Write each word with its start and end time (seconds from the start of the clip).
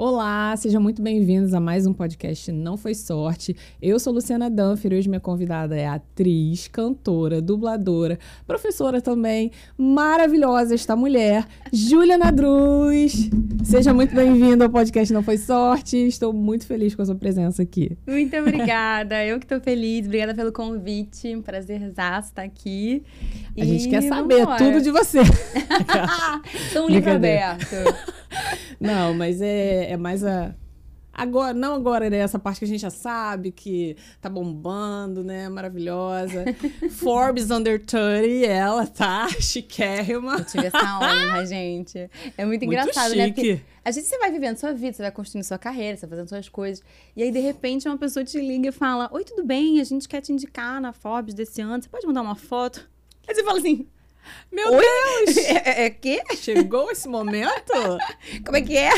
Olá, 0.00 0.56
sejam 0.56 0.80
muito 0.80 1.02
bem-vindos 1.02 1.52
a 1.52 1.58
mais 1.58 1.84
um 1.84 1.92
podcast 1.92 2.52
Não 2.52 2.76
Foi 2.76 2.94
Sorte. 2.94 3.56
Eu 3.82 3.98
sou 3.98 4.12
Luciana 4.12 4.48
Danfer 4.48 4.92
e 4.92 4.96
hoje 4.96 5.08
minha 5.08 5.18
convidada 5.18 5.76
é 5.76 5.88
atriz, 5.88 6.68
cantora, 6.68 7.42
dubladora, 7.42 8.16
professora 8.46 9.00
também, 9.02 9.50
maravilhosa 9.76 10.72
esta 10.72 10.94
mulher, 10.94 11.44
Júlia 11.72 12.16
Nadruz. 12.16 13.28
Seja 13.64 13.92
muito 13.92 14.14
bem-vinda 14.14 14.66
ao 14.66 14.70
podcast 14.70 15.12
Não 15.12 15.20
Foi 15.20 15.36
Sorte. 15.36 15.96
Estou 15.96 16.32
muito 16.32 16.64
feliz 16.64 16.94
com 16.94 17.02
a 17.02 17.06
sua 17.06 17.16
presença 17.16 17.62
aqui. 17.62 17.98
Muito 18.06 18.36
obrigada, 18.36 19.26
eu 19.26 19.36
que 19.40 19.46
estou 19.46 19.60
feliz. 19.60 20.06
Obrigada 20.06 20.32
pelo 20.32 20.52
convite, 20.52 21.34
um 21.34 21.42
prazer 21.42 21.82
estar 21.82 22.22
aqui. 22.36 23.02
A 23.58 23.64
e 23.64 23.66
gente 23.66 23.88
quer 23.88 24.02
saber 24.02 24.46
tudo 24.58 24.80
de 24.80 24.92
você. 24.92 25.18
Sou 26.72 26.84
um 26.84 26.88
livro 26.88 27.10
aberto. 27.10 27.74
Não, 28.80 29.14
mas 29.14 29.40
é, 29.40 29.90
é 29.90 29.96
mais 29.96 30.24
a. 30.24 30.54
Agora, 31.12 31.52
não 31.52 31.74
agora, 31.74 32.08
né? 32.08 32.18
Essa 32.18 32.38
parte 32.38 32.60
que 32.60 32.64
a 32.64 32.68
gente 32.68 32.80
já 32.80 32.90
sabe 32.90 33.50
que 33.50 33.96
tá 34.20 34.28
bombando, 34.28 35.24
né? 35.24 35.48
Maravilhosa. 35.48 36.44
Forbes 36.94 37.50
Under 37.50 37.84
30, 37.84 38.46
ela 38.46 38.86
tá 38.86 39.26
chiquérrima. 39.40 40.36
Eu 40.36 40.44
tive 40.44 40.66
essa 40.66 40.78
honra, 40.78 41.44
gente. 41.44 41.98
É 41.98 42.44
muito, 42.44 42.64
muito 42.64 42.64
engraçado, 42.66 43.14
chique. 43.14 43.18
né? 43.18 43.32
Porque 43.32 43.60
a 43.84 43.90
gente 43.90 44.06
você 44.06 44.16
vai 44.18 44.30
vivendo 44.30 44.58
sua 44.58 44.72
vida, 44.72 44.92
você 44.92 45.02
vai 45.02 45.10
construindo 45.10 45.42
sua 45.42 45.58
carreira, 45.58 45.96
você 45.96 46.06
vai 46.06 46.10
fazendo 46.10 46.28
suas 46.28 46.48
coisas. 46.48 46.84
E 47.16 47.22
aí, 47.24 47.32
de 47.32 47.40
repente, 47.40 47.88
uma 47.88 47.98
pessoa 47.98 48.24
te 48.24 48.38
liga 48.38 48.68
e 48.68 48.72
fala: 48.72 49.10
Oi, 49.12 49.24
tudo 49.24 49.44
bem? 49.44 49.80
A 49.80 49.84
gente 49.84 50.06
quer 50.06 50.20
te 50.20 50.32
indicar 50.32 50.80
na 50.80 50.92
Forbes 50.92 51.34
desse 51.34 51.60
ano. 51.60 51.82
Você 51.82 51.88
pode 51.88 52.06
mandar 52.06 52.22
uma 52.22 52.36
foto? 52.36 52.88
Aí 53.26 53.34
você 53.34 53.42
fala 53.42 53.58
assim: 53.58 53.88
meu 54.52 54.72
Oi? 54.72 54.84
Deus! 55.26 55.36
É, 55.48 55.84
é 55.84 55.90
que? 55.90 56.22
Chegou 56.36 56.90
esse 56.90 57.08
momento? 57.08 57.72
Como 58.44 58.56
é 58.56 58.62
que 58.62 58.76
é? 58.76 58.90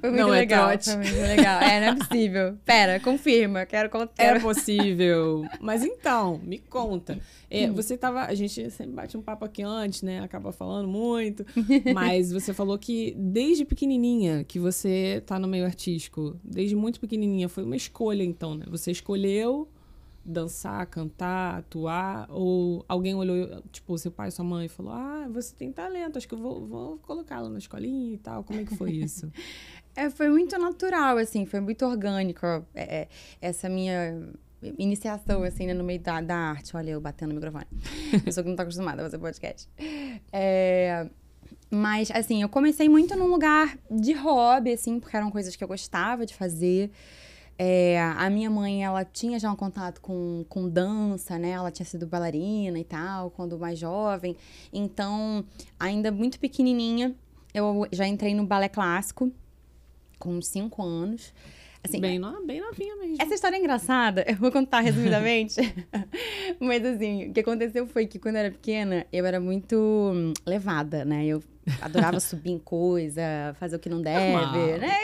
Foi 0.00 0.10
muito 0.10 0.22
não, 0.22 0.34
é 0.34 0.40
legal. 0.40 0.70
É 0.70 0.78
foi 0.78 0.96
muito 0.96 1.20
legal. 1.20 1.62
É, 1.62 1.80
não 1.80 1.86
é 1.88 1.96
possível. 1.96 2.58
Pera, 2.64 3.00
confirma. 3.00 3.64
Quero 3.64 3.88
contar. 3.90 4.22
É 4.22 4.38
possível. 4.40 5.44
Mas 5.60 5.84
então, 5.84 6.40
me 6.42 6.58
conta. 6.58 7.18
É, 7.48 7.70
hum. 7.70 7.74
Você 7.74 7.96
tava. 7.96 8.24
A 8.24 8.34
gente 8.34 8.70
sempre 8.70 8.92
bate 8.92 9.16
um 9.16 9.22
papo 9.22 9.44
aqui 9.44 9.62
antes, 9.62 10.02
né? 10.02 10.20
Acaba 10.20 10.52
falando 10.52 10.88
muito. 10.88 11.46
Mas 11.94 12.32
você 12.32 12.52
falou 12.52 12.76
que 12.78 13.14
desde 13.16 13.64
pequenininha 13.64 14.44
que 14.44 14.58
você 14.58 15.22
tá 15.26 15.38
no 15.38 15.46
meio 15.46 15.64
artístico. 15.64 16.36
Desde 16.42 16.74
muito 16.74 16.98
pequenininha. 16.98 17.48
Foi 17.48 17.62
uma 17.62 17.76
escolha, 17.76 18.24
então, 18.24 18.54
né? 18.54 18.64
Você 18.68 18.90
escolheu 18.90 19.68
dançar, 20.24 20.86
cantar, 20.86 21.58
atuar? 21.58 22.26
Ou 22.30 22.84
alguém 22.88 23.14
olhou, 23.14 23.62
tipo, 23.70 23.96
seu 23.98 24.10
pai, 24.10 24.30
sua 24.30 24.44
mãe, 24.44 24.66
e 24.66 24.68
falou: 24.68 24.92
Ah, 24.92 25.28
você 25.30 25.54
tem 25.54 25.72
talento, 25.72 26.16
acho 26.16 26.28
que 26.28 26.34
eu 26.34 26.38
vou, 26.38 26.66
vou 26.66 26.98
colocá-lo 26.98 27.48
na 27.48 27.58
escolinha 27.58 28.14
e 28.14 28.18
tal. 28.18 28.44
Como 28.44 28.60
é 28.60 28.64
que 28.64 28.76
foi 28.76 28.92
isso? 28.92 29.30
é, 29.94 30.10
foi 30.10 30.28
muito 30.28 30.58
natural, 30.58 31.18
assim, 31.18 31.44
foi 31.46 31.60
muito 31.60 31.84
orgânico 31.84 32.46
é, 32.46 32.62
é, 32.74 33.08
essa 33.40 33.68
minha 33.68 34.32
iniciação, 34.78 35.42
assim, 35.42 35.66
né, 35.66 35.74
no 35.74 35.84
meio 35.84 36.00
da, 36.00 36.20
da 36.20 36.36
arte. 36.36 36.76
Olha, 36.76 36.90
eu 36.90 37.00
batendo 37.00 37.30
no 37.30 37.34
microfone. 37.34 37.66
Eu 38.24 38.32
sou 38.32 38.42
que 38.42 38.48
não 38.48 38.56
tá 38.56 38.62
acostumada 38.62 39.02
a 39.02 39.04
fazer 39.04 39.18
podcast. 39.18 39.68
É, 40.32 41.08
mas, 41.70 42.10
assim, 42.10 42.42
eu 42.42 42.50
comecei 42.50 42.86
muito 42.86 43.16
num 43.16 43.26
lugar 43.26 43.78
de 43.90 44.12
hobby, 44.12 44.72
assim, 44.72 45.00
porque 45.00 45.16
eram 45.16 45.30
coisas 45.30 45.56
que 45.56 45.64
eu 45.64 45.68
gostava 45.68 46.26
de 46.26 46.34
fazer. 46.34 46.90
É, 47.64 48.00
a 48.16 48.28
minha 48.28 48.50
mãe, 48.50 48.82
ela 48.82 49.04
tinha 49.04 49.38
já 49.38 49.48
um 49.48 49.54
contato 49.54 50.00
com, 50.00 50.44
com 50.48 50.68
dança, 50.68 51.38
né? 51.38 51.50
Ela 51.50 51.70
tinha 51.70 51.86
sido 51.86 52.08
bailarina 52.08 52.76
e 52.76 52.82
tal, 52.82 53.30
quando 53.30 53.56
mais 53.56 53.78
jovem. 53.78 54.36
Então, 54.72 55.44
ainda 55.78 56.10
muito 56.10 56.40
pequenininha, 56.40 57.14
eu 57.54 57.86
já 57.92 58.04
entrei 58.04 58.34
no 58.34 58.44
balé 58.44 58.68
clássico, 58.68 59.30
com 60.18 60.30
uns 60.30 60.48
5 60.48 60.82
anos. 60.82 61.32
Assim, 61.84 62.00
bem, 62.00 62.18
no, 62.18 62.44
bem 62.44 62.60
novinha 62.60 62.96
mesmo. 62.96 63.18
Essa 63.20 63.34
história 63.34 63.54
é 63.54 63.60
engraçada, 63.60 64.24
eu 64.26 64.34
vou 64.34 64.50
contar 64.50 64.80
resumidamente. 64.80 65.60
Mas 66.58 66.84
assim, 66.84 67.28
o 67.30 67.32
que 67.32 67.38
aconteceu 67.38 67.86
foi 67.86 68.08
que 68.08 68.18
quando 68.18 68.36
eu 68.36 68.40
era 68.40 68.50
pequena, 68.50 69.06
eu 69.12 69.24
era 69.24 69.38
muito 69.38 69.76
hum, 69.76 70.32
levada, 70.44 71.04
né? 71.04 71.24
Eu 71.26 71.40
adorava 71.80 72.18
subir 72.18 72.50
em 72.50 72.58
coisa, 72.58 73.22
fazer 73.60 73.76
o 73.76 73.78
que 73.78 73.88
não 73.88 74.02
deve, 74.02 74.32
Normal. 74.32 74.78
né? 74.78 74.98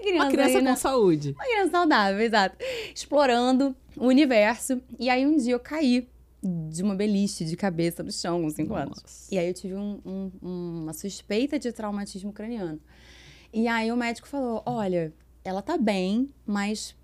Criança. 0.00 0.24
Uma 0.24 0.30
criança 0.30 0.58
aí, 0.58 0.64
com 0.64 0.76
saúde. 0.76 1.30
Uma 1.32 1.44
criança 1.44 1.70
saudável, 1.70 2.20
exato. 2.20 2.56
Explorando 2.94 3.76
o 3.96 4.06
universo. 4.06 4.80
E 4.98 5.08
aí 5.08 5.26
um 5.26 5.36
dia 5.36 5.52
eu 5.52 5.60
caí 5.60 6.08
de 6.42 6.82
uma 6.82 6.94
beliche 6.94 7.44
de 7.44 7.56
cabeça 7.56 8.02
no 8.02 8.10
chão 8.10 8.42
com 8.42 8.50
5 8.50 8.74
anos. 8.74 9.28
E 9.30 9.38
aí 9.38 9.46
eu 9.46 9.54
tive 9.54 9.74
um, 9.74 10.00
um, 10.04 10.30
uma 10.42 10.92
suspeita 10.92 11.58
de 11.58 11.70
traumatismo 11.72 12.32
craniano. 12.32 12.80
E 13.52 13.68
aí 13.68 13.92
o 13.92 13.96
médico 13.96 14.28
falou: 14.28 14.62
olha, 14.64 15.12
ela 15.44 15.60
tá 15.60 15.76
bem, 15.76 16.30
mas 16.46 16.94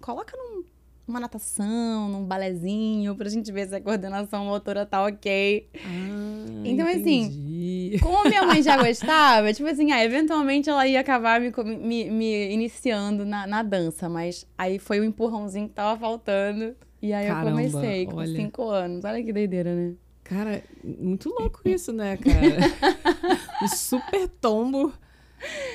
coloca 0.00 0.36
num, 0.36 0.64
numa 1.06 1.20
natação, 1.20 2.08
num 2.08 2.24
balezinho, 2.24 3.14
pra 3.14 3.28
gente 3.28 3.52
ver 3.52 3.68
se 3.68 3.74
a 3.74 3.80
coordenação 3.80 4.44
motora 4.44 4.84
tá 4.84 5.04
ok. 5.04 5.68
Ah, 5.76 6.62
então, 6.64 6.86
assim, 6.86 7.22
entendi. 7.22 7.92
assim, 7.94 7.98
como 8.02 8.28
minha 8.28 8.42
mãe 8.42 8.62
já 8.62 8.76
gostava, 8.82 9.52
tipo 9.52 9.68
assim, 9.68 9.92
ah, 9.92 10.04
eventualmente 10.04 10.68
ela 10.68 10.86
ia 10.86 11.00
acabar 11.00 11.40
me, 11.40 11.52
me, 11.76 12.10
me 12.10 12.52
iniciando 12.52 13.24
na, 13.24 13.46
na, 13.46 13.62
dança, 13.62 14.08
mas 14.08 14.46
aí 14.58 14.78
foi 14.78 14.98
o 14.98 15.04
empurrãozinho 15.04 15.68
que 15.68 15.74
tava 15.74 15.98
faltando. 15.98 16.74
E 17.00 17.12
aí 17.12 17.28
Caramba, 17.28 17.50
eu 17.50 17.70
comecei 17.70 18.06
com 18.06 18.16
olha. 18.16 18.34
cinco 18.34 18.68
anos. 18.68 19.04
Olha 19.04 19.22
que 19.22 19.32
doideira, 19.32 19.72
né? 19.74 19.94
Cara, 20.24 20.60
muito 20.82 21.28
louco 21.28 21.60
isso, 21.64 21.92
né, 21.92 22.16
cara? 22.16 22.56
um 23.62 23.68
super 23.68 24.26
tombo. 24.28 24.92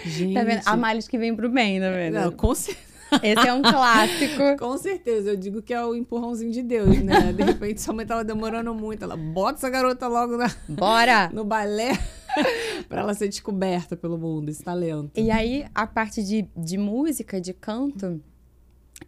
Gente. 0.03 0.33
Tá 0.33 0.43
vendo? 0.43 0.61
Há 0.65 0.75
males 0.75 1.07
que 1.07 1.17
vem 1.17 1.33
pro 1.33 1.49
bem, 1.49 1.79
tá 1.79 1.89
vendo? 1.89 2.15
Não, 2.15 2.31
com 2.31 2.53
certeza. 2.53 2.90
Esse 3.21 3.47
é 3.47 3.53
um 3.53 3.61
clássico. 3.61 4.57
Com 4.59 4.77
certeza, 4.77 5.31
eu 5.31 5.35
digo 5.35 5.61
que 5.61 5.73
é 5.73 5.83
o 5.83 5.93
empurrãozinho 5.95 6.51
de 6.51 6.61
Deus, 6.61 7.01
né? 7.01 7.33
De 7.33 7.43
repente 7.43 7.81
sua 7.81 7.93
mãe 7.93 8.05
tava 8.05 8.23
demorando 8.23 8.73
muito, 8.73 9.03
ela 9.03 9.17
bota 9.17 9.59
essa 9.59 9.69
garota 9.69 10.07
logo 10.07 10.37
na, 10.37 10.49
Bora! 10.69 11.29
no 11.33 11.43
balé 11.43 11.91
para 12.87 13.01
ela 13.01 13.13
ser 13.13 13.27
descoberta 13.27 13.97
pelo 13.97 14.17
mundo, 14.17 14.49
esse 14.49 14.63
talento. 14.63 15.11
E 15.19 15.29
aí, 15.29 15.65
a 15.75 15.85
parte 15.85 16.23
de, 16.23 16.47
de 16.55 16.77
música, 16.77 17.41
de 17.41 17.53
canto, 17.53 18.21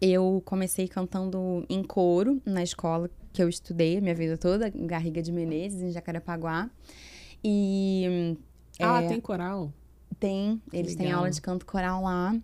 eu 0.00 0.42
comecei 0.44 0.88
cantando 0.88 1.64
em 1.68 1.82
coro 1.82 2.40
na 2.44 2.62
escola 2.62 3.10
que 3.32 3.42
eu 3.42 3.48
estudei 3.48 3.98
a 3.98 4.00
minha 4.00 4.14
vida 4.14 4.36
toda, 4.36 4.68
em 4.68 4.86
Garriga 4.86 5.22
de 5.22 5.32
Menezes, 5.32 5.82
em 5.82 5.90
Jacarepaguá. 5.90 6.70
E. 7.42 8.36
Ah, 8.80 9.02
é, 9.02 9.08
tem 9.08 9.20
coral? 9.20 9.72
Tem, 10.18 10.60
eles 10.72 10.92
Legal. 10.92 11.04
têm 11.04 11.12
aula 11.12 11.30
de 11.30 11.40
canto 11.40 11.66
coral 11.66 12.02
lá. 12.02 12.34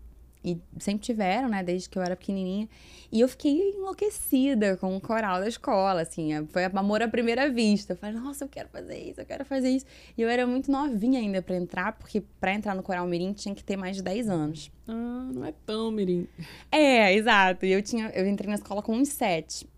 E 0.42 0.58
sempre 0.78 1.04
tiveram, 1.04 1.48
né, 1.48 1.62
desde 1.62 1.88
que 1.88 1.98
eu 1.98 2.02
era 2.02 2.16
pequenininha. 2.16 2.68
E 3.12 3.20
eu 3.20 3.28
fiquei 3.28 3.72
enlouquecida 3.72 4.76
com 4.76 4.96
o 4.96 5.00
coral 5.00 5.40
da 5.40 5.48
escola, 5.48 6.00
assim. 6.02 6.30
Foi 6.46 6.64
amor 6.64 7.02
à 7.02 7.08
primeira 7.08 7.50
vista. 7.50 7.92
Eu 7.92 7.96
falei, 7.96 8.18
nossa, 8.18 8.44
eu 8.44 8.48
quero 8.48 8.68
fazer 8.68 8.98
isso, 8.98 9.20
eu 9.20 9.26
quero 9.26 9.44
fazer 9.44 9.68
isso. 9.68 9.84
E 10.16 10.22
eu 10.22 10.28
era 10.28 10.46
muito 10.46 10.70
novinha 10.70 11.20
ainda 11.20 11.42
para 11.42 11.56
entrar, 11.56 11.92
porque 11.92 12.22
para 12.40 12.54
entrar 12.54 12.74
no 12.74 12.82
coral 12.82 13.06
mirim 13.06 13.32
tinha 13.32 13.54
que 13.54 13.62
ter 13.62 13.76
mais 13.76 13.96
de 13.96 14.02
10 14.02 14.28
anos. 14.30 14.72
Ah, 14.88 15.28
não 15.32 15.44
é 15.44 15.52
tão 15.66 15.90
mirim. 15.90 16.26
É, 16.72 17.12
exato. 17.14 17.66
E 17.66 17.72
eu, 17.72 17.82
tinha, 17.82 18.08
eu 18.14 18.26
entrei 18.26 18.48
na 18.48 18.54
escola 18.54 18.82
com 18.82 18.96
uns 18.96 19.08
7. 19.08 19.68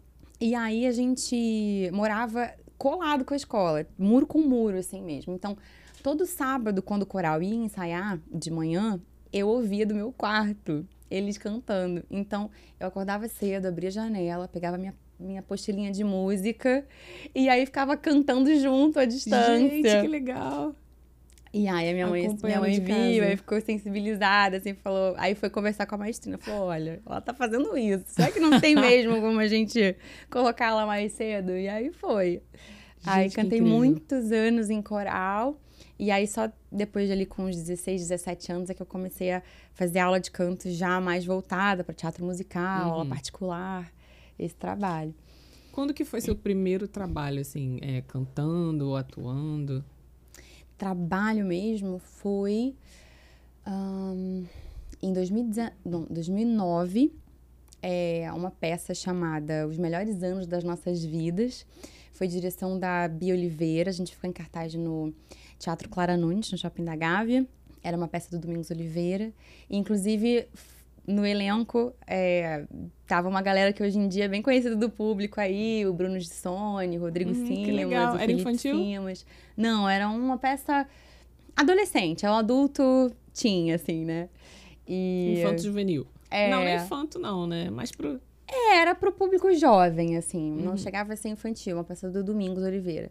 E 0.40 0.54
aí 0.54 0.86
a 0.86 0.92
gente 0.92 1.90
morava 1.92 2.52
colado 2.76 3.24
com 3.24 3.32
a 3.32 3.36
escola, 3.36 3.86
muro 3.96 4.26
com 4.26 4.40
muro, 4.40 4.76
assim 4.76 5.00
mesmo. 5.00 5.32
Então, 5.32 5.56
todo 6.02 6.26
sábado, 6.26 6.82
quando 6.82 7.02
o 7.02 7.06
coral 7.06 7.40
ia 7.40 7.54
ensaiar 7.54 8.18
de 8.28 8.50
manhã, 8.50 9.00
eu 9.32 9.48
ouvia 9.48 9.86
do 9.86 9.94
meu 9.94 10.12
quarto 10.12 10.86
eles 11.12 11.36
cantando. 11.36 12.02
Então, 12.10 12.50
eu 12.80 12.86
acordava 12.86 13.28
cedo, 13.28 13.66
abria 13.66 13.88
a 13.88 13.92
janela, 13.92 14.48
pegava 14.48 14.78
minha, 14.78 14.94
minha 15.20 15.42
postilinha 15.42 15.92
de 15.92 16.02
música 16.02 16.86
e 17.34 17.48
aí 17.48 17.66
ficava 17.66 17.96
cantando 17.96 18.54
junto 18.58 18.98
à 18.98 19.04
distância. 19.04 19.58
Gente, 19.58 20.00
que 20.00 20.08
legal! 20.08 20.74
E 21.54 21.68
aí 21.68 21.90
a 21.90 21.92
minha 21.92 22.06
mãe, 22.06 22.34
minha 22.42 22.60
mãe 22.60 22.80
viu, 22.80 23.24
aí 23.24 23.36
ficou 23.36 23.60
sensibilizada, 23.60 24.56
assim, 24.56 24.72
falou. 24.72 25.14
Aí 25.18 25.34
foi 25.34 25.50
conversar 25.50 25.84
com 25.84 25.94
a 25.96 25.98
maestrina, 25.98 26.38
falou: 26.38 26.68
olha, 26.68 27.02
ela 27.04 27.20
tá 27.20 27.34
fazendo 27.34 27.76
isso. 27.76 28.04
Será 28.06 28.30
que 28.30 28.40
não 28.40 28.58
tem 28.58 28.74
mesmo 28.80 29.20
como 29.20 29.38
a 29.38 29.46
gente 29.46 29.94
colocar 30.30 30.68
ela 30.68 30.86
mais 30.86 31.12
cedo? 31.12 31.54
E 31.54 31.68
aí 31.68 31.92
foi. 31.92 32.40
Gente, 33.00 33.04
aí 33.04 33.30
cantei 33.30 33.60
muitos 33.60 34.32
anos 34.32 34.70
em 34.70 34.80
coral. 34.80 35.60
E 36.02 36.10
aí, 36.10 36.26
só 36.26 36.50
depois 36.72 37.06
de 37.06 37.12
ali 37.12 37.24
com 37.24 37.44
uns 37.44 37.54
16, 37.54 38.00
17 38.08 38.50
anos, 38.50 38.68
é 38.68 38.74
que 38.74 38.82
eu 38.82 38.86
comecei 38.86 39.30
a 39.30 39.40
fazer 39.72 40.00
aula 40.00 40.18
de 40.18 40.32
canto 40.32 40.68
já 40.68 41.00
mais 41.00 41.24
voltada 41.24 41.84
para 41.84 41.94
teatro 41.94 42.24
musical, 42.24 42.86
uhum. 42.88 42.92
aula 42.94 43.06
particular, 43.06 43.92
esse 44.36 44.56
trabalho. 44.56 45.14
Quando 45.70 45.94
que 45.94 46.04
foi 46.04 46.20
seu 46.20 46.34
primeiro 46.34 46.88
trabalho, 46.88 47.40
assim, 47.40 47.78
é, 47.80 48.00
cantando 48.00 48.88
ou 48.88 48.96
atuando? 48.96 49.84
Trabalho 50.76 51.44
mesmo 51.44 52.00
foi 52.00 52.74
um, 53.64 54.44
em 55.00 55.12
2019, 55.12 55.72
não, 55.84 56.04
2009, 56.10 57.12
é 57.80 58.28
uma 58.34 58.50
peça 58.50 58.92
chamada 58.92 59.68
Os 59.68 59.78
Melhores 59.78 60.20
Anos 60.24 60.48
das 60.48 60.64
Nossas 60.64 61.04
Vidas. 61.04 61.64
Foi 62.22 62.28
direção 62.28 62.78
da 62.78 63.08
Bia 63.08 63.34
Oliveira, 63.34 63.90
a 63.90 63.92
gente 63.92 64.12
ficou 64.12 64.30
em 64.30 64.32
cartaz 64.32 64.72
no 64.74 65.12
Teatro 65.58 65.88
Clara 65.88 66.16
Nunes, 66.16 66.52
no 66.52 66.56
Shopping 66.56 66.84
da 66.84 66.94
Gávea. 66.94 67.44
Era 67.82 67.96
uma 67.96 68.06
peça 68.06 68.30
do 68.30 68.38
Domingos 68.38 68.70
Oliveira. 68.70 69.32
Inclusive, 69.68 70.46
no 71.04 71.26
elenco, 71.26 71.92
é, 72.06 72.64
tava 73.08 73.28
uma 73.28 73.42
galera 73.42 73.72
que 73.72 73.82
hoje 73.82 73.98
em 73.98 74.06
dia 74.06 74.26
é 74.26 74.28
bem 74.28 74.40
conhecida 74.40 74.76
do 74.76 74.88
público 74.88 75.40
aí, 75.40 75.84
o 75.84 75.92
Bruno 75.92 76.16
Gissone, 76.20 76.96
o 76.96 77.00
Rodrigo 77.00 77.32
Hum, 77.32 77.44
que 77.44 77.56
Simas, 77.56 77.74
legal. 77.74 78.12
o 78.12 78.14
Era 78.14 78.18
Felipe 78.20 78.40
infantil? 78.40 78.76
Simas. 78.76 79.26
Não, 79.56 79.88
era 79.88 80.08
uma 80.08 80.38
peça 80.38 80.86
adolescente, 81.56 82.24
é 82.24 82.30
um 82.30 82.34
adulto 82.34 83.10
teen, 83.34 83.72
assim, 83.72 84.04
né? 84.04 84.28
E 84.86 85.40
Infanto 85.40 85.60
juvenil. 85.60 86.06
É. 86.30 86.48
Não, 86.48 86.60
não 86.60 86.66
é 86.68 86.76
infanto, 86.76 87.18
não, 87.18 87.48
né? 87.48 87.68
Mais 87.68 87.90
pro. 87.90 88.20
Era 88.72 88.94
pro 88.94 89.12
público 89.12 89.52
jovem, 89.54 90.16
assim, 90.16 90.50
não 90.52 90.72
Uhum. 90.72 90.76
chegava 90.76 91.12
a 91.12 91.16
ser 91.16 91.28
infantil, 91.28 91.76
uma 91.76 91.84
peça 91.84 92.10
do 92.10 92.22
Domingos 92.22 92.62
Oliveira. 92.62 93.10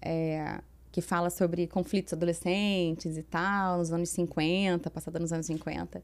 É, 0.00 0.60
que 0.92 1.00
fala 1.02 1.28
sobre 1.30 1.66
conflitos 1.66 2.12
adolescentes 2.12 3.16
e 3.16 3.22
tal, 3.22 3.78
nos 3.78 3.92
anos 3.92 4.08
50, 4.10 4.90
passada 4.90 5.18
nos 5.18 5.32
anos 5.32 5.46
50. 5.46 6.02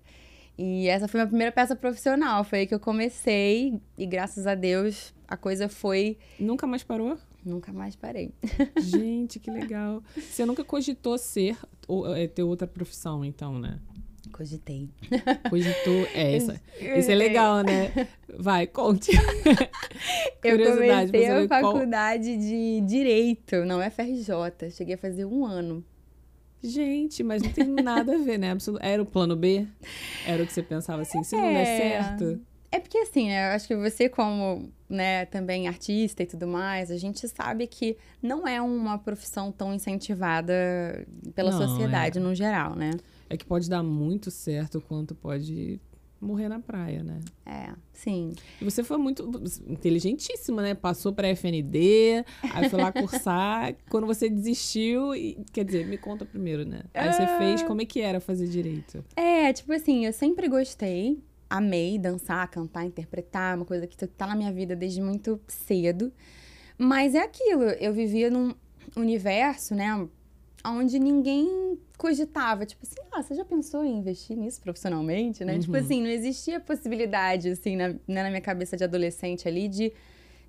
E 0.58 0.86
essa 0.88 1.08
foi 1.08 1.18
minha 1.18 1.26
primeira 1.26 1.50
peça 1.52 1.74
profissional, 1.74 2.44
foi 2.44 2.60
aí 2.60 2.66
que 2.66 2.74
eu 2.74 2.78
comecei 2.80 3.80
e 3.98 4.06
graças 4.06 4.46
a 4.46 4.54
Deus 4.54 5.12
a 5.26 5.36
coisa 5.36 5.68
foi. 5.68 6.16
Nunca 6.38 6.66
mais 6.66 6.82
parou? 6.84 7.16
Nunca 7.44 7.72
mais 7.72 7.96
parei. 7.96 8.32
Gente, 8.80 9.38
que 9.40 9.50
legal. 9.50 10.02
Você 10.16 10.44
nunca 10.46 10.62
cogitou 10.64 11.18
ser 11.18 11.56
ou 11.88 12.14
é, 12.14 12.26
ter 12.28 12.42
outra 12.42 12.66
profissão, 12.68 13.24
então, 13.24 13.58
né? 13.58 13.78
Cogitei. 14.30 14.88
Cogitou. 15.50 16.06
É, 16.14 16.36
isso, 16.36 16.52
isso 16.80 17.10
é 17.10 17.14
legal, 17.14 17.62
né? 17.62 18.08
Vai, 18.38 18.66
conte. 18.66 19.10
Eu 20.42 20.58
comecei 20.58 20.90
a 20.90 21.06
saber 21.06 21.48
qual- 21.48 21.62
faculdade 21.62 22.36
de 22.36 22.80
Direito, 22.82 23.64
não 23.64 23.80
FRJ. 23.90 24.70
Cheguei 24.70 24.94
a 24.94 24.98
fazer 24.98 25.24
um 25.24 25.44
ano. 25.44 25.84
Gente, 26.62 27.22
mas 27.22 27.42
não 27.42 27.50
tem 27.52 27.66
nada 27.66 28.14
a 28.14 28.18
ver, 28.18 28.38
né? 28.38 28.56
Era 28.80 29.02
o 29.02 29.06
plano 29.06 29.36
B? 29.36 29.66
Era 30.26 30.42
o 30.42 30.46
que 30.46 30.52
você 30.52 30.62
pensava 30.62 31.02
assim, 31.02 31.22
se 31.22 31.36
não 31.36 31.42
der 31.42 31.60
É. 31.60 31.76
certo. 31.76 32.40
É 32.72 32.80
porque 32.80 32.98
assim, 32.98 33.28
né? 33.28 33.50
Eu 33.50 33.54
acho 33.54 33.68
que 33.68 33.76
você, 33.76 34.08
como 34.08 34.68
né, 34.88 35.26
também 35.26 35.68
artista 35.68 36.22
e 36.22 36.26
tudo 36.26 36.46
mais, 36.46 36.90
a 36.90 36.96
gente 36.96 37.28
sabe 37.28 37.66
que 37.66 37.96
não 38.22 38.48
é 38.48 38.60
uma 38.60 38.98
profissão 38.98 39.52
tão 39.52 39.72
incentivada 39.74 40.52
pela 41.34 41.50
Não, 41.52 41.68
sociedade 41.68 42.18
é. 42.18 42.20
no 42.20 42.34
geral, 42.34 42.74
né? 42.74 42.90
É 43.28 43.36
que 43.36 43.44
pode 43.44 43.68
dar 43.68 43.82
muito 43.82 44.30
certo 44.30 44.80
quanto 44.80 45.14
pode 45.14 45.80
morrer 46.20 46.48
na 46.48 46.58
praia, 46.58 47.02
né? 47.02 47.20
É, 47.44 47.74
sim. 47.92 48.32
E 48.60 48.64
você 48.64 48.82
foi 48.82 48.96
muito 48.96 49.28
inteligentíssima, 49.66 50.62
né? 50.62 50.74
Passou 50.74 51.12
pra 51.12 51.28
FND, 51.28 52.24
aí 52.42 52.68
foi 52.70 52.80
lá 52.80 52.90
cursar. 52.92 53.74
Quando 53.90 54.06
você 54.06 54.28
desistiu, 54.30 55.14
e, 55.14 55.36
quer 55.52 55.64
dizer, 55.64 55.86
me 55.86 55.98
conta 55.98 56.24
primeiro, 56.24 56.64
né? 56.64 56.82
Aí 56.94 57.12
você 57.12 57.22
Ah. 57.24 57.38
fez, 57.38 57.62
como 57.62 57.82
é 57.82 57.84
que 57.84 58.00
era 58.00 58.20
fazer 58.20 58.46
direito? 58.48 59.04
É, 59.16 59.52
tipo 59.52 59.70
assim, 59.72 60.06
eu 60.06 60.12
sempre 60.14 60.48
gostei, 60.48 61.22
amei 61.50 61.98
dançar, 61.98 62.48
cantar, 62.48 62.86
interpretar, 62.86 63.56
uma 63.56 63.66
coisa 63.66 63.86
que 63.86 63.96
tá 64.06 64.26
na 64.26 64.34
minha 64.34 64.52
vida 64.52 64.74
desde 64.74 65.02
muito 65.02 65.38
cedo. 65.46 66.10
Mas 66.78 67.14
é 67.14 67.20
aquilo, 67.22 67.64
eu 67.64 67.92
vivia 67.92 68.30
num 68.30 68.54
universo, 68.96 69.74
né, 69.74 70.08
onde 70.66 70.98
ninguém 70.98 71.78
cogitava, 71.98 72.64
tipo 72.66 72.82
assim, 72.84 72.96
ah, 73.12 73.22
você 73.22 73.34
já 73.34 73.44
pensou 73.44 73.84
em 73.84 73.98
investir 73.98 74.36
nisso 74.36 74.60
profissionalmente, 74.60 75.44
né? 75.44 75.58
Tipo 75.58 75.76
Uhum. 75.76 75.82
assim, 75.82 76.00
não 76.02 76.08
existia 76.10 76.58
possibilidade, 76.60 77.50
assim, 77.50 77.76
na, 77.76 77.88
né, 77.88 77.98
na 78.22 78.28
minha 78.30 78.40
cabeça 78.40 78.76
de 78.76 78.84
adolescente 78.84 79.46
ali, 79.46 79.68
de, 79.68 79.92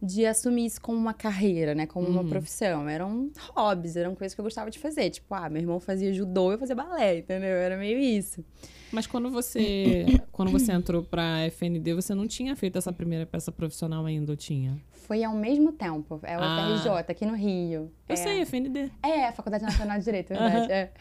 de 0.01 0.25
assumir 0.25 0.65
isso 0.65 0.79
como 0.81 0.97
uma 0.97 1.13
carreira, 1.13 1.73
né, 1.73 1.85
como 1.85 2.07
uma 2.07 2.21
Uhum. 2.21 2.29
profissão. 2.29 2.87
Eram 2.87 3.31
hobbies, 3.55 3.95
eram 3.95 4.13
coisas 4.15 4.33
que 4.35 4.41
eu 4.41 4.43
gostava 4.43 4.69
de 4.69 4.77
fazer. 4.79 5.09
Tipo, 5.09 5.33
ah, 5.33 5.49
meu 5.49 5.61
irmão 5.61 5.79
fazia 5.79 6.13
judô, 6.13 6.51
eu 6.51 6.57
fazia 6.59 6.75
balé, 6.75 7.19
entendeu? 7.19 7.49
Era 7.49 7.77
meio 7.77 7.97
isso. 7.99 8.43
Mas 8.91 9.07
quando 9.07 9.29
você, 9.31 10.05
quando 10.31 10.51
você 10.51 10.71
entrou 10.71 11.03
pra 11.03 11.39
FND, 11.49 11.93
você 11.93 12.13
não 12.13 12.27
tinha 12.27 12.55
feito 12.55 12.77
essa 12.77 12.93
primeira 12.93 13.25
peça 13.25 13.51
profissional 13.51 14.05
ainda, 14.05 14.31
ou 14.31 14.35
tinha? 14.37 14.77
Foi 14.91 15.23
ao 15.23 15.33
mesmo 15.35 15.71
tempo. 15.71 16.19
É 16.23 16.37
o 16.37 16.41
Ah. 16.41 16.77
FRJ, 16.83 17.11
aqui 17.11 17.25
no 17.25 17.35
Rio. 17.35 17.91
Eu 18.07 18.13
é. 18.13 18.15
sei, 18.15 18.41
FND. 18.41 18.91
É, 19.03 19.31
Faculdade 19.31 19.63
Nacional 19.63 19.97
de 19.99 20.03
Direito, 20.05 20.33
é 20.33 20.37
verdade. 20.49 20.71
é. 20.71 20.91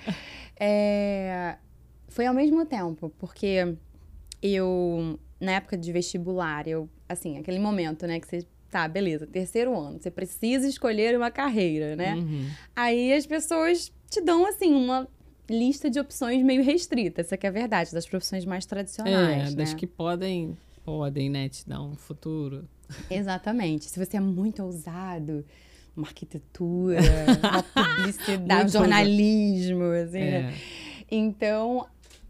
É, 0.58 1.56
Foi 2.08 2.26
ao 2.26 2.34
mesmo 2.34 2.64
tempo, 2.64 3.10
porque 3.18 3.76
eu, 4.42 5.18
na 5.40 5.52
época 5.52 5.76
de 5.76 5.90
vestibular, 5.92 6.68
eu, 6.68 6.88
assim, 7.08 7.38
aquele 7.38 7.58
momento, 7.58 8.06
né, 8.06 8.20
que 8.20 8.26
você, 8.28 8.46
tá, 8.74 8.88
beleza, 8.88 9.24
terceiro 9.24 9.78
ano, 9.78 10.00
você 10.00 10.10
precisa 10.10 10.66
escolher 10.66 11.16
uma 11.16 11.30
carreira, 11.30 11.94
né? 11.94 12.16
Uhum. 12.16 12.48
Aí 12.74 13.12
as 13.12 13.24
pessoas 13.24 13.92
te 14.10 14.20
dão, 14.20 14.44
assim, 14.44 14.74
uma 14.74 15.06
lista 15.48 15.88
de 15.88 16.00
opções 16.00 16.42
meio 16.42 16.60
restrita, 16.60 17.20
essa 17.20 17.36
que 17.36 17.46
é 17.46 17.50
a 17.50 17.52
verdade, 17.52 17.92
das 17.92 18.04
profissões 18.04 18.44
mais 18.44 18.66
tradicionais, 18.66 19.14
É, 19.14 19.50
né? 19.50 19.56
das 19.56 19.72
que 19.72 19.86
podem, 19.86 20.58
podem, 20.84 21.30
né, 21.30 21.48
te 21.48 21.68
dar 21.68 21.80
um 21.82 21.94
futuro. 21.94 22.68
Exatamente. 23.08 23.84
Se 23.84 24.04
você 24.04 24.16
é 24.16 24.20
muito 24.20 24.60
ousado, 24.64 25.44
uma 25.96 26.08
arquitetura, 26.08 26.98
uma 27.40 27.62
publicidade, 27.62 28.72
jornalismo, 28.72 29.84
assim, 29.84 30.18
né? 30.18 30.52
É. 30.52 30.54
Então, 31.12 31.86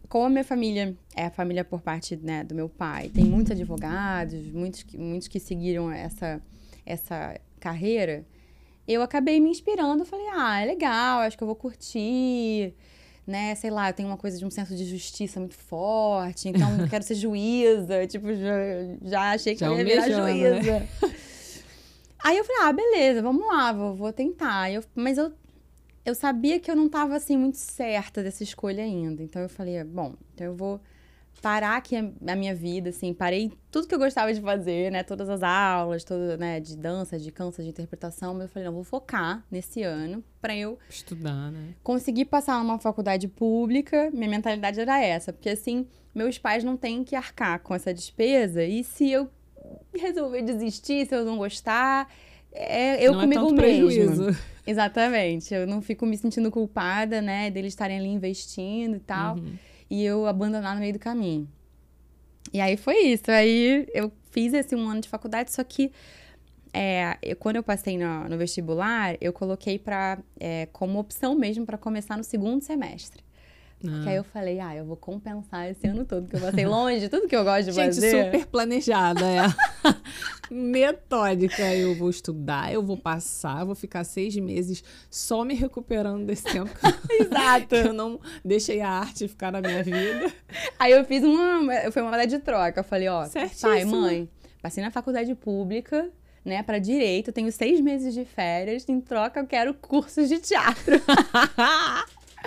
como 0.07 0.25
a 0.25 0.29
minha 0.29 0.43
família 0.43 0.95
é 1.15 1.25
a 1.25 1.31
família 1.31 1.63
por 1.63 1.81
parte 1.81 2.15
né, 2.15 2.43
do 2.43 2.53
meu 2.53 2.69
pai, 2.69 3.09
tem 3.09 3.23
muitos 3.25 3.51
advogados, 3.51 4.51
muitos 4.51 4.83
que, 4.83 4.97
muitos 4.97 5.27
que 5.27 5.39
seguiram 5.39 5.91
essa, 5.91 6.41
essa 6.85 7.39
carreira, 7.59 8.25
eu 8.87 9.01
acabei 9.01 9.39
me 9.39 9.49
inspirando. 9.49 10.05
Falei, 10.05 10.27
ah, 10.33 10.61
é 10.61 10.65
legal, 10.65 11.19
acho 11.21 11.37
que 11.37 11.43
eu 11.43 11.47
vou 11.47 11.55
curtir, 11.55 12.73
né? 13.25 13.55
Sei 13.55 13.69
lá, 13.69 13.89
eu 13.89 13.93
tenho 13.93 14.09
uma 14.09 14.17
coisa 14.17 14.37
de 14.37 14.45
um 14.45 14.51
senso 14.51 14.75
de 14.75 14.85
justiça 14.85 15.39
muito 15.39 15.55
forte, 15.55 16.49
então 16.49 16.79
eu 16.79 16.87
quero 16.87 17.03
ser 17.03 17.15
juíza. 17.15 18.05
Tipo, 18.07 18.33
já, 18.33 18.53
já 19.01 19.31
achei 19.31 19.53
que 19.53 19.61
Já 19.61 19.67
eu 19.67 19.77
ia 19.77 19.83
virar 19.83 20.03
almejando, 20.03 20.63
juíza. 20.63 20.87
Aí 22.23 22.37
eu 22.37 22.43
falei, 22.43 22.61
ah, 22.63 22.73
beleza, 22.73 23.21
vamos 23.21 23.45
lá, 23.47 23.71
vou, 23.71 23.95
vou 23.95 24.13
tentar. 24.13 24.71
Eu, 24.71 24.83
mas 24.95 25.17
eu, 25.17 25.31
eu 26.05 26.13
sabia 26.13 26.59
que 26.59 26.69
eu 26.69 26.75
não 26.75 26.85
estava 26.85 27.15
assim 27.15 27.35
muito 27.35 27.57
certa 27.57 28.21
dessa 28.21 28.43
escolha 28.43 28.83
ainda. 28.83 29.23
Então 29.23 29.41
eu 29.41 29.49
falei, 29.49 29.83
bom, 29.83 30.13
então 30.33 30.45
eu 30.45 30.55
vou 30.55 30.79
parar 31.41 31.75
aqui 31.75 31.95
a, 31.95 32.35
minha 32.35 32.55
vida, 32.55 32.89
assim, 32.89 33.13
parei 33.13 33.51
tudo 33.69 33.87
que 33.87 33.93
eu 33.93 33.99
gostava 33.99 34.33
de 34.33 34.39
fazer, 34.39 34.91
né? 34.91 35.03
Todas 35.03 35.29
as 35.29 35.43
aulas, 35.43 36.03
toda, 36.03 36.37
né, 36.37 36.59
de 36.59 36.77
dança, 36.77 37.19
de 37.19 37.31
cansa, 37.31 37.61
de 37.61 37.69
interpretação, 37.69 38.33
mas 38.33 38.43
eu 38.43 38.49
falei, 38.49 38.67
não, 38.67 38.73
vou 38.73 38.83
focar 38.83 39.43
nesse 39.51 39.83
ano 39.83 40.23
para 40.39 40.55
eu 40.55 40.77
Estudar, 40.89 41.51
né? 41.51 41.73
conseguir 41.83 42.25
passar 42.25 42.57
numa 42.59 42.79
faculdade 42.79 43.27
pública. 43.27 44.09
Minha 44.13 44.29
mentalidade 44.29 44.79
era 44.79 44.99
essa, 45.01 45.33
porque 45.33 45.49
assim, 45.49 45.87
meus 46.13 46.37
pais 46.37 46.63
não 46.63 46.77
têm 46.77 47.03
que 47.03 47.15
arcar 47.15 47.59
com 47.59 47.75
essa 47.75 47.93
despesa 47.93 48.63
e 48.63 48.83
se 48.83 49.09
eu 49.09 49.29
resolver 49.93 50.41
desistir, 50.43 51.07
se 51.07 51.15
eu 51.15 51.25
não 51.25 51.37
gostar, 51.37 52.09
é 52.51 53.05
eu 53.05 53.11
não 53.11 53.21
comigo 53.21 53.41
é 53.41 53.43
tanto 53.43 53.61
mesmo. 53.61 53.87
prejuízo. 53.87 54.54
Exatamente. 54.65 55.53
Eu 55.53 55.67
não 55.67 55.81
fico 55.81 56.05
me 56.05 56.17
sentindo 56.17 56.49
culpada, 56.51 57.21
né, 57.21 57.49
deles 57.51 57.73
estarem 57.73 57.97
ali 57.99 58.07
investindo 58.09 58.95
e 58.97 58.99
tal, 58.99 59.35
Uhum. 59.37 59.53
e 59.89 60.03
eu 60.03 60.25
abandonar 60.25 60.73
no 60.75 60.81
meio 60.81 60.93
do 60.93 60.99
caminho. 60.99 61.47
E 62.53 62.59
aí 62.61 62.77
foi 62.77 62.97
isso. 63.07 63.29
Aí 63.29 63.85
eu 63.93 64.11
fiz 64.31 64.53
esse 64.53 64.75
um 64.75 64.87
ano 64.87 65.01
de 65.01 65.09
faculdade, 65.09 65.51
só 65.51 65.63
que 65.63 65.91
é, 66.73 67.17
eu- 67.21 67.35
quando 67.37 67.55
eu 67.57 67.63
passei 67.63 67.97
no, 67.97 68.27
no 68.29 68.37
vestibular, 68.37 69.15
eu 69.21 69.31
coloquei 69.31 69.79
pra, 69.79 70.19
é, 70.39 70.65
como 70.73 70.99
opção 70.99 71.33
mesmo 71.35 71.65
para 71.65 71.77
começar 71.77 72.17
no 72.17 72.23
segundo 72.23 72.61
semestre. 72.61 73.23
Porque 73.79 74.07
Ah. 74.07 74.11
aí 74.11 74.15
eu 74.15 74.23
falei, 74.23 74.59
ah, 74.59 74.75
eu 74.75 74.85
vou 74.85 74.95
compensar 74.97 75.69
esse 75.69 75.85
ano 75.85 76.05
todo, 76.05 76.27
que 76.27 76.35
eu 76.35 76.39
passei 76.39 76.65
longe 76.65 77.07
tudo 77.09 77.27
que 77.27 77.35
eu 77.35 77.43
gosto 77.43 77.65
de 77.65 77.71
Gente, 77.73 77.95
fazer. 77.95 78.25
super 78.25 78.45
planejada, 78.47 79.21
é. 79.25 79.41
Metódica. 80.49 81.61
Eu 81.75 81.95
vou 81.95 82.09
estudar, 82.09 82.71
eu 82.73 82.81
vou 82.83 82.97
passar, 82.97 83.61
eu 83.61 83.65
vou 83.67 83.75
ficar 83.75 84.03
seis 84.03 84.35
meses 84.37 84.83
só 85.09 85.43
me 85.43 85.53
recuperando 85.53 86.25
desse 86.25 86.43
tempo 86.43 86.69
que 87.07 87.13
Exato. 87.23 87.75
eu 87.75 87.93
não 87.93 88.19
deixei 88.43 88.81
a 88.81 88.89
arte 88.89 89.27
ficar 89.27 89.51
na 89.51 89.61
minha 89.61 89.83
vida. 89.83 90.31
Aí 90.79 90.91
eu 90.91 91.03
fiz 91.05 91.23
uma. 91.23 91.91
Foi 91.91 92.01
uma 92.01 92.11
moeda 92.11 92.27
de 92.27 92.39
troca. 92.39 92.79
Eu 92.79 92.83
falei, 92.83 93.07
ó, 93.07 93.25
Certíssimo. 93.25 93.71
pai, 93.71 93.85
mãe, 93.85 94.29
passei 94.61 94.83
na 94.83 94.91
faculdade 94.91 95.33
pública, 95.35 96.09
né, 96.43 96.61
pra 96.63 96.77
direito, 96.79 97.31
tenho 97.31 97.51
seis 97.51 97.81
meses 97.81 98.13
de 98.13 98.23
férias, 98.25 98.87
em 98.87 99.01
troca 99.01 99.39
eu 99.39 99.47
quero 99.47 99.73
cursos 99.73 100.29
de 100.29 100.39
teatro. 100.39 100.95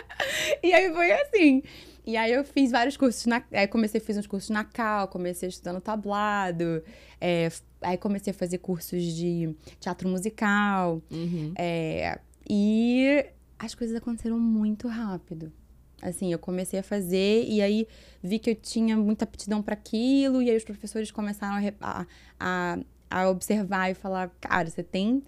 e 0.62 0.72
aí 0.72 0.92
foi 0.92 1.12
assim. 1.12 1.62
E 2.06 2.16
aí 2.16 2.32
eu 2.32 2.42
fiz 2.42 2.70
vários 2.70 2.96
cursos 2.96 3.26
na. 3.26 3.42
Aí 3.52 3.68
comecei 3.68 4.00
a 4.00 4.04
fazer 4.04 4.20
uns 4.20 4.26
cursos 4.26 4.50
na 4.50 4.64
Cal, 4.64 5.08
comecei 5.08 5.48
estudando 5.48 5.80
tablado. 5.80 6.82
é, 7.20 7.48
aí 7.82 7.98
comecei 7.98 8.30
a 8.30 8.34
fazer 8.34 8.58
cursos 8.58 9.02
de 9.02 9.54
teatro 9.78 10.08
musical. 10.08 11.02
Uhum. 11.10 11.52
É, 11.56 12.18
e 12.48 13.26
as 13.58 13.74
coisas 13.74 13.96
aconteceram 13.96 14.38
muito 14.38 14.88
rápido. 14.88 15.52
Assim, 16.00 16.32
eu 16.32 16.38
comecei 16.38 16.78
a 16.78 16.82
fazer 16.82 17.44
e 17.44 17.60
aí 17.60 17.86
vi 18.22 18.38
que 18.38 18.50
eu 18.50 18.54
tinha 18.54 18.96
muita 18.96 19.24
aptidão 19.24 19.60
para 19.60 19.74
aquilo, 19.74 20.40
e 20.40 20.48
aí 20.48 20.56
os 20.56 20.64
professores 20.64 21.10
começaram 21.10 21.56
a, 21.80 22.06
a, 22.38 22.78
a 23.10 23.28
observar 23.28 23.90
e 23.90 23.94
falar: 23.94 24.30
cara, 24.40 24.70
você 24.70 24.82
tem 24.82 25.22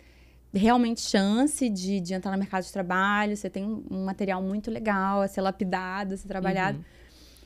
realmente 0.52 1.00
chance 1.00 1.68
de, 1.68 2.00
de 2.00 2.14
entrar 2.14 2.32
no 2.32 2.38
mercado 2.38 2.64
de 2.64 2.72
trabalho, 2.72 3.36
você 3.36 3.48
tem 3.48 3.64
um 3.64 4.04
material 4.04 4.42
muito 4.42 4.70
legal 4.70 5.22
a 5.22 5.28
ser 5.28 5.40
lapidado, 5.40 6.14
a 6.14 6.16
ser 6.16 6.28
trabalhado. 6.28 6.78
Uhum. 6.78 6.84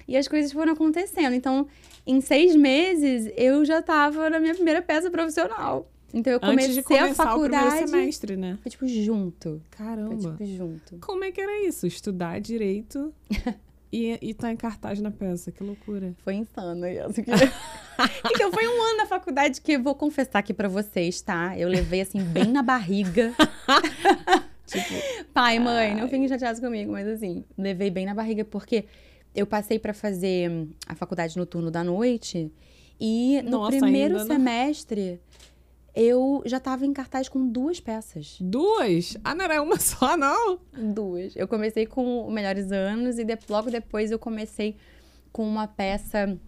E 0.06 0.16
as 0.16 0.28
coisas 0.28 0.52
foram 0.52 0.72
acontecendo. 0.72 1.34
Então, 1.34 1.66
em 2.06 2.20
seis 2.20 2.54
meses, 2.54 3.32
eu 3.36 3.64
já 3.64 3.80
estava 3.80 4.28
na 4.28 4.38
minha 4.38 4.54
primeira 4.54 4.82
peça 4.82 5.10
profissional. 5.10 5.90
Então, 6.12 6.32
eu 6.32 6.38
comecei 6.38 6.64
Antes 6.64 6.74
de 6.76 6.82
começar 6.82 7.24
a 7.24 7.26
faculdade. 7.26 7.66
o 7.66 7.70
primeiro 7.70 7.88
semestre, 7.88 8.36
né? 8.36 8.58
Foi 8.62 8.70
tipo 8.70 8.86
junto. 8.86 9.60
Foi 9.70 9.86
Caramba. 9.86 10.36
tipo 10.38 10.44
junto. 10.44 10.98
Como 10.98 11.24
é 11.24 11.32
que 11.32 11.40
era 11.40 11.66
isso? 11.66 11.86
Estudar 11.86 12.40
direito 12.40 13.12
e, 13.94 14.18
e 14.20 14.34
tá 14.34 14.50
em 14.50 14.56
cartaz 14.56 15.00
na 15.00 15.12
peça. 15.12 15.52
Que 15.52 15.62
loucura. 15.62 16.12
Foi 16.24 16.34
insano 16.34 16.84
isso. 16.88 17.20
então, 18.34 18.50
foi 18.50 18.66
um 18.66 18.82
ano 18.82 18.96
na 18.96 19.06
faculdade 19.06 19.60
que 19.60 19.72
eu 19.72 19.82
vou 19.82 19.94
confessar 19.94 20.40
aqui 20.40 20.52
pra 20.52 20.66
vocês, 20.66 21.20
tá? 21.20 21.56
Eu 21.56 21.68
levei 21.68 22.00
assim, 22.00 22.20
bem 22.20 22.46
na 22.46 22.62
barriga. 22.62 23.32
Tipo, 24.66 24.94
Pai, 25.34 25.58
mãe, 25.58 25.94
não 25.94 26.08
fiquem 26.08 26.26
chateados 26.26 26.58
comigo, 26.58 26.90
mas 26.90 27.06
assim, 27.06 27.44
levei 27.56 27.90
bem 27.90 28.06
na 28.06 28.14
barriga, 28.14 28.46
porque 28.46 28.86
eu 29.34 29.46
passei 29.46 29.78
pra 29.78 29.92
fazer 29.92 30.50
hum, 30.50 30.70
a 30.88 30.94
faculdade 30.94 31.36
no 31.36 31.44
turno 31.44 31.70
da 31.70 31.84
noite 31.84 32.50
e 32.98 33.42
no 33.42 33.50
Nossa, 33.50 33.76
primeiro 33.78 34.16
ainda 34.16 34.24
não- 34.26 34.34
semestre 34.36 35.20
eu 35.94 36.42
já 36.44 36.58
tava 36.58 36.84
em 36.84 36.92
cartaz 36.92 37.28
com 37.28 37.46
duas 37.48 37.78
peças. 37.80 38.36
duas? 38.40 39.16
Ah, 39.22 39.34
não 39.34 39.44
era 39.44 39.62
uma 39.62 39.78
só, 39.80 40.16
não? 40.16 40.58
Duas. 40.72 41.34
Eu 41.36 41.46
comecei 41.46 41.86
com 41.86 42.26
o 42.26 42.30
Melhores 42.30 42.72
Anos 42.72 43.18
e 43.18 43.24
de- 43.24 43.38
logo 43.48 43.70
depois 43.70 44.10
eu 44.10 44.18
comecei 44.18 44.76
com 45.32 45.46
uma 45.46 45.66
peça 45.68 46.38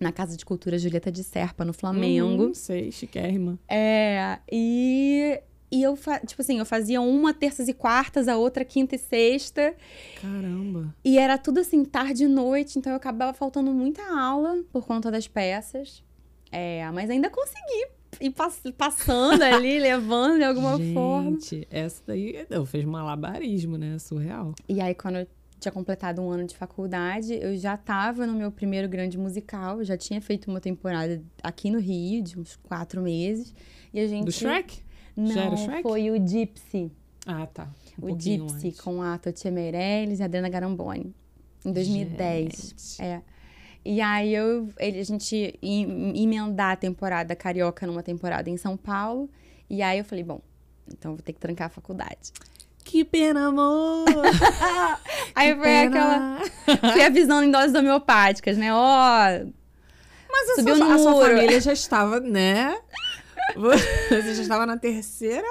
na 0.00 0.10
Casa 0.10 0.36
de 0.36 0.44
Cultura 0.44 0.78
Julieta 0.78 1.12
de 1.12 1.22
Serpa, 1.22 1.64
no 1.64 1.72
Flamengo. 1.72 2.44
Uhum, 2.46 2.54
sei, 2.54 2.90
chiquérrima. 2.90 3.56
É, 3.68 4.38
e, 4.50 5.40
e 5.70 5.82
eu, 5.82 5.96
tipo 6.26 6.42
assim, 6.42 6.58
eu 6.58 6.66
fazia 6.66 7.00
uma 7.00 7.32
terças 7.32 7.68
e 7.68 7.72
quartas, 7.74 8.26
a 8.26 8.36
outra 8.36 8.64
quinta 8.64 8.96
e 8.96 8.98
sexta. 8.98 9.74
Caramba. 10.20 10.92
E 11.04 11.18
era 11.18 11.38
tudo 11.38 11.60
assim, 11.60 11.84
tarde 11.84 12.24
e 12.24 12.28
noite, 12.28 12.78
então 12.78 12.90
eu 12.92 12.96
acabava 12.96 13.32
faltando 13.32 13.72
muita 13.72 14.02
aula 14.18 14.64
por 14.72 14.84
conta 14.86 15.08
das 15.10 15.28
peças. 15.28 16.02
É, 16.50 16.90
mas 16.90 17.08
ainda 17.08 17.30
consegui 17.30 17.86
ir 18.20 18.30
pass- 18.30 18.62
passando 18.76 19.42
ali, 19.42 19.78
levando 19.80 20.38
de 20.38 20.44
alguma 20.44 20.76
Gente, 20.76 20.94
forma. 20.94 21.38
essa 21.70 22.02
daí 22.06 22.46
não, 22.50 22.64
fez 22.66 22.84
malabarismo, 22.84 23.76
né? 23.76 23.98
Surreal. 23.98 24.54
E 24.68 24.80
aí, 24.80 24.94
quando 24.94 25.16
eu 25.18 25.26
tinha 25.58 25.72
completado 25.72 26.20
um 26.20 26.30
ano 26.30 26.44
de 26.46 26.56
faculdade, 26.56 27.34
eu 27.34 27.56
já 27.56 27.74
estava 27.74 28.26
no 28.26 28.34
meu 28.34 28.50
primeiro 28.50 28.88
grande 28.88 29.16
musical, 29.16 29.78
eu 29.78 29.84
já 29.84 29.96
tinha 29.96 30.20
feito 30.20 30.50
uma 30.50 30.60
temporada 30.60 31.22
aqui 31.42 31.70
no 31.70 31.78
Rio, 31.78 32.22
de 32.22 32.38
uns 32.38 32.56
quatro 32.56 33.00
meses. 33.00 33.54
E 33.94 34.00
a 34.00 34.06
gente. 34.06 34.24
Do 34.24 34.32
Shrek? 34.32 34.80
Não, 35.16 35.26
Já 35.32 35.42
era 35.44 35.56
Shrek? 35.56 35.82
foi 35.82 36.10
o 36.10 36.16
Gypsy. 36.26 36.90
Ah, 37.26 37.46
tá. 37.46 37.68
Um 38.02 38.12
o 38.12 38.18
Gypsy 38.20 38.66
antes. 38.68 38.80
com 38.80 39.02
a 39.02 39.18
Totia 39.18 39.50
Meirelles 39.50 40.18
e 40.18 40.22
a 40.22 40.24
Adriana 40.24 40.48
Garamboni. 40.48 41.14
Em 41.64 41.72
2010. 41.72 42.74
Gente. 42.98 43.02
É. 43.02 43.22
E 43.84 44.00
aí 44.00 44.34
eu, 44.34 44.68
ele, 44.78 45.00
a 45.00 45.04
gente 45.04 45.58
em- 45.62 46.22
emendar 46.22 46.72
a 46.72 46.76
temporada 46.76 47.34
carioca 47.34 47.86
numa 47.86 48.02
temporada 48.02 48.48
em 48.48 48.56
São 48.56 48.76
Paulo. 48.76 49.28
E 49.68 49.82
aí 49.82 49.98
eu 49.98 50.04
falei, 50.04 50.22
bom, 50.22 50.40
então 50.92 51.12
vou 51.14 51.22
ter 51.22 51.32
que 51.32 51.40
trancar 51.40 51.66
a 51.66 51.70
faculdade. 51.70 52.32
Que 52.84 53.04
pena, 53.04 53.46
amor! 53.48 54.04
Aí 55.36 55.54
foi 55.56 55.78
aquela. 55.84 56.38
Fui 56.92 57.04
avisando 57.04 57.44
em 57.44 57.50
doses 57.50 57.74
homeopáticas, 57.74 58.58
né? 58.58 58.74
Ó, 58.74 59.16
Mas 60.30 60.50
a 60.50 60.54
Subiu 60.56 60.76
sua, 60.76 60.94
a 60.94 60.98
sua 60.98 61.26
família 61.26 61.60
já 61.60 61.72
estava, 61.72 62.18
né? 62.20 62.76
Você 64.10 64.34
já 64.34 64.42
estava 64.42 64.64
na 64.66 64.76
terceira 64.76 65.46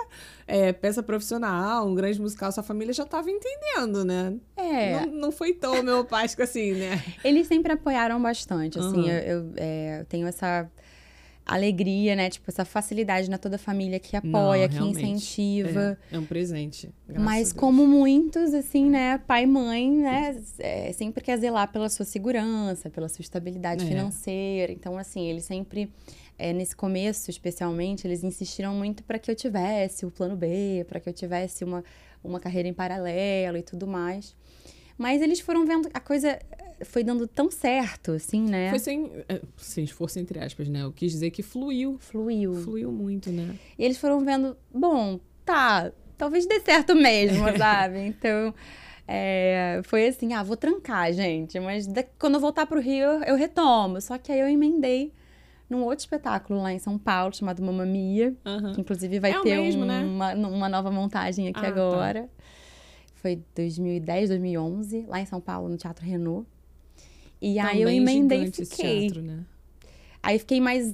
é, 0.48 0.74
peça 0.74 1.03
profissional, 1.03 1.88
um 1.88 1.93
grande 1.95 2.19
musical, 2.19 2.51
sua 2.51 2.63
família 2.63 2.93
já 2.93 3.03
estava 3.03 3.29
entendendo, 3.29 4.03
né? 4.03 4.33
é. 4.57 5.05
Não, 5.05 5.12
não 5.13 5.31
foi 5.31 5.53
tão 5.53 5.79
homeopático 5.79 6.41
assim, 6.41 6.74
né? 6.74 7.01
Eles 7.24 7.48
sempre 7.48 7.74
apoiaram 7.74 8.21
bastante, 8.21 8.79
assim, 8.79 9.10
Aham. 9.10 9.19
eu, 9.19 9.38
eu, 9.45 9.53
é, 9.57 10.00
eu 10.01 10.05
tenho 10.05 10.27
essa 10.27 10.69
alegria, 11.45 12.15
né? 12.15 12.29
Tipo, 12.29 12.50
essa 12.50 12.63
facilidade 12.65 13.29
na 13.29 13.38
toda 13.38 13.55
a 13.55 13.60
família 13.60 14.00
que 14.00 14.15
apoia, 14.15 14.67
Não, 14.67 14.77
que 14.77 14.83
incentiva. 14.83 15.98
É, 16.12 16.15
é 16.15 16.19
um 16.19 16.25
presente. 16.25 16.89
Mas 17.13 17.51
como 17.51 17.86
muitos, 17.86 18.53
assim, 18.53 18.89
né, 18.89 19.17
pai 19.27 19.43
e 19.43 19.48
mãe, 19.48 19.91
né, 19.91 20.36
é, 20.60 20.91
sempre 20.93 21.24
quer 21.24 21.38
zelar 21.38 21.71
pela 21.71 21.89
sua 21.89 22.05
segurança, 22.05 22.89
pela 22.89 23.10
sua 23.10 23.21
estabilidade 23.21 23.83
É. 23.83 23.88
financeira. 23.88 24.71
Então, 24.71 24.98
assim, 24.98 25.27
eles 25.27 25.43
sempre, 25.43 25.91
é, 26.41 26.51
nesse 26.53 26.75
começo, 26.75 27.29
especialmente, 27.29 28.07
eles 28.07 28.24
insistiram 28.24 28.74
muito 28.74 29.03
para 29.03 29.19
que 29.19 29.29
eu 29.29 29.36
tivesse 29.36 30.05
o 30.05 30.12
plano 30.12 30.36
B, 30.36 30.86
para 30.88 31.00
que 31.00 31.07
eu 31.07 31.13
tivesse 31.13 31.63
uma, 31.63 31.83
uma 32.24 32.39
carreira 32.39 32.67
em 32.67 32.74
paralelo 32.74 33.57
e 33.57 33.62
tudo 33.62 33.86
mais. 33.86 34.36
Mas 34.98 35.21
eles 35.21 35.39
foram 35.39 35.65
vendo, 35.65 35.89
a 35.93 36.00
coisa 36.00 36.29
eh, 36.29 36.86
foi 36.86 37.03
dando 37.03 37.27
tão 37.27 37.50
certo, 37.50 38.12
assim, 38.12 38.41
né? 38.41 38.69
Foi 38.69 38.79
sem, 38.79 39.12
é, 39.29 39.41
sem 39.57 39.83
esforço, 39.83 40.19
entre 40.19 40.39
aspas, 40.39 40.67
né? 40.67 40.83
Eu 40.83 40.91
quis 40.91 41.12
dizer 41.12 41.31
que 41.31 41.41
fluiu. 41.41 41.98
Fluiu. 42.00 42.53
Fluiu 42.55 42.91
muito, 42.91 43.31
né? 43.31 43.55
E 43.77 43.83
eles 43.86 43.98
foram 43.98 44.24
vendo, 44.25 44.55
bom, 44.74 45.19
tá, 45.45 45.91
talvez 46.17 46.45
dê 46.45 46.60
certo 46.60 46.95
mesmo, 46.95 47.45
sabe? 47.57 48.00
Então, 48.00 48.53
é, 49.07 49.81
foi 49.83 50.07
assim, 50.07 50.33
ah, 50.33 50.43
vou 50.43 50.55
trancar, 50.57 51.12
gente, 51.13 51.60
mas 51.60 51.88
da- 51.88 52.03
quando 52.19 52.36
eu 52.36 52.39
voltar 52.39 52.65
pro 52.67 52.79
Rio, 52.79 53.24
eu 53.25 53.36
retomo. 53.36 54.00
Só 54.01 54.17
que 54.17 54.31
aí 54.31 54.39
eu 54.39 54.48
emendei 54.48 55.12
num 55.72 55.84
outro 55.84 56.00
espetáculo 56.00 56.62
lá 56.62 56.74
em 56.74 56.80
São 56.80 56.98
Paulo, 56.98 57.34
chamado 57.34 57.63
Mamma 57.63 57.86
Mia, 57.86 58.36
Aham. 58.46 58.74
que 58.74 58.82
inclusive 58.82 59.20
vai 59.20 59.32
É 59.32 59.40
ter 59.42 59.58
mesmo, 59.58 59.84
um- 59.84 59.86
né? 59.86 60.04
uma, 60.04 60.34
uma 60.36 60.70
nova 60.70 60.92
montagem 60.92 61.48
aqui 61.48 61.60
Ah, 61.60 61.62
tá. 61.63 61.68
agora. 61.70 62.30
Foi 63.16 63.40
2010, 63.56 64.30
2011, 64.30 65.06
lá 65.08 65.20
em 65.22 65.25
São 65.25 65.40
Paulo, 65.40 65.70
no 65.70 65.78
Teatro 65.78 66.06
Renault. 66.06 66.46
E 67.42 67.58
aí 67.58 67.82
eu 67.82 67.88
Também 67.88 68.01
emendei 68.01 68.44
e 68.44 68.51
fiquei. 68.51 69.01
teatro, 69.08 69.22
né? 69.22 69.40
Aí 70.22 70.38
fiquei 70.40 70.60
mais 70.62 70.94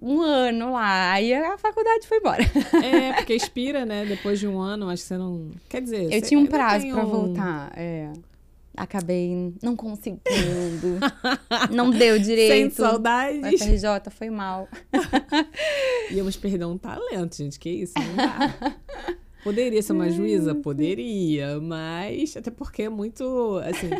um 0.00 0.20
ano 0.22 0.72
lá. 0.72 1.12
Aí 1.12 1.32
a 1.34 1.58
faculdade 1.58 2.06
foi 2.06 2.18
embora. 2.18 2.42
É, 2.82 3.12
porque 3.14 3.34
expira, 3.34 3.84
né? 3.84 4.04
Depois 4.06 4.38
de 4.40 4.46
um 4.46 4.58
ano, 4.60 4.88
acho 4.88 5.02
que 5.02 5.08
você 5.08 5.18
não. 5.18 5.50
Quer 5.68 5.82
dizer, 5.82 6.12
Eu 6.12 6.22
tinha 6.22 6.38
um 6.40 6.46
prazo 6.46 6.86
pra 6.90 7.04
um- 7.04 7.06
voltar. 7.06 7.72
É. 7.76 8.10
Acabei 8.76 9.54
não 9.62 9.76
conseguindo. 9.76 10.98
não 11.70 11.90
deu 11.90 12.16
Sem 12.16 12.22
direito. 12.22 12.72
O 12.72 12.76
saudades. 12.76 13.62
FRJ 13.62 14.10
foi 14.10 14.30
mal. 14.30 14.68
Íamos 16.10 16.36
perder 16.36 16.64
um 16.64 16.78
talento, 16.78 17.36
gente. 17.36 17.58
Que 17.58 17.70
isso? 17.70 17.94
Não 17.98 18.16
dá. 18.16 18.76
Poderia 19.44 19.82
ser 19.82 19.92
uma 19.92 20.08
juíza? 20.08 20.54
Poderia, 20.62 21.60
mas 21.60 22.36
até 22.36 22.50
porque 22.50 22.82
é 22.82 22.88
muito, 22.88 23.60
assim, 23.64 23.90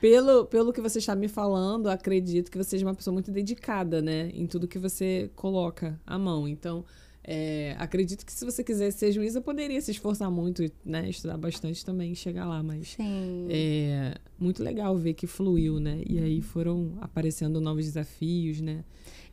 pelo, 0.00 0.46
pelo 0.46 0.72
que 0.72 0.80
você 0.80 0.98
está 0.98 1.14
me 1.14 1.28
falando, 1.28 1.88
acredito 1.88 2.50
que 2.50 2.56
você 2.56 2.70
seja 2.70 2.86
uma 2.86 2.94
pessoa 2.94 3.12
muito 3.12 3.30
dedicada, 3.30 4.00
né? 4.00 4.30
Em 4.32 4.46
tudo 4.46 4.66
que 4.66 4.78
você 4.78 5.30
coloca 5.36 6.00
à 6.06 6.18
mão. 6.18 6.48
Então, 6.48 6.84
é, 7.30 7.76
acredito 7.78 8.24
que 8.24 8.32
se 8.32 8.42
você 8.42 8.64
quisesse 8.64 8.96
ser 8.96 9.12
juíza, 9.12 9.38
poderia 9.38 9.78
se 9.82 9.90
esforçar 9.90 10.30
muito, 10.30 10.64
né? 10.82 11.10
Estudar 11.10 11.36
bastante 11.36 11.84
também 11.84 12.12
e 12.12 12.16
chegar 12.16 12.46
lá, 12.48 12.62
mas 12.62 12.92
Sim. 12.92 13.46
é 13.50 14.14
muito 14.38 14.64
legal 14.64 14.96
ver 14.96 15.12
que 15.12 15.26
fluiu, 15.26 15.78
né? 15.78 16.02
E 16.08 16.18
aí 16.18 16.40
foram 16.40 16.96
aparecendo 17.02 17.60
novos 17.60 17.84
desafios, 17.84 18.62
né? 18.62 18.82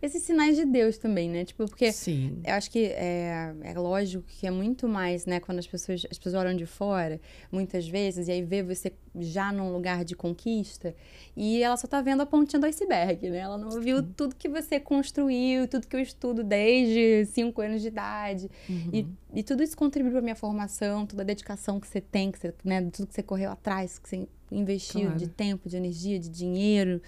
Esses 0.06 0.22
sinais 0.22 0.56
de 0.56 0.66
Deus 0.66 1.00
também, 1.00 1.28
né? 1.30 1.44
Tipo, 1.44 1.66
porque 1.66 1.92
Sim. 1.92 2.40
eu 2.46 2.54
acho 2.54 2.70
que 2.70 2.86
é, 2.86 3.56
é 3.64 3.74
lógico 3.74 4.24
que 4.28 4.46
é 4.46 4.52
muito 4.52 4.88
mais, 4.88 5.26
né? 5.26 5.40
Quando 5.40 5.58
as 5.58 5.66
pessoas, 5.66 6.06
as 6.12 6.18
pessoas 6.18 6.36
olham 6.36 6.56
de 6.56 6.68
fora, 6.68 7.20
muitas 7.52 7.88
vezes, 7.88 8.28
e 8.28 8.32
aí 8.32 8.44
vê 8.44 8.62
você 8.62 8.94
já 9.20 9.52
num 9.52 9.72
lugar 9.74 10.06
de 10.06 10.16
conquista, 10.16 10.94
e 11.36 11.64
ela 11.64 11.76
só 11.76 11.88
tá 11.88 12.02
vendo 12.02 12.22
a 12.22 12.26
pontinha 12.26 12.60
do 12.60 12.68
iceberg, 12.68 13.30
né? 13.32 13.40
Ela 13.40 13.58
não 13.58 13.82
viu 13.82 14.04
tudo 14.04 14.36
que 14.36 14.48
você 14.48 14.80
construiu, 14.80 15.68
tudo 15.68 15.88
que 15.88 15.96
eu 15.96 16.00
estudo 16.02 16.44
desde 16.44 17.26
cinco 17.26 17.62
anos 17.62 17.82
de 17.82 17.88
idade. 17.88 18.48
Uhum. 18.70 18.90
E, 18.94 19.08
e 19.34 19.44
tudo 19.44 19.64
isso 19.64 19.76
contribuiu 19.76 20.12
para 20.14 20.22
minha 20.22 20.36
formação, 20.36 21.06
toda 21.08 21.24
a 21.24 21.26
dedicação 21.26 21.80
que 21.80 21.88
você 21.88 22.00
tem, 22.00 22.32
que 22.32 22.38
você, 22.38 22.54
né, 22.64 22.80
tudo 22.92 23.08
que 23.08 23.14
você 23.16 23.24
correu 23.24 23.50
atrás, 23.50 23.98
que 23.98 24.08
você 24.08 24.28
investiu 24.52 25.02
Claro. 25.02 25.18
de 25.18 25.28
tempo, 25.28 25.68
de 25.68 25.78
energia, 25.78 26.20
de 26.20 26.30
dinheiro 26.30 27.02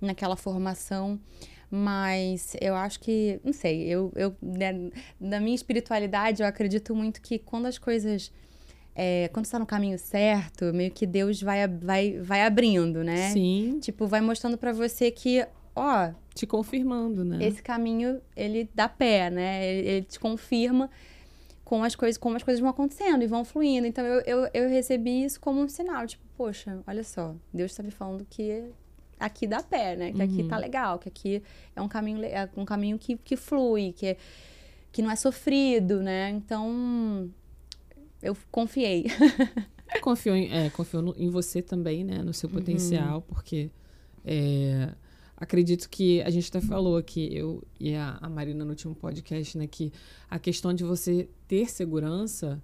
naquela 0.00 0.36
formação. 0.36 1.18
Mas 1.76 2.54
eu 2.60 2.76
acho 2.76 3.00
que, 3.00 3.40
não 3.42 3.52
sei, 3.52 3.82
eu, 3.88 4.12
eu 4.14 4.32
né, 4.40 4.92
na 5.20 5.40
minha 5.40 5.56
espiritualidade, 5.56 6.40
eu 6.40 6.46
acredito 6.46 6.94
muito 6.94 7.20
que 7.20 7.36
quando 7.36 7.66
as 7.66 7.78
coisas. 7.78 8.30
é, 8.94 9.28
quando 9.32 9.46
está 9.46 9.58
no 9.58 9.66
caminho 9.66 9.98
certo, 9.98 10.66
meio 10.72 10.92
que 10.92 11.04
Deus 11.04 11.42
vai, 11.42 11.66
vai, 11.66 12.20
vai 12.20 12.42
abrindo, 12.42 13.02
né? 13.02 13.30
Sim, 13.32 13.80
Tipo, 13.80 14.06
vai 14.06 14.20
mostrando 14.20 14.56
para 14.56 14.72
você 14.72 15.10
que, 15.10 15.44
ó, 15.74 16.12
te 16.32 16.46
confirmando, 16.46 17.24
né? 17.24 17.44
esse 17.44 17.60
caminho 17.60 18.20
ele 18.36 18.70
dá 18.72 18.88
pé, 18.88 19.28
né? 19.28 19.66
Ele, 19.66 19.88
ele 19.88 20.02
te 20.04 20.20
confirma 20.20 20.88
com 21.64 21.82
as 21.82 21.96
coisas, 21.96 22.16
como 22.16 22.36
as 22.36 22.44
coisas 22.44 22.60
vão 22.60 22.70
acontecendo 22.70 23.24
e 23.24 23.26
vão 23.26 23.44
fluindo. 23.44 23.84
Então 23.84 24.04
eu, 24.04 24.20
eu, 24.20 24.50
eu 24.54 24.68
recebi 24.68 25.24
isso 25.24 25.40
como 25.40 25.60
um 25.60 25.68
sinal, 25.68 26.06
tipo, 26.06 26.22
poxa, 26.36 26.80
olha 26.86 27.02
só, 27.02 27.34
Deus 27.52 27.72
está 27.72 27.82
me 27.82 27.90
falando 27.90 28.24
que 28.30 28.62
aqui 29.24 29.46
dá 29.46 29.62
pé, 29.62 29.96
né? 29.96 30.12
Que 30.12 30.22
aqui 30.22 30.42
Uhum. 30.42 30.48
tá 30.48 30.56
legal, 30.58 30.98
que 30.98 31.08
aqui 31.08 31.42
é 31.74 31.80
um 31.82 31.88
caminho, 31.88 32.24
é 32.24 32.48
um 32.56 32.64
caminho 32.64 32.98
que, 32.98 33.16
que 33.16 33.36
flui, 33.36 33.92
que, 33.92 34.16
que 34.92 35.02
não 35.02 35.10
é 35.10 35.16
sofrido, 35.16 36.02
né? 36.02 36.30
Então, 36.30 37.30
eu 38.22 38.36
confiei. 38.50 39.06
Confiou 40.00 40.34
em, 40.34 40.50
é, 40.52 40.70
confiou 40.70 41.02
no, 41.02 41.14
em 41.16 41.28
você 41.30 41.62
também, 41.62 42.02
né? 42.04 42.22
No 42.22 42.32
seu 42.34 42.48
potencial, 42.48 43.22
porque 43.22 43.70
é, 44.24 44.88
acredito 45.36 45.88
que 45.88 46.20
a 46.22 46.30
gente 46.30 46.48
até 46.48 46.60
falou 46.60 46.96
aqui, 46.96 47.28
eu 47.32 47.62
e 47.78 47.94
a, 47.94 48.18
a 48.20 48.28
Marina 48.28 48.64
no 48.64 48.70
último 48.70 48.94
podcast, 48.94 49.56
né? 49.56 49.66
Que 49.66 49.92
a 50.28 50.38
questão 50.38 50.74
de 50.74 50.82
você 50.82 51.28
ter 51.46 51.70
segurança, 51.70 52.60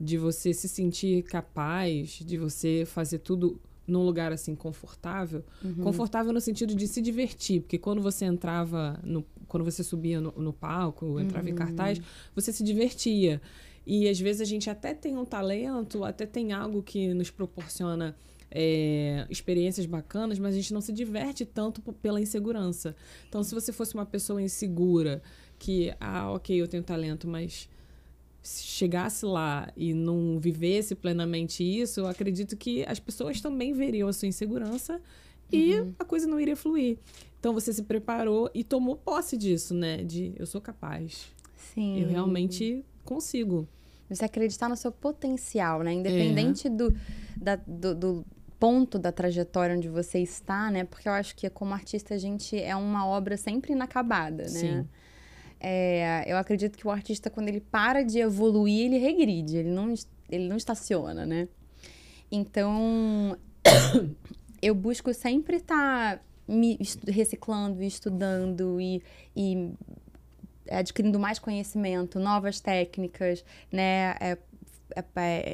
de 0.00 0.16
você 0.18 0.52
se 0.52 0.68
sentir 0.68 1.22
capaz, 1.22 2.18
de 2.24 2.36
você 2.36 2.84
fazer 2.84 3.18
tudo 3.18 3.60
num 3.86 4.04
lugar 4.04 4.32
assim 4.32 4.54
confortável, 4.54 5.44
confortável 5.82 6.32
no 6.32 6.40
sentido 6.40 6.74
de 6.74 6.86
se 6.86 7.02
divertir, 7.02 7.60
porque 7.60 7.78
quando 7.78 8.00
você 8.00 8.24
entrava 8.24 8.98
no, 9.02 9.24
quando 9.48 9.64
você 9.64 9.82
subia 9.82 10.20
no, 10.20 10.32
no 10.32 10.52
palco, 10.52 11.18
entrava 11.20 11.50
em 11.50 11.54
cartaz, 11.54 12.00
você 12.34 12.52
se 12.52 12.62
divertia. 12.62 13.40
E 13.84 14.08
às 14.08 14.20
vezes 14.20 14.40
a 14.40 14.44
gente 14.44 14.70
até 14.70 14.94
tem 14.94 15.16
um 15.16 15.24
talento, 15.24 16.04
até 16.04 16.24
tem 16.24 16.52
algo 16.52 16.82
que 16.82 17.12
nos 17.12 17.30
proporciona 17.30 18.16
é, 18.54 19.26
experiências 19.30 19.86
bacanas, 19.86 20.38
mas 20.38 20.54
a 20.54 20.56
gente 20.56 20.72
não 20.72 20.80
se 20.80 20.92
diverte 20.92 21.44
tanto 21.44 21.80
pela 21.94 22.20
insegurança. 22.20 22.94
Então, 23.28 23.42
se 23.42 23.54
você 23.54 23.72
fosse 23.72 23.94
uma 23.94 24.06
pessoa 24.06 24.40
insegura, 24.40 25.22
que, 25.58 25.92
ah, 25.98 26.30
ok, 26.32 26.60
eu 26.60 26.68
tenho 26.68 26.82
talento, 26.82 27.26
mas 27.26 27.68
chegasse 28.42 29.24
lá 29.24 29.68
e 29.76 29.94
não 29.94 30.38
vivesse 30.38 30.94
plenamente 30.94 31.62
isso, 31.62 32.00
eu 32.00 32.06
acredito 32.06 32.56
que 32.56 32.84
as 32.86 32.98
pessoas 32.98 33.40
também 33.40 33.72
veriam 33.72 34.08
a 34.08 34.12
sua 34.12 34.26
insegurança 34.28 35.00
e 35.52 35.74
a 35.98 36.04
coisa 36.04 36.26
não 36.26 36.40
iria 36.40 36.56
fluir. 36.56 36.98
Então 37.38 37.52
você 37.52 37.72
se 37.72 37.82
preparou 37.82 38.50
e 38.54 38.64
tomou 38.64 38.96
posse 38.96 39.36
disso, 39.36 39.74
né? 39.74 39.98
De 39.98 40.32
eu 40.36 40.46
sou 40.46 40.60
capaz. 40.60 41.28
Sim. 41.74 42.00
Eu 42.02 42.08
realmente 42.08 42.84
consigo. 43.04 43.68
Você 44.08 44.24
acreditar 44.24 44.68
no 44.68 44.76
seu 44.76 44.92
potencial, 44.92 45.80
É. 45.80 45.84
né? 45.84 45.92
Independente 45.94 46.68
do, 46.68 46.94
da- 47.36 47.56
do, 47.66 47.94
do 47.94 48.26
ponto 48.58 48.98
da 48.98 49.10
trajetória 49.10 49.76
onde 49.76 49.88
você 49.88 50.18
está, 50.20 50.70
né? 50.70 50.84
Porque 50.84 51.08
eu 51.08 51.12
acho 51.12 51.34
que 51.34 51.48
como 51.50 51.74
artista 51.74 52.14
a 52.14 52.18
gente 52.18 52.56
é 52.58 52.76
uma 52.76 53.06
obra 53.06 53.36
sempre 53.36 53.72
inacabada, 53.72 54.44
né? 54.44 54.48
Sim. 54.48 54.88
É, 55.64 56.24
eu 56.26 56.36
acredito 56.36 56.76
que 56.76 56.86
o 56.86 56.90
artista, 56.90 57.30
quando 57.30 57.48
ele 57.48 57.60
para 57.60 58.02
de 58.02 58.18
evoluir, 58.18 58.86
ele 58.86 58.98
regride, 58.98 59.58
ele 59.58 59.70
não, 59.70 59.94
ele 60.28 60.48
não 60.48 60.56
estaciona, 60.56 61.24
né? 61.24 61.48
Então, 62.30 63.38
eu 64.60 64.74
busco 64.74 65.14
sempre 65.14 65.58
estar 65.58 66.20
me 66.48 66.76
estu- 66.80 67.08
reciclando 67.08 67.80
estudando 67.80 68.80
e, 68.80 69.00
e 69.36 69.70
adquirindo 70.68 71.20
mais 71.20 71.38
conhecimento, 71.38 72.18
novas 72.18 72.58
técnicas, 72.58 73.44
né? 73.70 74.16
É, 74.20 74.38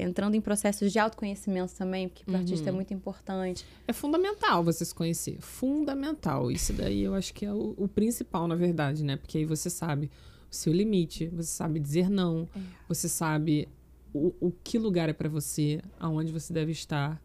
entrando 0.02 0.34
em 0.34 0.40
processos 0.40 0.92
de 0.92 0.98
autoconhecimento 0.98 1.74
também, 1.74 2.08
porque 2.08 2.24
para 2.24 2.34
o 2.34 2.36
artista 2.36 2.68
é 2.68 2.72
muito 2.72 2.92
importante. 2.92 3.64
É 3.86 3.92
fundamental 3.92 4.62
você 4.62 4.84
se 4.84 4.94
conhecer. 4.94 5.38
Fundamental. 5.40 6.50
Isso 6.50 6.72
daí 6.72 7.02
eu 7.02 7.14
acho 7.14 7.32
que 7.34 7.44
é 7.44 7.52
o, 7.52 7.74
o 7.76 7.88
principal, 7.88 8.48
na 8.48 8.54
verdade, 8.54 9.04
né? 9.04 9.16
Porque 9.16 9.38
aí 9.38 9.44
você 9.44 9.70
sabe 9.70 10.10
o 10.50 10.54
seu 10.54 10.72
limite, 10.72 11.26
você 11.28 11.50
sabe 11.50 11.78
dizer 11.78 12.08
não, 12.08 12.48
você 12.88 13.08
sabe 13.08 13.68
o, 14.12 14.34
o 14.40 14.52
que 14.64 14.78
lugar 14.78 15.08
é 15.08 15.12
pra 15.12 15.28
você, 15.28 15.80
aonde 15.98 16.32
você 16.32 16.52
deve 16.52 16.72
estar. 16.72 17.20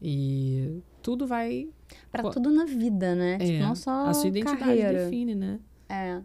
E 0.00 0.82
tudo 1.02 1.26
vai. 1.26 1.68
Para 2.10 2.28
tudo 2.30 2.50
na 2.50 2.64
vida, 2.64 3.14
né? 3.14 3.34
É, 3.34 3.46
tipo, 3.46 3.58
não 3.60 3.74
só 3.76 4.06
a 4.06 4.14
sua 4.14 4.28
identidade 4.28 4.58
carreira. 4.58 5.04
define, 5.04 5.34
né? 5.34 5.60
É. 5.88 6.20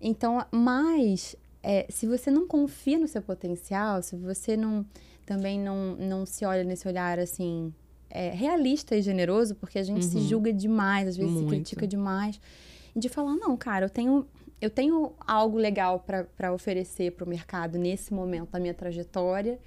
Então, 0.00 0.44
mas 0.50 1.36
é, 1.62 1.86
se 1.88 2.06
você 2.06 2.30
não 2.30 2.46
confia 2.46 2.98
no 2.98 3.08
seu 3.08 3.22
potencial, 3.22 4.02
se 4.02 4.16
você 4.16 4.56
não 4.56 4.86
também 5.26 5.60
não, 5.60 5.94
não 5.96 6.24
se 6.24 6.44
olha 6.46 6.64
nesse 6.64 6.88
olhar 6.88 7.18
assim 7.18 7.72
é, 8.08 8.30
realista 8.30 8.96
e 8.96 9.02
generoso, 9.02 9.54
porque 9.54 9.78
a 9.78 9.82
gente 9.82 10.04
se 10.04 10.20
julga 10.20 10.52
demais, 10.52 11.08
às 11.08 11.16
vezes 11.16 11.32
se 11.32 11.38
Muito. 11.40 11.50
critica 11.50 11.86
demais, 11.86 12.40
e 12.96 12.98
de 12.98 13.08
falar 13.08 13.36
não, 13.36 13.56
cara, 13.56 13.86
eu 13.86 13.90
tenho 13.90 14.26
eu 14.60 14.70
tenho 14.70 15.12
algo 15.20 15.56
legal 15.56 16.04
para 16.36 16.52
oferecer 16.52 17.12
para 17.12 17.24
o 17.24 17.28
mercado 17.28 17.78
nesse 17.78 18.12
momento 18.12 18.50
da 18.50 18.58
minha 18.58 18.74
trajetória 18.74 19.58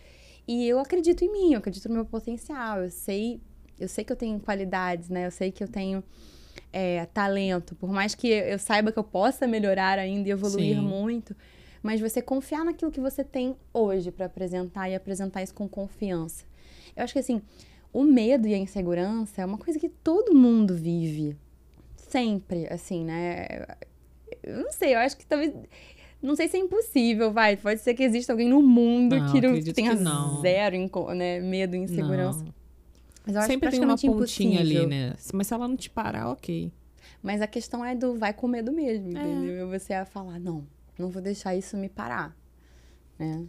e 0.46 0.68
eu 0.68 0.80
acredito 0.80 1.24
em 1.24 1.32
mim, 1.32 1.54
eu 1.54 1.60
acredito 1.60 1.88
no 1.88 1.96
meu 1.96 2.06
potencial, 2.06 2.84
eu 2.84 2.90
sei 2.90 3.40
eu 3.80 3.88
sei 3.88 4.04
que 4.04 4.12
eu 4.12 4.18
tenho 4.18 4.40
qualidades, 4.40 5.10
né? 5.10 5.26
Eu 5.26 5.32
sei 5.32 5.52
que 5.52 5.64
eu 5.64 5.68
tenho 5.68 6.04
é, 6.72 7.06
talento, 7.08 7.76
por 7.76 7.92
mais 7.92 8.14
que 8.14 8.28
eu 8.28 8.60
saiba 8.60 8.92
que 8.92 9.00
eu 9.00 9.04
possa 9.04 9.48
melhorar 9.48 9.98
ainda 9.98 10.30
e 10.30 10.32
evoluir 10.32 10.76
Sim. 10.76 10.82
muito, 10.82 11.36
mas 11.82 12.00
você 12.00 12.22
confiar 12.22 12.64
naquilo 12.66 12.92
que 12.92 13.00
você 13.00 13.24
tem 13.24 13.56
hoje 13.74 14.12
para 14.12 14.26
apresentar 14.28 14.90
e 14.90 14.96
apresentar 14.96 15.42
isso 15.44 15.54
com 15.54 15.68
confiança. 15.68 16.44
Eu 16.96 17.04
acho 17.04 17.14
que 17.14 17.20
assim, 17.20 17.42
o 17.94 18.04
medo 18.04 18.48
e 18.48 18.54
a 18.54 18.58
insegurança 18.58 19.42
é 19.42 19.46
uma 19.46 19.58
coisa 19.58 19.80
que 19.80 19.90
todo 19.90 20.34
mundo 20.36 20.76
vive. 20.76 21.36
Sempre, 21.96 22.68
assim, 22.72 23.06
né? 23.06 23.66
Eu 24.44 24.64
não 24.64 24.72
sei, 24.72 24.94
eu 24.96 25.00
acho 25.00 25.18
que 25.18 25.26
talvez. 25.26 25.54
Não 26.22 26.36
sei 26.36 26.48
se 26.48 26.56
é 26.56 26.60
impossível, 26.60 27.32
vai. 27.32 27.58
Pode 27.58 27.82
ser 27.82 27.96
que 27.96 28.04
exista 28.04 28.32
alguém 28.32 28.48
no 28.48 28.62
mundo 28.62 29.18
Não, 29.18 29.32
que 29.32 29.42
não 29.42 29.60
tenha 29.74 29.96
que 29.96 30.04
não. 30.04 30.40
zero 30.42 30.76
né, 31.16 31.40
medo 31.40 31.76
e 31.76 31.80
insegurança. 31.80 32.44
Não. 32.44 32.54
Mas 33.26 33.36
eu 33.36 33.42
acho 33.42 33.48
Sempre 33.52 33.70
tem 33.72 33.80
uma 33.80 33.96
pontinha 33.98 34.14
impossível. 34.14 34.60
ali, 34.60 34.86
né? 34.88 35.16
Mas 35.34 35.48
se 35.48 35.54
ela 35.54 35.68
não 35.68 35.76
te 35.76 35.90
parar, 35.90 36.30
ok. 36.30 36.72
Mas 37.24 37.42
a 37.42 37.48
questão 37.48 37.84
é 37.84 37.96
do 37.96 38.16
vai 38.16 38.34
com 38.34 38.48
medo 38.48 38.72
mesmo, 38.72 39.08
É. 39.18 39.22
entendeu? 39.22 39.70
Você 39.70 39.94
vai 39.94 40.06
falar, 40.06 40.40
não, 40.40 40.64
não 41.02 41.10
vou 41.10 41.22
deixar 41.22 41.56
isso 41.56 41.76
me 41.76 41.90
parar, 41.90 42.38
né? 43.20 43.48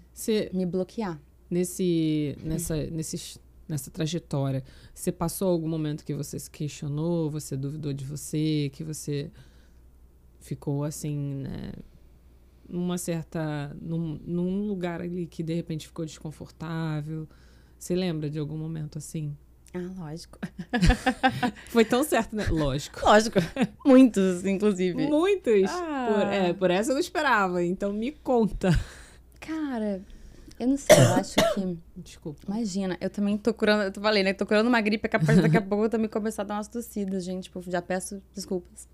Me 0.53 0.67
bloquear. 0.67 1.21
nesse, 1.53 2.35
nessa, 2.43 2.77
nesses, 2.87 3.38
nessa 3.69 3.91
trajetória, 3.91 4.65
você 4.95 5.12
passou 5.12 5.51
algum 5.51 5.69
momento 5.69 6.03
que 6.03 6.15
você 6.15 6.38
se 6.38 6.51
questionou, 6.51 7.31
você 7.31 7.57
duvidou 7.57 7.93
de 7.93 8.07
você, 8.07 8.71
que 8.73 8.83
você 8.83 9.31
ficou 10.41 10.83
assim, 10.83 11.17
né? 11.37 11.73
Numa 12.67 12.97
certa. 12.97 13.77
Num, 13.81 14.19
num 14.25 14.67
lugar 14.67 15.03
ali 15.03 15.27
que 15.27 15.43
de 15.43 15.53
repente 15.53 15.87
ficou 15.87 16.07
desconfortável. 16.07 17.29
Você 17.79 17.95
lembra 17.95 18.31
de 18.31 18.38
algum 18.38 18.57
momento 18.57 18.97
assim? 18.97 19.37
Ah, 19.75 19.91
lógico. 19.99 20.39
Foi 21.69 21.85
tão 21.85 22.05
certo, 22.05 22.37
né? 22.37 22.47
Lógico. 22.51 23.01
Lógico. 23.05 23.39
Muitos, 23.87 24.45
inclusive. 24.45 25.07
Muitos. 25.07 25.71
Ah. 25.71 26.09
Por, 26.13 26.33
é, 26.33 26.53
por 26.53 26.71
essa 26.71 26.91
eu 26.91 26.95
não 26.95 27.01
esperava. 27.01 27.65
Então 27.65 27.93
me 27.93 28.13
conta. 28.13 28.71
Cara, 29.41 30.03
eu 30.61 30.69
não 30.69 30.77
sei, 30.77 30.97
eu 30.97 31.15
acho 31.15 31.35
que. 31.55 31.79
Desculpa. 31.97 32.41
Imagina, 32.47 32.99
eu 33.01 33.09
também 33.09 33.39
tô 33.39 33.53
curando, 33.55 33.85
eu 33.85 33.93
tô 33.93 34.01
falei, 34.01 34.23
né? 34.23 34.33
Tô 34.35 34.45
curando 34.45 34.69
uma 34.69 34.81
gripe, 34.81 35.09
capaz 35.09 35.41
daqui 35.41 35.57
a 35.57 35.63
pouco 35.63 35.85
eu 35.85 35.91
também 35.91 36.09
começar 36.09 36.43
a 36.43 36.45
dar 36.45 36.55
umas 36.57 36.69
tossidas, 36.69 37.25
gente. 37.25 37.45
Tipo, 37.45 37.63
já 37.71 37.81
peço 37.81 38.23
desculpas. 38.35 38.87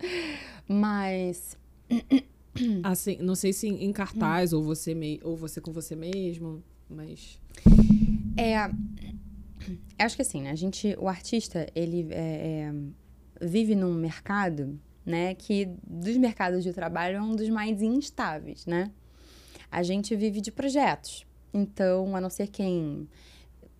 Mas. 0.67 1.57
Assim, 2.83 3.17
não 3.21 3.35
sei 3.35 3.53
se 3.53 3.67
em 3.67 3.91
cartaz 3.93 4.51
ou 4.53 4.63
você 4.63 4.93
mei- 4.95 5.19
ou 5.23 5.37
você 5.37 5.61
com 5.61 5.71
você 5.71 5.95
mesmo, 5.95 6.61
mas 6.89 7.39
É. 8.37 8.69
Eu 9.97 10.05
acho 10.05 10.15
que 10.15 10.21
assim, 10.21 10.41
né? 10.41 10.51
A 10.51 10.55
gente, 10.55 10.95
o 10.99 11.07
artista, 11.07 11.67
ele 11.75 12.07
é, 12.11 12.71
é, 12.71 13.45
vive 13.45 13.75
num 13.75 13.93
mercado, 13.93 14.79
né? 15.05 15.33
Que 15.35 15.69
dos 15.83 16.17
mercados 16.17 16.63
de 16.63 16.73
trabalho 16.73 17.17
é 17.17 17.21
um 17.21 17.35
dos 17.35 17.49
mais 17.49 17.81
instáveis, 17.81 18.65
né? 18.65 18.91
A 19.71 19.83
gente 19.83 20.15
vive 20.15 20.41
de 20.41 20.51
projetos. 20.51 21.25
Então, 21.53 22.15
a 22.15 22.21
não 22.21 22.29
ser 22.29 22.47
quem 22.47 23.07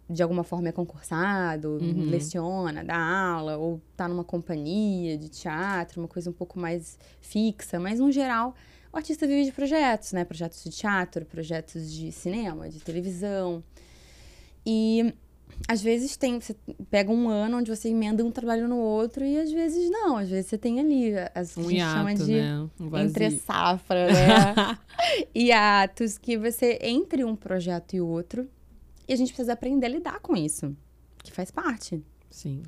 de 0.09 0.23
alguma 0.23 0.43
forma 0.43 0.69
é 0.69 0.71
concursado, 0.71 1.77
leciona, 2.09 2.83
dá 2.83 2.97
aula, 2.97 3.57
ou 3.57 3.79
tá 3.95 4.07
numa 4.07 4.23
companhia 4.23 5.15
de 5.15 5.29
teatro, 5.29 6.01
uma 6.01 6.07
coisa 6.07 6.31
um 6.31 6.33
pouco 6.33 6.57
mais 6.59 6.97
fixa, 7.21 7.79
mas 7.79 7.99
no 7.99 8.11
geral, 8.11 8.55
o 8.91 8.97
artista 8.97 9.27
vive 9.27 9.45
de 9.45 9.51
projetos, 9.51 10.11
né? 10.11 10.25
Projetos 10.25 10.63
de 10.63 10.71
teatro, 10.71 11.25
projetos 11.25 11.93
de 11.93 12.11
cinema, 12.11 12.67
de 12.67 12.79
televisão. 12.79 13.63
E 14.65 15.13
às 15.67 15.81
vezes 15.81 16.17
tem, 16.17 16.39
você 16.39 16.55
pega 16.89 17.11
um 17.11 17.29
ano 17.29 17.57
onde 17.57 17.69
você 17.69 17.89
emenda 17.89 18.23
um 18.23 18.31
trabalho 18.31 18.67
no 18.67 18.77
outro 18.77 19.23
e 19.23 19.37
às 19.37 19.51
vezes 19.51 19.89
não, 19.89 20.17
às 20.17 20.29
vezes 20.29 20.47
você 20.47 20.57
tem 20.57 20.79
ali 20.79 21.13
as 21.35 21.53
que 21.53 21.59
a 21.59 21.63
um 21.63 21.69
gente 21.69 21.81
chama 21.81 22.11
hiato, 22.11 22.25
de 22.25 22.41
né? 22.41 22.69
Um 22.79 22.97
entre 22.97 23.31
safra, 23.31 24.07
né? 24.07 24.77
hiatos 25.35 26.17
que 26.17 26.37
você 26.37 26.79
entre 26.81 27.23
um 27.23 27.35
projeto 27.35 27.95
e 27.95 28.01
outro 28.01 28.47
e 29.07 29.13
a 29.13 29.15
gente 29.15 29.29
precisa 29.29 29.53
aprender 29.53 29.85
a 29.85 29.89
lidar 29.89 30.19
com 30.19 30.35
isso, 30.35 30.75
que 31.23 31.31
faz 31.31 31.51
parte. 31.51 32.03
Sim. 32.29 32.61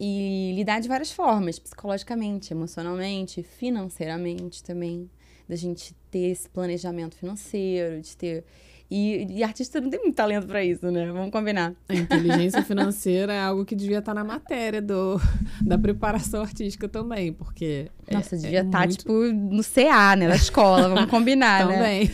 E 0.00 0.52
lidar 0.54 0.80
de 0.80 0.88
várias 0.88 1.10
formas, 1.10 1.58
psicologicamente, 1.58 2.52
emocionalmente, 2.52 3.42
financeiramente 3.42 4.62
também. 4.62 5.10
Da 5.48 5.56
gente 5.56 5.94
ter 6.10 6.30
esse 6.30 6.48
planejamento 6.48 7.16
financeiro, 7.16 8.00
de 8.02 8.16
ter 8.16 8.44
E, 8.90 9.26
e 9.30 9.42
artista 9.42 9.80
não 9.80 9.90
tem 9.90 10.00
muito 10.00 10.14
talento 10.14 10.46
pra 10.46 10.64
isso, 10.64 10.90
né? 10.90 11.10
Vamos 11.10 11.30
combinar. 11.30 11.74
A 11.88 11.94
inteligência 11.94 12.62
financeira 12.62 13.32
é 13.32 13.40
algo 13.40 13.64
que 13.64 13.74
devia 13.74 13.98
estar 13.98 14.14
na 14.14 14.24
matéria 14.24 14.80
do, 14.80 15.20
da 15.60 15.76
preparação 15.76 16.42
artística 16.42 16.88
também, 16.88 17.32
porque. 17.32 17.90
Nossa, 18.10 18.36
é, 18.36 18.38
devia 18.38 18.60
é 18.60 18.64
estar, 18.64 18.86
muito... 18.86 18.98
tipo, 18.98 19.12
no 19.12 19.62
CA, 19.64 20.16
né? 20.16 20.28
Na 20.28 20.36
escola, 20.36 20.88
vamos 20.88 21.08
combinar, 21.10 21.66
né? 21.66 21.76
Também. 21.76 22.10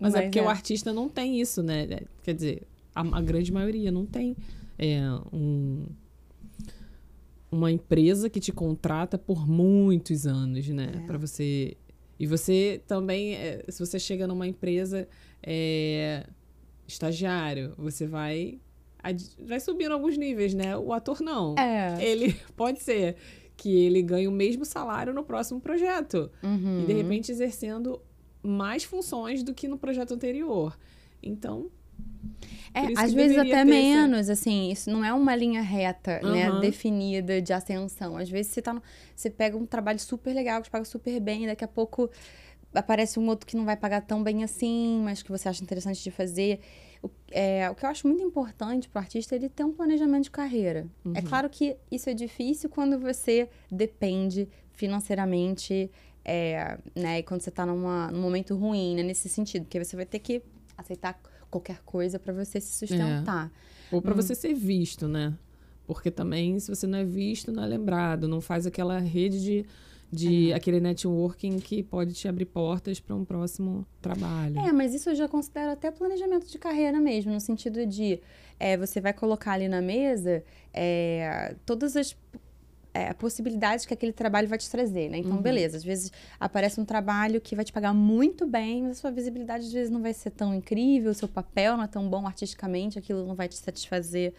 Mas, 0.00 0.12
Mas 0.12 0.14
é 0.14 0.22
porque 0.22 0.38
é. 0.38 0.42
o 0.42 0.48
artista 0.48 0.92
não 0.92 1.08
tem 1.08 1.40
isso, 1.40 1.62
né? 1.62 1.86
Quer 2.22 2.34
dizer, 2.34 2.62
a, 2.94 3.00
a 3.00 3.22
grande 3.22 3.52
maioria 3.52 3.90
não 3.90 4.04
tem 4.04 4.36
é, 4.78 5.00
um, 5.32 5.86
uma 7.54 7.70
empresa 7.72 8.28
que 8.28 8.40
te 8.40 8.52
contrata 8.52 9.16
por 9.16 9.46
muitos 9.48 10.26
anos, 10.26 10.68
né? 10.68 10.92
É. 10.96 11.06
Pra 11.06 11.16
você. 11.18 11.76
E 12.18 12.26
você 12.26 12.80
também, 12.86 13.34
é, 13.34 13.64
se 13.68 13.84
você 13.84 13.98
chega 13.98 14.26
numa 14.26 14.46
empresa 14.46 15.08
é, 15.42 16.26
estagiário, 16.86 17.74
você 17.76 18.06
vai, 18.06 18.60
vai 19.46 19.58
subindo 19.60 19.92
alguns 19.92 20.16
níveis, 20.16 20.54
né? 20.54 20.76
O 20.76 20.92
ator 20.92 21.20
não. 21.20 21.54
É. 21.58 21.96
Ele 22.04 22.34
pode 22.56 22.80
ser 22.82 23.16
que 23.56 23.74
ele 23.74 24.02
ganhe 24.02 24.26
o 24.28 24.32
mesmo 24.32 24.64
salário 24.64 25.12
no 25.14 25.22
próximo 25.24 25.60
projeto 25.60 26.30
Uhum. 26.42 26.82
e 26.82 26.86
de 26.86 26.92
repente 26.92 27.30
exercendo 27.30 28.00
mais 28.42 28.82
funções 28.84 29.42
do 29.42 29.54
que 29.54 29.66
no 29.68 29.78
projeto 29.78 30.12
anterior. 30.12 30.76
Então, 31.22 31.70
É, 32.74 32.92
às 32.96 33.12
vezes 33.12 33.38
até 33.38 33.50
ter 33.50 33.54
essa- 33.54 33.64
menos, 33.64 34.28
assim, 34.28 34.70
isso 34.70 34.90
não 34.90 35.04
é 35.04 35.12
uma 35.12 35.34
linha 35.36 35.62
reta, 35.62 36.20
né, 36.22 36.48
Aham. 36.48 36.60
definida 36.60 37.40
de 37.40 37.52
ascensão. 37.52 38.16
Às 38.16 38.28
vezes 38.28 38.52
você 38.52 38.60
tá 38.60 38.72
no- 38.72 38.82
você 39.14 39.30
pega 39.30 39.56
um 39.56 39.64
trabalho 39.64 40.00
super 40.00 40.34
legal, 40.34 40.60
que 40.60 40.68
te 40.68 40.70
paga 40.72 40.84
super 40.84 41.20
bem, 41.20 41.44
e 41.44 41.46
daqui 41.46 41.64
a 41.64 41.68
pouco 41.68 42.10
aparece 42.74 43.20
um 43.20 43.28
outro 43.28 43.46
que 43.46 43.56
não 43.56 43.64
vai 43.64 43.76
pagar 43.76 44.00
tão 44.00 44.22
bem 44.24 44.42
assim, 44.42 45.00
mas 45.04 45.22
que 45.22 45.30
você 45.30 45.48
acha 45.48 45.62
interessante 45.62 46.02
de 46.02 46.10
fazer. 46.10 46.58
O, 47.00 47.08
é, 47.30 47.70
o 47.70 47.74
que 47.76 47.84
eu 47.86 47.90
acho 47.90 48.08
muito 48.08 48.22
importante 48.24 48.88
pro 48.88 48.98
artista 48.98 49.34
é 49.34 49.38
ele 49.38 49.48
ter 49.48 49.62
um 49.62 49.72
planejamento 49.72 50.24
de 50.24 50.30
carreira. 50.32 50.86
É 51.14 51.22
claro 51.22 51.48
que 51.48 51.76
isso 51.92 52.10
é 52.10 52.14
difícil 52.14 52.68
quando 52.68 52.98
você 52.98 53.48
depende 53.70 54.48
financeiramente, 54.72 55.88
é, 56.24 56.78
né, 56.96 57.18
e 57.20 57.22
quando 57.22 57.42
você 57.42 57.50
tá 57.52 57.64
numa, 57.64 58.10
num 58.10 58.20
momento 58.22 58.56
ruim, 58.56 58.96
né, 58.96 59.02
nesse 59.04 59.28
sentido, 59.28 59.64
porque 59.66 59.84
você 59.84 59.94
vai 59.94 60.06
ter 60.06 60.18
que 60.18 60.42
aceitar 60.76 61.20
qualquer 61.54 61.80
coisa 61.84 62.18
para 62.18 62.32
você 62.32 62.60
se 62.60 62.72
sustentar. 62.86 63.50
ou 63.92 64.02
para 64.02 64.12
Hum. 64.12 64.16
você 64.16 64.34
ser 64.34 64.54
visto, 64.54 65.06
né? 65.06 65.32
Porque 65.86 66.10
também, 66.10 66.58
se 66.58 66.68
você 66.74 66.86
não 66.86 66.98
é 66.98 67.04
visto, 67.04 67.52
não 67.52 67.62
é 67.62 67.66
lembrado, 67.66 68.26
não 68.26 68.40
faz 68.40 68.66
aquela 68.66 68.98
rede 68.98 69.40
de, 69.40 69.66
de 70.10 70.52
aquele 70.52 70.80
networking 70.80 71.58
que 71.60 71.82
pode 71.82 72.12
te 72.14 72.26
abrir 72.26 72.46
portas 72.46 72.98
para 72.98 73.14
um 73.14 73.24
próximo 73.24 73.86
trabalho. 74.00 74.58
É, 74.58 74.72
mas 74.72 74.94
isso 74.94 75.10
eu 75.10 75.14
já 75.14 75.28
considero 75.28 75.70
até 75.70 75.90
planejamento 75.90 76.46
de 76.50 76.58
carreira 76.58 76.98
mesmo, 77.00 77.32
no 77.32 77.40
sentido 77.40 77.86
de 77.86 78.20
é, 78.58 78.76
você 78.76 79.00
vai 79.00 79.12
colocar 79.12 79.52
ali 79.52 79.68
na 79.68 79.82
mesa 79.82 80.42
é, 80.72 81.54
todas 81.66 81.94
as 81.96 82.16
é, 82.94 83.12
possibilidades 83.12 83.84
que 83.84 83.92
aquele 83.92 84.12
trabalho 84.12 84.46
vai 84.46 84.56
te 84.56 84.70
trazer, 84.70 85.10
né? 85.10 85.18
Então, 85.18 85.32
beleza, 85.42 85.76
às 85.76 85.84
vezes 85.84 86.12
aparece 86.38 86.80
um 86.80 86.84
trabalho 86.84 87.40
que 87.40 87.56
vai 87.56 87.64
te 87.64 87.72
pagar 87.72 87.92
muito 87.92 88.46
bem, 88.46 88.82
mas 88.84 88.92
a 88.92 89.00
sua 89.00 89.10
visibilidade 89.10 89.66
às 89.66 89.72
vezes 89.72 89.90
não 89.90 90.00
vai 90.00 90.14
ser 90.14 90.30
tão 90.30 90.54
incrível, 90.54 91.10
o 91.10 91.14
seu 91.14 91.26
papel 91.28 91.76
não 91.76 91.82
é 91.84 91.88
tão 91.88 92.08
bom 92.08 92.24
artisticamente, 92.26 92.96
aquilo 92.98 93.26
não 93.26 93.34
vai 93.34 93.48
te 93.48 93.56
satisfazer 93.56 94.32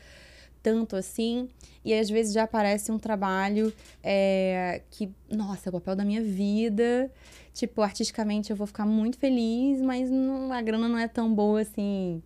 tanto 0.64 0.96
assim. 0.96 1.48
E 1.84 1.94
às 1.94 2.10
vezes 2.10 2.34
já 2.34 2.44
aparece 2.44 2.92
um 2.92 2.98
trabalho 2.98 3.72
é, 4.02 4.82
que, 4.90 5.12
nossa, 5.30 5.68
é 5.68 5.70
o 5.70 5.74
papel 5.74 5.96
da 5.96 6.04
minha 6.06 6.24
vida. 6.24 7.12
Tipo, 7.54 7.82
artisticamente 7.84 8.50
eu 8.50 8.56
vou 8.56 8.66
ficar 8.66 8.86
muito 8.86 9.18
feliz, 9.20 9.80
mas 9.82 10.10
não- 10.10 10.52
a 10.52 10.62
grana 10.62 10.90
não 10.90 10.98
é 10.98 11.08
tão 11.08 11.32
boa 11.34 11.62
assim. 11.62 12.24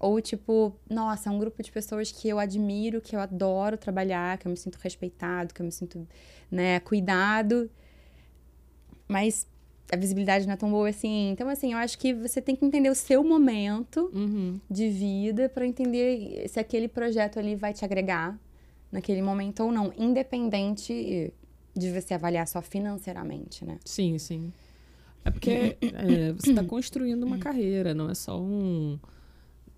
Ou 0.00 0.20
tipo, 0.20 0.76
nossa, 0.88 1.28
é 1.28 1.32
um 1.32 1.38
grupo 1.38 1.62
de 1.62 1.72
pessoas 1.72 2.12
que 2.12 2.28
eu 2.28 2.38
admiro, 2.38 3.00
que 3.00 3.16
eu 3.16 3.20
adoro 3.20 3.76
trabalhar, 3.76 4.38
que 4.38 4.46
eu 4.46 4.50
me 4.50 4.56
sinto 4.56 4.76
respeitado, 4.76 5.52
que 5.52 5.60
eu 5.60 5.66
me 5.66 5.72
sinto, 5.72 6.06
né, 6.50 6.78
cuidado. 6.80 7.68
Mas 9.08 9.46
a 9.90 9.96
visibilidade 9.96 10.46
não 10.46 10.52
é 10.52 10.56
tão 10.56 10.70
boa 10.70 10.88
assim. 10.88 11.30
Então, 11.30 11.48
assim, 11.48 11.72
eu 11.72 11.78
acho 11.78 11.98
que 11.98 12.12
você 12.14 12.40
tem 12.40 12.54
que 12.54 12.64
entender 12.64 12.90
o 12.90 12.94
seu 12.94 13.24
momento 13.24 14.10
Uhum. 14.14 14.60
de 14.70 14.88
vida 14.88 15.48
para 15.48 15.66
entender 15.66 16.46
se 16.48 16.60
aquele 16.60 16.88
projeto 16.88 17.38
ali 17.38 17.56
vai 17.56 17.72
te 17.72 17.84
agregar 17.84 18.38
naquele 18.92 19.22
momento 19.22 19.64
ou 19.64 19.72
não, 19.72 19.92
independente 19.98 21.32
de 21.74 21.90
você 21.92 22.14
avaliar 22.14 22.46
só 22.46 22.60
financeiramente, 22.62 23.64
né? 23.64 23.78
Sim, 23.84 24.18
sim. 24.18 24.52
É 25.24 25.30
porque 25.30 25.76
é, 25.82 26.32
você 26.32 26.50
está 26.50 26.64
construindo 26.64 27.24
uma 27.24 27.38
carreira, 27.38 27.92
não 27.94 28.10
é 28.10 28.14
só 28.14 28.40
um. 28.40 28.98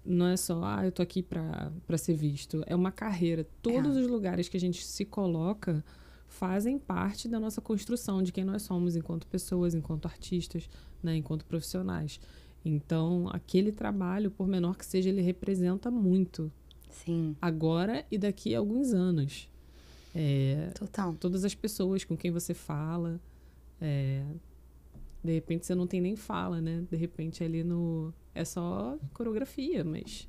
Não 0.04 0.26
é 0.26 0.36
só, 0.36 0.62
ah, 0.64 0.84
eu 0.84 0.92
tô 0.92 1.02
aqui 1.02 1.22
para 1.22 1.98
ser 1.98 2.14
visto. 2.14 2.62
É 2.66 2.74
uma 2.74 2.90
carreira. 2.90 3.46
Todos 3.62 3.96
os 3.96 4.06
lugares 4.06 4.48
que 4.48 4.56
a 4.56 4.60
gente 4.60 4.84
se 4.84 5.04
coloca 5.04 5.84
fazem 6.26 6.78
parte 6.78 7.28
da 7.28 7.38
nossa 7.38 7.60
construção, 7.60 8.22
de 8.22 8.32
quem 8.32 8.44
nós 8.44 8.62
somos 8.62 8.96
enquanto 8.96 9.26
pessoas, 9.26 9.74
enquanto 9.74 10.06
artistas, 10.06 10.70
né, 11.02 11.16
enquanto 11.16 11.44
profissionais. 11.44 12.20
Então, 12.64 13.28
aquele 13.32 13.72
trabalho, 13.72 14.30
por 14.30 14.46
menor 14.46 14.76
que 14.76 14.86
seja, 14.86 15.08
ele 15.08 15.22
representa 15.22 15.90
muito. 15.90 16.50
Sim, 16.88 17.36
Agora 17.40 18.04
e 18.10 18.18
daqui 18.18 18.54
a 18.54 18.58
alguns 18.58 18.92
anos. 18.92 19.48
É, 20.14 20.70
total. 20.74 21.14
todas 21.14 21.44
as 21.44 21.54
pessoas 21.54 22.04
com 22.04 22.16
quem 22.16 22.30
você 22.30 22.52
fala. 22.52 23.20
é, 23.80 24.24
de 25.22 25.32
repente 25.32 25.66
você 25.66 25.74
não 25.74 25.86
tem 25.86 26.00
nem 26.00 26.16
fala, 26.16 26.60
né? 26.60 26.84
De 26.90 26.96
repente 26.96 27.42
ali 27.44 27.62
no. 27.64 28.12
É 28.34 28.44
só 28.44 28.96
coreografia, 29.12 29.84
mas 29.84 30.28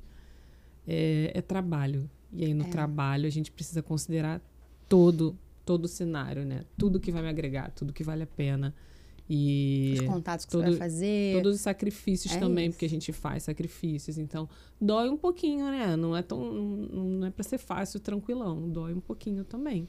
é, 0.86 1.30
é 1.34 1.40
trabalho. 1.40 2.08
E 2.32 2.44
aí 2.44 2.54
no 2.54 2.64
É. 2.64 2.68
trabalho 2.68 3.26
a 3.26 3.30
gente 3.30 3.50
precisa 3.50 3.82
considerar 3.82 4.40
todo, 4.88 5.36
todo 5.64 5.84
o 5.84 5.88
cenário, 5.88 6.44
né? 6.44 6.64
Tudo 6.76 6.98
que 7.00 7.12
vai 7.12 7.22
me 7.22 7.28
agregar, 7.28 7.70
tudo 7.70 7.92
que 7.92 8.02
vale 8.02 8.22
a 8.22 8.26
pena. 8.26 8.74
E 9.30 9.94
Os 9.94 10.06
contatos 10.06 10.44
que 10.44 10.50
todo- 10.52 10.64
você 10.64 10.70
vai 10.70 10.78
fazer. 10.78 11.34
todos 11.36 11.54
os 11.56 11.60
sacrifícios 11.62 12.34
É 12.34 12.38
também, 12.40 12.66
isso. 12.66 12.74
porque 12.74 12.84
a 12.84 12.88
gente 12.88 13.12
faz 13.12 13.44
sacrifícios. 13.44 14.18
Então, 14.18 14.48
dói 14.80 15.08
um 15.08 15.16
pouquinho, 15.16 15.64
né? 15.70 15.96
Não 15.96 16.14
é 16.16 16.22
tão. 16.22 16.52
Não 16.52 17.02
não 17.20 17.26
é 17.26 17.30
pra 17.30 17.44
ser 17.44 17.56
fácil, 17.58 18.00
tranquilão. 18.00 18.68
Dói 18.68 18.92
um 18.92 19.00
pouquinho 19.00 19.44
também. 19.44 19.88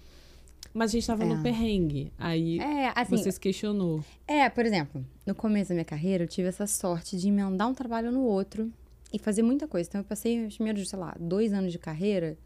Mas 0.73 0.89
a 0.89 0.93
gente 0.93 1.05
tava 1.05 1.23
É. 1.23 1.27
no 1.27 1.41
perrengue. 1.43 2.11
Aí 2.17 2.59
É, 2.59 2.91
assim, 2.95 3.15
você 3.17 3.31
se 3.31 3.39
questionou. 3.39 4.03
é, 4.27 4.49
por 4.49 4.65
exemplo, 4.65 5.05
no 5.25 5.35
começo 5.35 5.69
da 5.69 5.75
minha 5.75 5.85
carreira, 5.85 6.23
eu 6.23 6.27
tive 6.27 6.47
essa 6.47 6.65
sorte 6.65 7.15
de 7.17 7.27
emendar 7.27 7.67
um 7.69 7.73
trabalho 7.73 8.11
no 8.11 8.21
outro 8.23 8.71
e 9.13 9.19
fazer 9.19 9.43
muita 9.43 9.67
coisa. 9.67 9.87
Então, 9.87 10.01
eu 10.01 10.05
passei 10.05 10.45
os 10.45 10.55
primeiros, 10.55 10.89
sei 10.89 10.97
lá, 10.97 11.15
dois 11.19 11.53
anos 11.53 11.71
de 11.71 11.77
carreira 11.77 12.37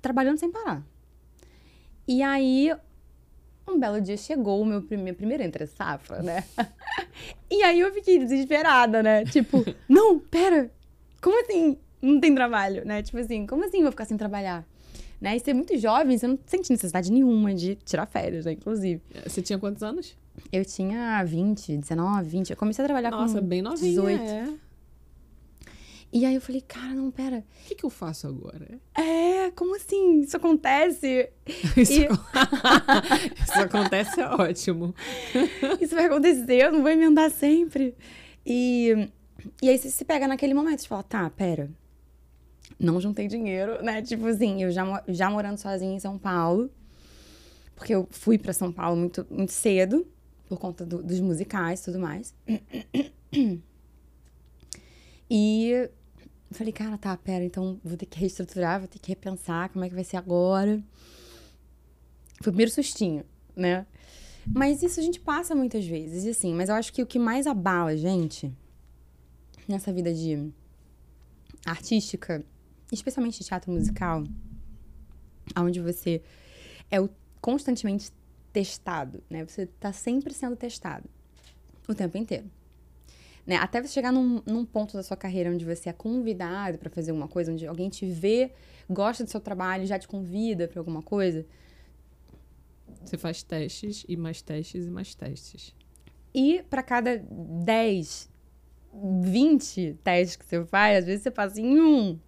trabalhando 0.00 0.38
sem 0.38 0.50
parar. 0.50 0.82
E 2.08 2.22
aí, 2.22 2.74
um 3.68 3.78
belo 3.78 4.00
dia 4.00 4.16
chegou 4.16 4.60
o 4.62 4.64
meu 4.66 4.82
prime 4.82 5.12
primeiro 5.12 5.42
entre 5.42 5.66
safra, 5.66 6.22
né? 6.22 6.44
e 7.50 7.62
aí 7.62 7.80
eu 7.80 7.92
fiquei 7.92 8.18
desesperada, 8.18 9.02
né? 9.02 9.24
Tipo, 9.26 9.64
não, 9.88 10.18
pera, 10.18 10.70
como 11.20 11.40
assim 11.42 11.76
não 12.00 12.18
tem 12.18 12.34
trabalho, 12.34 12.84
né? 12.84 13.02
Tipo 13.02 13.18
assim, 13.18 13.46
como 13.46 13.64
assim 13.64 13.76
eu 13.78 13.82
vou 13.84 13.92
ficar 13.92 14.06
sem 14.06 14.16
trabalhar? 14.16 14.66
Né? 15.22 15.36
E 15.36 15.40
ser 15.40 15.54
muito 15.54 15.78
jovem, 15.78 16.18
você 16.18 16.26
não 16.26 16.36
sente 16.44 16.68
necessidade 16.72 17.12
nenhuma 17.12 17.54
de 17.54 17.76
tirar 17.76 18.06
férias, 18.06 18.44
né? 18.44 18.52
Inclusive. 18.54 19.00
Você 19.24 19.40
tinha 19.40 19.56
quantos 19.56 19.80
anos? 19.80 20.16
Eu 20.50 20.64
tinha 20.64 21.22
20, 21.22 21.76
19, 21.78 22.28
20. 22.28 22.50
Eu 22.50 22.56
comecei 22.56 22.84
a 22.84 22.88
trabalhar 22.88 23.12
Nossa, 23.12 23.40
com 23.40 23.46
bem 23.46 23.62
novinha. 23.62 23.88
18. 23.90 24.20
É. 24.20 24.54
E 26.12 26.26
aí 26.26 26.34
eu 26.34 26.40
falei, 26.40 26.60
cara, 26.60 26.92
não, 26.92 27.08
pera. 27.12 27.38
O 27.38 27.68
que, 27.68 27.76
que 27.76 27.84
eu 27.84 27.90
faço 27.90 28.26
agora? 28.26 28.66
É, 28.98 29.52
como 29.52 29.76
assim? 29.76 30.22
Isso 30.22 30.36
acontece? 30.36 31.30
Isso, 31.76 31.92
E- 31.92 32.08
Isso 33.44 33.58
acontece 33.60 34.20
é 34.20 34.26
ótimo. 34.28 34.92
Isso 35.80 35.94
vai 35.94 36.06
acontecer, 36.06 36.64
eu 36.64 36.72
não 36.72 36.82
vou 36.82 36.90
emendar 36.90 37.30
sempre. 37.30 37.94
E, 38.44 39.08
e 39.62 39.68
aí 39.68 39.78
você 39.78 39.88
se 39.88 40.04
pega 40.04 40.26
naquele 40.26 40.52
momento, 40.52 40.80
você 40.82 40.88
fala, 40.88 41.04
tá, 41.04 41.30
pera. 41.30 41.70
Não 42.78 43.00
juntei 43.00 43.28
dinheiro, 43.28 43.82
né? 43.82 44.02
Tipo 44.02 44.26
assim, 44.26 44.62
eu 44.62 44.70
já, 44.70 45.02
já 45.08 45.30
morando 45.30 45.58
sozinha 45.58 45.94
em 45.94 46.00
São 46.00 46.18
Paulo. 46.18 46.70
Porque 47.74 47.94
eu 47.94 48.06
fui 48.10 48.38
pra 48.38 48.52
São 48.52 48.72
Paulo 48.72 48.96
muito, 48.96 49.26
muito 49.30 49.52
cedo, 49.52 50.06
por 50.48 50.58
conta 50.58 50.84
do- 50.84 51.02
dos 51.02 51.20
musicais 51.20 51.80
e 51.80 51.84
tudo 51.84 51.98
mais. 51.98 52.34
E 55.30 55.88
falei, 56.50 56.72
cara, 56.72 56.98
tá, 56.98 57.16
pera, 57.16 57.44
então 57.44 57.80
vou 57.82 57.96
ter 57.96 58.06
que 58.06 58.18
reestruturar, 58.18 58.78
vou 58.78 58.88
ter 58.88 58.98
que 58.98 59.08
repensar 59.08 59.70
como 59.70 59.84
é 59.84 59.88
que 59.88 59.94
vai 59.94 60.04
ser 60.04 60.16
agora. 60.18 60.82
Foi 62.42 62.50
o 62.50 62.52
primeiro 62.52 62.70
sustinho, 62.70 63.24
né? 63.56 63.86
Mas 64.46 64.82
isso 64.82 64.98
a 65.00 65.02
gente 65.02 65.20
passa 65.20 65.54
muitas 65.54 65.86
vezes, 65.86 66.24
e 66.24 66.30
assim, 66.30 66.52
mas 66.52 66.68
eu 66.68 66.74
acho 66.74 66.92
que 66.92 67.00
o 67.02 67.06
que 67.06 67.18
mais 67.18 67.46
abala 67.46 67.90
a 67.90 67.96
gente 67.96 68.52
nessa 69.68 69.92
vida 69.92 70.12
de 70.12 70.50
artística, 71.64 72.44
especialmente 72.92 73.42
teatro 73.42 73.72
musical, 73.72 74.24
onde 75.56 75.80
você 75.80 76.22
é 76.90 76.96
constantemente 77.40 78.12
testado, 78.52 79.22
né? 79.28 79.44
Você 79.44 79.66
tá 79.66 79.92
sempre 79.92 80.32
sendo 80.34 80.54
testado 80.54 81.08
o 81.88 81.94
tempo 81.94 82.16
inteiro. 82.18 82.48
né? 83.46 83.56
Até 83.56 83.82
você 83.82 83.88
chegar 83.88 84.12
num, 84.12 84.42
num 84.46 84.64
ponto 84.64 84.92
da 84.94 85.02
sua 85.02 85.16
carreira 85.16 85.50
onde 85.50 85.64
você 85.64 85.88
é 85.88 85.92
convidado 85.92 86.78
para 86.78 86.90
fazer 86.90 87.12
uma 87.12 87.26
coisa, 87.26 87.50
onde 87.50 87.66
alguém 87.66 87.88
te 87.88 88.06
vê, 88.06 88.52
gosta 88.88 89.24
do 89.24 89.30
seu 89.30 89.40
trabalho, 89.40 89.86
já 89.86 89.98
te 89.98 90.06
convida 90.06 90.68
para 90.68 90.80
alguma 90.80 91.02
coisa. 91.02 91.44
Você 93.04 93.18
faz 93.18 93.42
testes 93.42 94.04
e 94.08 94.16
mais 94.16 94.42
testes 94.42 94.86
e 94.86 94.90
mais 94.90 95.14
testes. 95.14 95.74
E 96.34 96.62
para 96.70 96.82
cada 96.82 97.18
10, 97.18 98.30
20 99.22 99.98
testes 100.04 100.36
que 100.36 100.44
você 100.44 100.64
faz, 100.64 100.98
às 100.98 101.06
vezes 101.06 101.22
você 101.22 101.30
passa 101.30 101.60
em 101.60 101.80
um. 101.80 102.18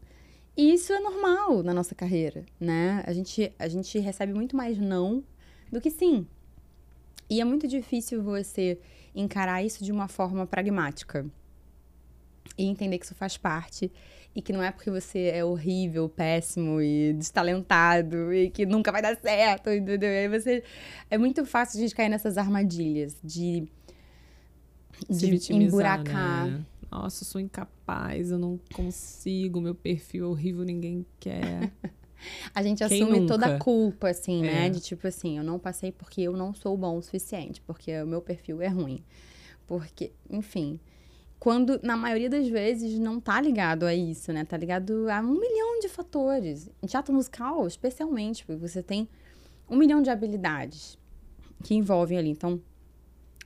E 0.56 0.72
isso 0.72 0.92
é 0.92 1.00
normal 1.00 1.62
na 1.62 1.74
nossa 1.74 1.94
carreira, 1.94 2.44
né? 2.60 3.02
A 3.06 3.12
gente, 3.12 3.52
a 3.58 3.68
gente 3.68 3.98
recebe 3.98 4.32
muito 4.32 4.56
mais 4.56 4.78
não 4.78 5.24
do 5.70 5.80
que 5.80 5.90
sim. 5.90 6.26
E 7.28 7.40
é 7.40 7.44
muito 7.44 7.66
difícil 7.66 8.22
você 8.22 8.78
encarar 9.14 9.64
isso 9.64 9.82
de 9.82 9.90
uma 9.90 10.06
forma 10.06 10.46
pragmática. 10.46 11.26
E 12.56 12.64
entender 12.64 12.98
que 12.98 13.04
isso 13.04 13.14
faz 13.14 13.36
parte 13.36 13.90
e 14.34 14.42
que 14.42 14.52
não 14.52 14.62
é 14.62 14.70
porque 14.70 14.90
você 14.90 15.30
é 15.34 15.44
horrível, 15.44 16.08
péssimo 16.08 16.80
e 16.80 17.12
destalentado 17.14 18.32
e 18.32 18.50
que 18.50 18.66
nunca 18.66 18.90
vai 18.90 19.00
dar 19.00 19.16
certo, 19.16 19.70
entendeu? 19.70 20.10
Aí 20.10 20.28
você 20.28 20.62
é 21.10 21.16
muito 21.16 21.44
fácil 21.44 21.78
a 21.78 21.82
gente 21.82 21.94
cair 21.94 22.08
nessas 22.08 22.36
armadilhas 22.36 23.16
de 23.22 23.66
Se 25.08 25.26
de 25.26 25.30
vitimizar, 25.30 25.66
emburacar. 25.68 26.46
né? 26.46 26.64
Nossa, 26.94 27.24
eu 27.24 27.26
sou 27.26 27.40
incapaz, 27.40 28.30
eu 28.30 28.38
não 28.38 28.56
consigo, 28.72 29.60
meu 29.60 29.74
perfil 29.74 30.26
é 30.26 30.28
horrível, 30.28 30.64
ninguém 30.64 31.04
quer. 31.18 31.72
A 32.54 32.62
gente 32.62 32.86
Quem 32.86 33.02
assume 33.02 33.18
nunca? 33.18 33.34
toda 33.34 33.56
a 33.56 33.58
culpa, 33.58 34.08
assim, 34.08 34.42
né? 34.42 34.68
É. 34.68 34.70
De 34.70 34.80
tipo 34.80 35.06
assim, 35.06 35.36
eu 35.36 35.44
não 35.44 35.58
passei 35.58 35.90
porque 35.90 36.22
eu 36.22 36.34
não 36.34 36.54
sou 36.54 36.76
bom 36.76 36.96
o 36.96 37.02
suficiente, 37.02 37.60
porque 37.60 38.00
o 38.00 38.06
meu 38.06 38.22
perfil 38.22 38.62
é 38.62 38.68
ruim. 38.68 39.04
Porque, 39.66 40.12
enfim. 40.30 40.78
Quando, 41.38 41.78
na 41.82 41.96
maioria 41.96 42.30
das 42.30 42.48
vezes, 42.48 42.98
não 42.98 43.20
tá 43.20 43.40
ligado 43.40 43.84
a 43.84 43.94
isso, 43.94 44.32
né? 44.32 44.44
Tá 44.44 44.56
ligado 44.56 45.10
a 45.10 45.20
um 45.20 45.38
milhão 45.38 45.80
de 45.80 45.88
fatores. 45.88 46.70
Em 46.82 46.86
teatro 46.86 47.12
musical, 47.12 47.66
especialmente, 47.66 48.46
porque 48.46 48.60
você 48.60 48.82
tem 48.82 49.06
um 49.68 49.76
milhão 49.76 50.00
de 50.00 50.08
habilidades 50.08 50.96
que 51.62 51.74
envolvem 51.74 52.16
ali. 52.16 52.30
Então, 52.30 52.62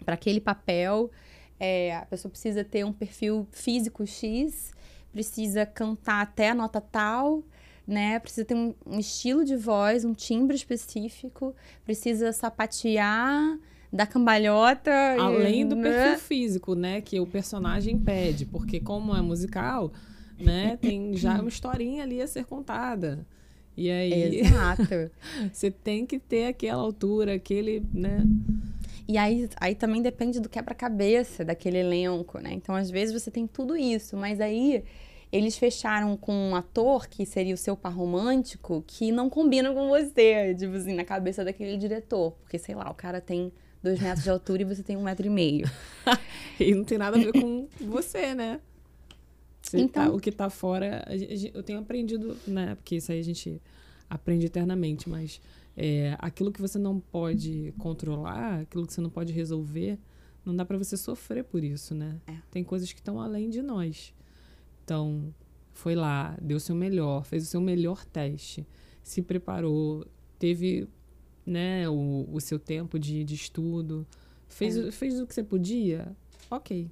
para 0.05 0.15
aquele 0.15 0.41
papel, 0.41 1.11
é, 1.59 1.97
a 1.97 2.07
pessoa 2.07 2.31
precisa 2.31 2.65
ter 2.65 2.85
um 2.85 2.93
perfil 2.93 3.47
físico 3.51 4.07
X, 4.07 4.73
precisa 5.13 5.67
cantar 5.67 6.23
até 6.23 6.51
a 6.51 6.55
nota 6.55 6.81
tal, 6.81 7.43
né? 7.87 8.19
Precisa 8.19 8.45
ter 8.45 8.55
um, 8.55 8.75
um 8.87 8.99
estilo 8.99 9.45
de 9.45 9.57
voz, 9.57 10.05
um 10.05 10.13
timbre 10.13 10.55
específico, 10.55 11.55
precisa 11.85 12.33
sapatear, 12.33 13.59
dar 13.93 14.07
cambalhota. 14.07 14.91
e, 14.91 15.21
Além 15.21 15.67
do 15.67 15.75
né? 15.75 15.83
perfil 15.91 16.19
físico, 16.19 16.75
né? 16.75 17.01
Que 17.01 17.19
o 17.19 17.27
personagem 17.27 17.99
pede. 17.99 18.45
Porque 18.45 18.79
como 18.79 19.17
é 19.17 19.23
musical, 19.23 19.93
né? 20.39 20.77
Tem 20.81 21.17
já 21.17 21.41
uma 21.41 21.49
historinha 21.49 22.03
ali 22.03 22.21
a 22.21 22.27
ser 22.27 22.45
contada. 22.45 23.27
E 23.77 23.91
aí, 23.91 24.41
Exato. 24.41 24.83
você 25.53 25.71
tem 25.71 26.05
que 26.05 26.19
ter 26.19 26.49
aquela 26.49 26.83
altura, 26.83 27.35
aquele, 27.35 27.83
né? 27.95 28.27
E 29.09 29.17
aí, 29.17 29.49
aí 29.59 29.75
também 29.75 30.03
depende 30.03 30.39
do 30.39 30.49
quebra-cabeça 30.51 31.43
daquele 31.45 31.79
elenco, 31.79 32.39
né? 32.39 32.53
Então, 32.53 32.75
às 32.75 32.91
vezes, 32.91 33.21
você 33.23 33.31
tem 33.31 33.47
tudo 33.47 33.75
isso, 33.75 34.17
mas 34.17 34.39
aí 34.41 34.85
eles 35.33 35.57
fecharam 35.57 36.17
com 36.17 36.33
um 36.33 36.55
ator 36.55 37.09
que 37.09 37.25
seria 37.25 37.55
o 37.55 37.57
seu 37.57 37.75
par 37.77 37.93
romântico 37.95 38.85
que 38.87 39.11
não 39.11 39.31
combina 39.31 39.73
com 39.73 39.89
você, 39.89 40.55
tipo 40.55 40.75
assim, 40.75 40.95
na 40.95 41.05
cabeça 41.05 41.43
daquele 41.45 41.77
diretor. 41.79 42.33
Porque, 42.43 42.59
sei 42.59 42.75
lá, 42.75 42.91
o 42.91 42.95
cara 42.95 43.19
tem 43.21 43.51
dois 43.83 43.99
metros 44.01 44.25
de 44.25 44.31
altura 44.31 44.63
e 44.63 44.65
você 44.65 44.83
tem 44.83 44.97
um 44.97 45.03
metro 45.03 45.27
e 45.27 45.31
meio. 45.31 45.67
E 46.61 46.75
não 46.75 46.83
tem 46.85 46.99
nada 46.99 47.17
a 47.17 47.21
ver 47.21 47.33
com 47.33 47.69
você, 47.81 48.35
né? 48.35 48.61
Você 49.63 49.79
Então- 49.79 50.07
tá- 50.09 50.13
o 50.13 50.19
que 50.19 50.33
tá 50.33 50.51
fora, 50.51 51.07
eu 51.55 51.63
tenho 51.63 51.79
aprendido, 51.79 52.37
né? 52.47 52.75
Porque 52.75 52.97
isso 52.97 53.13
aí 53.13 53.21
a 53.21 53.25
gente 53.25 53.63
aprende 54.11 54.47
eternamente, 54.47 55.09
mas 55.09 55.41
é, 55.81 56.17
aquilo 56.19 56.51
que 56.51 56.61
você 56.61 56.77
não 56.79 56.99
pode 56.99 57.73
controlar, 57.79 58.63
aquilo 58.63 58.85
que 58.85 58.93
você 58.93 59.01
não 59.01 59.11
pode 59.11 59.33
resolver, 59.33 59.97
não 60.45 60.55
dá 60.57 60.65
pra 60.65 60.77
você 60.77 60.97
sofrer 60.97 61.45
por 61.45 61.63
isso, 61.63 61.95
né? 61.95 62.21
É. 62.27 62.35
Tem 62.51 62.65
coisas 62.65 62.93
que 62.93 62.99
estão 62.99 63.21
além 63.21 63.49
de 63.49 63.63
nós. 63.63 64.13
Então, 64.85 65.33
foi 65.73 65.95
lá, 65.95 66.37
deu 66.43 66.57
o 66.57 66.61
seu 66.61 66.75
melhor, 66.75 67.25
fez 67.25 67.45
o 67.45 67.47
seu 67.47 67.61
melhor 67.61 68.05
teste, 68.07 68.67
se 69.05 69.23
preparou, 69.23 70.05
teve 70.39 70.89
né, 71.47 71.89
o, 71.89 72.27
o 72.33 72.41
seu 72.41 72.59
tempo 72.59 72.99
de, 72.99 73.23
de 73.23 73.35
estudo, 73.37 74.05
fez, 74.49 74.77
o- 74.77 74.91
fez 74.91 75.21
o 75.21 75.27
que 75.27 75.35
você 75.35 75.45
podia, 75.45 76.15
ok. 76.51 76.91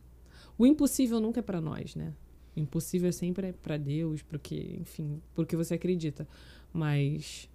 O 0.56 0.64
impossível 0.66 1.20
nunca 1.20 1.40
é 1.40 1.42
pra 1.42 1.60
nós, 1.60 1.94
né? 1.96 2.14
O 2.56 2.60
impossível 2.60 3.08
é 3.08 3.12
sempre 3.12 3.52
pra 3.52 3.76
Deus, 3.76 4.22
porque, 4.22 4.76
enfim, 4.80 5.20
porque 5.34 5.56
você 5.56 5.74
acredita. 5.74 6.26
Mas 6.72 7.48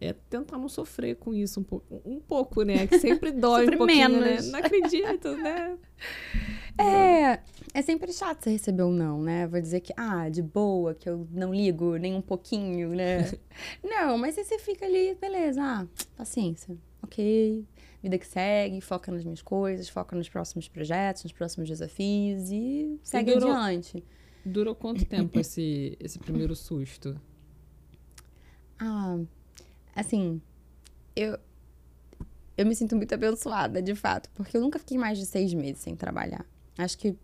é 0.00 0.12
tentar 0.12 0.58
não 0.58 0.68
sofrer 0.68 1.16
com 1.16 1.34
isso 1.34 1.60
um 1.60 1.62
pouco, 1.64 2.02
um 2.04 2.20
pouco 2.20 2.62
né? 2.62 2.86
Que 2.86 2.98
sempre 2.98 3.30
dói 3.32 3.62
Sofrer 3.64 3.74
um 3.74 3.78
pouquinho, 3.78 4.08
menos. 4.20 4.46
né? 4.46 4.52
Não 4.52 4.58
acredito, 4.58 5.36
né? 5.36 5.76
É, 6.80 7.40
é 7.74 7.82
sempre 7.82 8.12
chato 8.12 8.44
você 8.44 8.50
receber 8.50 8.84
um 8.84 8.92
não, 8.92 9.20
né? 9.20 9.48
Vou 9.48 9.60
dizer 9.60 9.80
que, 9.80 9.92
ah, 9.96 10.28
de 10.28 10.40
boa, 10.40 10.94
que 10.94 11.08
eu 11.10 11.26
não 11.32 11.52
ligo 11.52 11.96
nem 11.96 12.14
um 12.14 12.20
pouquinho, 12.22 12.90
né? 12.90 13.28
não, 13.82 14.16
mas 14.16 14.38
aí 14.38 14.44
você 14.44 14.60
fica 14.60 14.86
ali, 14.86 15.16
beleza, 15.20 15.60
ah, 15.60 15.86
paciência, 16.16 16.78
ok. 17.02 17.64
Vida 18.00 18.16
que 18.16 18.24
segue, 18.28 18.80
foca 18.80 19.10
nas 19.10 19.24
minhas 19.24 19.42
coisas, 19.42 19.88
foca 19.88 20.14
nos 20.14 20.28
próximos 20.28 20.68
projetos, 20.68 21.24
nos 21.24 21.32
próximos 21.32 21.68
desafios 21.68 22.48
e 22.52 22.96
segue 23.02 23.34
durou- 23.34 23.50
adiante. 23.50 24.04
Durou 24.46 24.72
quanto 24.76 25.04
tempo 25.04 25.40
esse, 25.40 25.96
esse 25.98 26.16
primeiro 26.20 26.54
susto? 26.54 27.20
Ah, 28.78 29.18
assim, 30.00 30.40
eu, 31.16 31.38
eu 32.56 32.66
me 32.66 32.74
sinto 32.74 32.96
muito 32.96 33.12
abençoada, 33.14 33.80
de 33.82 33.94
fato, 33.94 34.30
porque 34.34 34.56
eu 34.56 34.60
nunca 34.60 34.78
fiquei 34.78 34.96
mais 34.98 35.18
de 35.18 35.26
seis 35.26 35.52
meses 35.54 35.82
sem 35.82 35.94
trabalhar. 35.96 36.44
Acho 36.76 36.96
que 36.98 37.16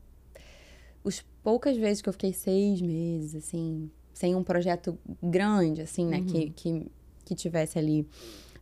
os 1.03 1.25
poucas 1.43 1.77
vezes 1.77 2.01
que 2.03 2.09
eu 2.09 2.13
fiquei 2.13 2.33
seis 2.33 2.81
meses, 2.81 3.35
assim, 3.35 3.91
sem 4.13 4.35
um 4.35 4.43
projeto 4.43 4.99
grande, 5.23 5.83
assim, 5.83 6.07
né, 6.07 6.23
que, 6.23 6.51
que, 6.51 6.91
que 7.25 7.35
tivesse 7.35 7.79
ali 7.79 8.09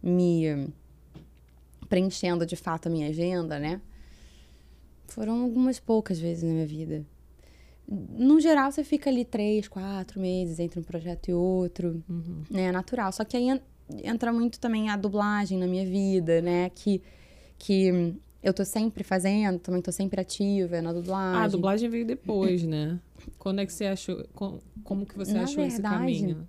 me 0.03 0.69
preenchendo 1.89 2.45
de 2.47 2.57
fato 2.57 2.89
a 2.89 2.91
minha 2.91 3.09
agenda, 3.09 3.59
né, 3.59 3.81
foram 5.07 5.43
algumas 5.43 5.79
poucas 5.79 6.19
vezes 6.19 6.43
na 6.43 6.51
minha 6.53 6.67
vida. 6.67 7.05
No 7.87 8.41
geral, 8.41 8.73
você 8.73 8.83
fica 8.83 9.11
ali 9.11 9.25
três, 9.25 9.69
quatro 9.69 10.19
meses 10.21 10.59
entre 10.59 10.81
um 10.81 10.83
projeto 10.83 11.29
e 11.29 11.35
outro 11.35 12.03
Uhum. 12.09 12.43
né, 12.51 12.63
é 12.65 12.73
natural. 12.73 13.13
Só 13.13 13.25
que 13.25 13.37
aí 13.37 13.61
entra 14.05 14.33
muito 14.33 14.59
também 14.61 14.89
a 14.91 14.97
dublagem 14.97 15.59
na 15.59 15.67
minha 15.67 15.85
vida, 15.87 16.41
né, 16.43 16.71
que, 16.75 17.03
que 17.59 18.15
eu 18.43 18.53
tô 18.53 18.65
sempre 18.65 19.05
fazendo, 19.05 19.59
também 19.59 19.81
tô 19.83 19.93
sempre 19.93 20.21
ativa 20.21 20.81
na 20.83 20.93
dublagem. 20.93 21.41
Ah, 21.41 21.45
a 21.45 21.49
dublagem 21.49 21.89
veio 21.89 22.05
depois, 22.07 22.63
né? 22.65 22.99
Quando 23.39 23.61
é 23.61 23.67
que 23.67 23.73
você 23.73 23.87
achou. 23.87 24.25
com- 24.35 24.59
Como 24.83 25.07
que 25.07 25.17
você 25.17 25.33
Na 25.33 25.45
achou 25.45 25.63
esse 25.63 25.77
verdade, 25.77 25.97
caminho? 25.99 26.49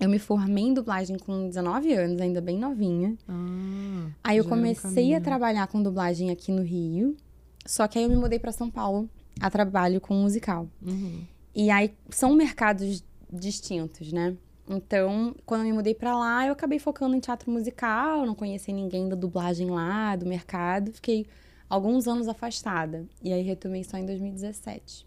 Eu 0.00 0.08
me 0.10 0.18
formei 0.18 0.64
em 0.64 0.74
dublagem 0.74 1.18
com 1.18 1.48
19 1.48 1.92
anos, 1.94 2.20
ainda 2.20 2.40
bem 2.40 2.58
novinha. 2.58 3.16
Ah, 3.26 4.08
Aí 4.22 4.36
eu 4.38 4.44
um 4.44 4.48
comecei 4.48 5.14
a 5.14 5.20
trabalhar 5.20 5.66
com 5.68 5.82
dublagem 5.82 6.30
aqui 6.30 6.52
no 6.52 6.62
Rio. 6.62 7.16
Só 7.64 7.88
que 7.88 7.98
aí 7.98 8.04
eu 8.04 8.10
me 8.10 8.16
mudei 8.16 8.38
pra 8.38 8.52
São 8.52 8.70
Paulo 8.70 9.08
a 9.40 9.50
trabalho 9.50 10.00
com 10.00 10.14
musical. 10.14 10.68
Uhum. 10.86 11.22
E 11.54 11.70
aí 11.70 11.92
são 12.10 12.34
mercados 12.34 13.02
distintos, 13.32 14.12
né? 14.12 14.36
Então, 14.68 15.34
quando 15.44 15.60
eu 15.60 15.66
me 15.66 15.72
mudei 15.72 15.94
pra 15.94 16.18
lá, 16.18 16.46
eu 16.46 16.52
acabei 16.52 16.78
focando 16.78 17.14
em 17.14 17.20
teatro 17.20 17.50
musical, 17.50 18.26
não 18.26 18.34
conheci 18.34 18.72
ninguém 18.72 19.08
da 19.08 19.14
dublagem 19.14 19.70
lá, 19.70 20.16
do 20.16 20.26
mercado, 20.26 20.92
fiquei 20.92 21.26
alguns 21.68 22.08
anos 22.08 22.26
afastada. 22.28 23.06
E 23.22 23.32
aí 23.32 23.42
retomei 23.42 23.84
só 23.84 23.96
em 23.96 24.04
2017. 24.06 25.06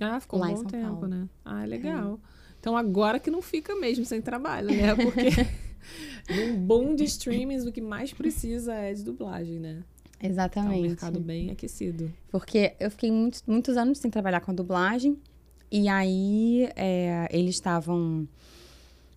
Ah, 0.00 0.20
ficou 0.20 0.38
Lá 0.38 0.48
um 0.48 0.54
bom 0.54 0.64
tempo, 0.64 0.86
Paulo. 0.86 1.08
né? 1.08 1.28
Ah, 1.44 1.64
legal. 1.64 2.18
Então 2.60 2.76
agora 2.76 3.18
que 3.18 3.30
não 3.30 3.42
fica 3.42 3.74
mesmo 3.74 4.04
sem 4.04 4.20
trabalho, 4.22 4.68
né? 4.72 4.94
Porque 4.96 5.30
num 6.30 6.56
boom 6.56 6.94
de 6.94 7.04
streamings, 7.04 7.66
o 7.66 7.72
que 7.72 7.80
mais 7.80 8.12
precisa 8.12 8.72
é 8.74 8.92
de 8.94 9.02
dublagem, 9.02 9.58
né? 9.58 9.82
Tá 10.20 10.26
um 10.26 10.28
Exatamente. 10.28 10.82
mercado 10.82 11.20
bem 11.20 11.50
aquecido. 11.50 12.12
Porque 12.30 12.74
eu 12.78 12.90
fiquei 12.92 13.10
muitos, 13.10 13.42
muitos 13.44 13.76
anos 13.76 13.98
sem 13.98 14.10
trabalhar 14.10 14.40
com 14.40 14.52
a 14.52 14.54
dublagem. 14.54 15.18
E 15.70 15.88
aí 15.88 16.68
é, 16.76 17.26
eles 17.32 17.56
estavam 17.56 18.28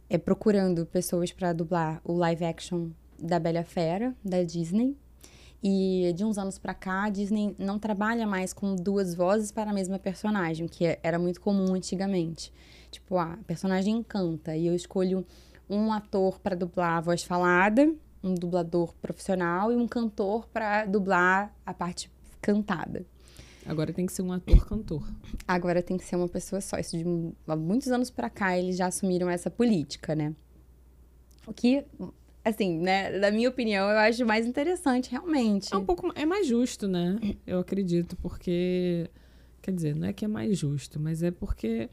é, 0.09 0.17
procurando 0.17 0.85
pessoas 0.85 1.31
para 1.31 1.53
dublar 1.53 2.01
o 2.03 2.13
live 2.13 2.45
action 2.45 2.89
da 3.19 3.39
Bela 3.39 3.63
Fera, 3.63 4.15
da 4.23 4.43
Disney. 4.43 4.95
E 5.63 6.13
de 6.15 6.23
uns 6.23 6.37
anos 6.37 6.59
pra 6.59 6.75
cá, 6.75 7.05
a 7.05 7.09
Disney 7.09 7.55
não 7.57 7.79
trabalha 7.79 8.27
mais 8.27 8.53
com 8.53 8.75
duas 8.75 9.15
vozes 9.15 9.51
para 9.51 9.71
a 9.71 9.73
mesma 9.73 9.97
personagem, 9.97 10.67
que 10.67 10.97
era 11.01 11.17
muito 11.17 11.41
comum 11.41 11.73
antigamente. 11.73 12.53
Tipo, 12.91 13.17
a 13.17 13.37
personagem 13.47 14.03
canta 14.03 14.55
e 14.55 14.67
eu 14.67 14.75
escolho 14.75 15.25
um 15.67 15.91
ator 15.91 16.39
para 16.39 16.55
dublar 16.55 16.97
a 16.97 17.01
voz 17.01 17.23
falada, 17.23 17.91
um 18.23 18.35
dublador 18.35 18.93
profissional 19.01 19.71
e 19.71 19.75
um 19.75 19.87
cantor 19.87 20.47
para 20.49 20.85
dublar 20.85 21.51
a 21.65 21.73
parte 21.73 22.11
cantada. 22.41 23.05
Agora 23.65 23.91
tem 23.91 24.05
que 24.05 24.13
ser 24.13 24.21
um 24.21 24.31
ator-cantor. 24.31 25.03
Agora 25.47 25.81
tem 25.81 25.97
que 25.97 26.03
ser 26.05 26.15
uma 26.15 26.27
pessoa 26.27 26.61
só. 26.61 26.77
Isso 26.77 26.97
de 26.97 27.03
há 27.47 27.55
muitos 27.55 27.89
anos 27.89 28.09
pra 28.09 28.29
cá 28.29 28.57
eles 28.57 28.77
já 28.77 28.87
assumiram 28.87 29.29
essa 29.29 29.49
política, 29.49 30.15
né? 30.15 30.35
O 31.47 31.53
que, 31.53 31.83
assim, 32.43 32.77
né, 32.79 33.19
da 33.19 33.31
minha 33.31 33.49
opinião, 33.49 33.89
eu 33.89 33.97
acho 33.97 34.25
mais 34.25 34.45
interessante, 34.45 35.11
realmente. 35.11 35.73
É 35.73 35.77
um 35.77 35.85
pouco 35.85 36.11
é 36.15 36.25
mais 36.25 36.47
justo, 36.47 36.87
né? 36.87 37.19
Eu 37.45 37.59
acredito, 37.59 38.15
porque 38.17 39.09
quer 39.61 39.71
dizer, 39.71 39.95
não 39.95 40.07
é 40.07 40.13
que 40.13 40.25
é 40.25 40.27
mais 40.27 40.57
justo, 40.57 40.99
mas 40.99 41.23
é 41.23 41.31
porque 41.31 41.89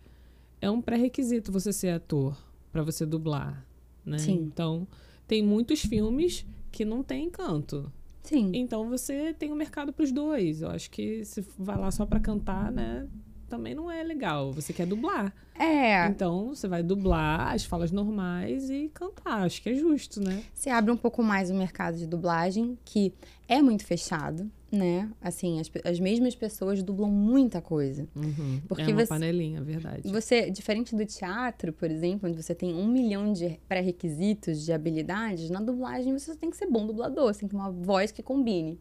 é 0.60 0.70
um 0.70 0.80
pré-requisito 0.80 1.50
você 1.50 1.72
ser 1.72 1.90
ator 1.90 2.36
para 2.70 2.82
você 2.82 3.04
dublar, 3.04 3.66
né? 4.04 4.18
Sim. 4.18 4.34
Então, 4.34 4.86
tem 5.26 5.42
muitos 5.42 5.80
filmes 5.80 6.46
que 6.70 6.84
não 6.84 7.02
tem 7.02 7.28
canto. 7.30 7.90
Sim. 8.22 8.52
Então 8.54 8.88
você 8.88 9.34
tem 9.34 9.50
o 9.50 9.54
um 9.54 9.56
mercado 9.56 9.92
para 9.92 10.04
os 10.04 10.12
dois. 10.12 10.62
Eu 10.62 10.70
acho 10.70 10.90
que 10.90 11.24
se 11.24 11.44
vai 11.58 11.76
lá 11.76 11.90
só 11.90 12.06
para 12.06 12.20
cantar, 12.20 12.70
né? 12.70 13.06
Também 13.48 13.74
não 13.74 13.90
é 13.90 14.02
legal. 14.02 14.52
Você 14.52 14.72
quer 14.72 14.86
dublar. 14.86 15.34
É. 15.58 16.06
Então 16.06 16.54
você 16.54 16.66
vai 16.66 16.82
dublar 16.82 17.52
as 17.52 17.64
falas 17.64 17.90
normais 17.90 18.70
e 18.70 18.90
cantar. 18.94 19.42
Acho 19.42 19.60
que 19.60 19.68
é 19.68 19.74
justo, 19.74 20.20
né? 20.20 20.42
Você 20.54 20.70
abre 20.70 20.90
um 20.90 20.96
pouco 20.96 21.22
mais 21.22 21.50
o 21.50 21.54
mercado 21.54 21.98
de 21.98 22.06
dublagem, 22.06 22.78
que 22.84 23.12
é 23.48 23.60
muito 23.60 23.84
fechado, 23.84 24.50
né? 24.72 25.10
Assim, 25.20 25.60
as, 25.60 25.70
as 25.84 26.00
mesmas 26.00 26.34
pessoas 26.34 26.82
dublam 26.82 27.10
muita 27.10 27.60
coisa. 27.60 28.08
Uhum. 28.16 28.62
Porque 28.66 28.82
é 28.82 28.86
uma 28.88 29.00
você- 29.02 29.06
panelinha, 29.06 29.60
verdade. 29.62 30.10
Você, 30.10 30.50
diferente 30.50 30.96
do 30.96 31.04
teatro, 31.04 31.74
por 31.74 31.90
exemplo, 31.90 32.26
onde 32.26 32.42
você 32.42 32.54
tem 32.54 32.74
um 32.74 32.88
milhão 32.88 33.34
de 33.34 33.60
pré-requisitos 33.68 34.64
de 34.64 34.72
habilidades, 34.72 35.50
na 35.50 35.60
dublagem 35.60 36.16
você 36.16 36.34
tem 36.34 36.48
que 36.48 36.56
ser 36.56 36.66
bom 36.66 36.86
dublador, 36.86 37.34
você 37.34 37.40
tem 37.40 37.48
que 37.50 37.54
ter 37.54 37.60
uma 37.60 37.70
voz 37.70 38.10
que 38.10 38.22
combine. 38.22 38.78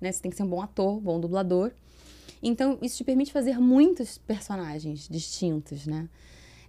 Né? 0.00 0.10
Você 0.10 0.22
tem 0.22 0.30
que 0.30 0.36
ser 0.36 0.42
um 0.42 0.48
bom 0.48 0.62
ator, 0.62 0.98
bom 0.98 1.20
dublador. 1.20 1.70
Então, 2.42 2.78
isso 2.80 2.96
te 2.96 3.04
permite 3.04 3.30
fazer 3.32 3.58
muitos 3.58 4.16
personagens 4.18 5.06
distintos, 5.08 5.86
né? 5.86 6.08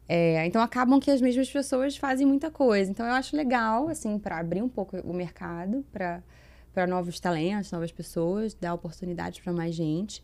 É, 0.10 0.46
então, 0.46 0.62
acabam 0.62 1.00
que 1.00 1.12
as 1.12 1.20
mesmas 1.22 1.50
pessoas 1.50 1.98
fazem 1.98 2.26
muita 2.26 2.50
coisa. 2.50 2.90
Então, 2.90 3.06
eu 3.06 3.12
acho 3.14 3.36
legal, 3.36 3.90
assim, 3.90 4.18
para 4.18 4.40
abrir 4.40 4.62
um 4.62 4.70
pouco 4.70 4.98
o 4.98 5.14
mercado 5.14 5.86
para 5.92 6.24
para 6.78 6.86
novos 6.86 7.20
talentos, 7.20 7.72
novas 7.72 7.92
pessoas, 7.92 8.54
dar 8.54 8.72
oportunidades 8.72 9.40
para 9.40 9.52
mais 9.52 9.74
gente. 9.74 10.24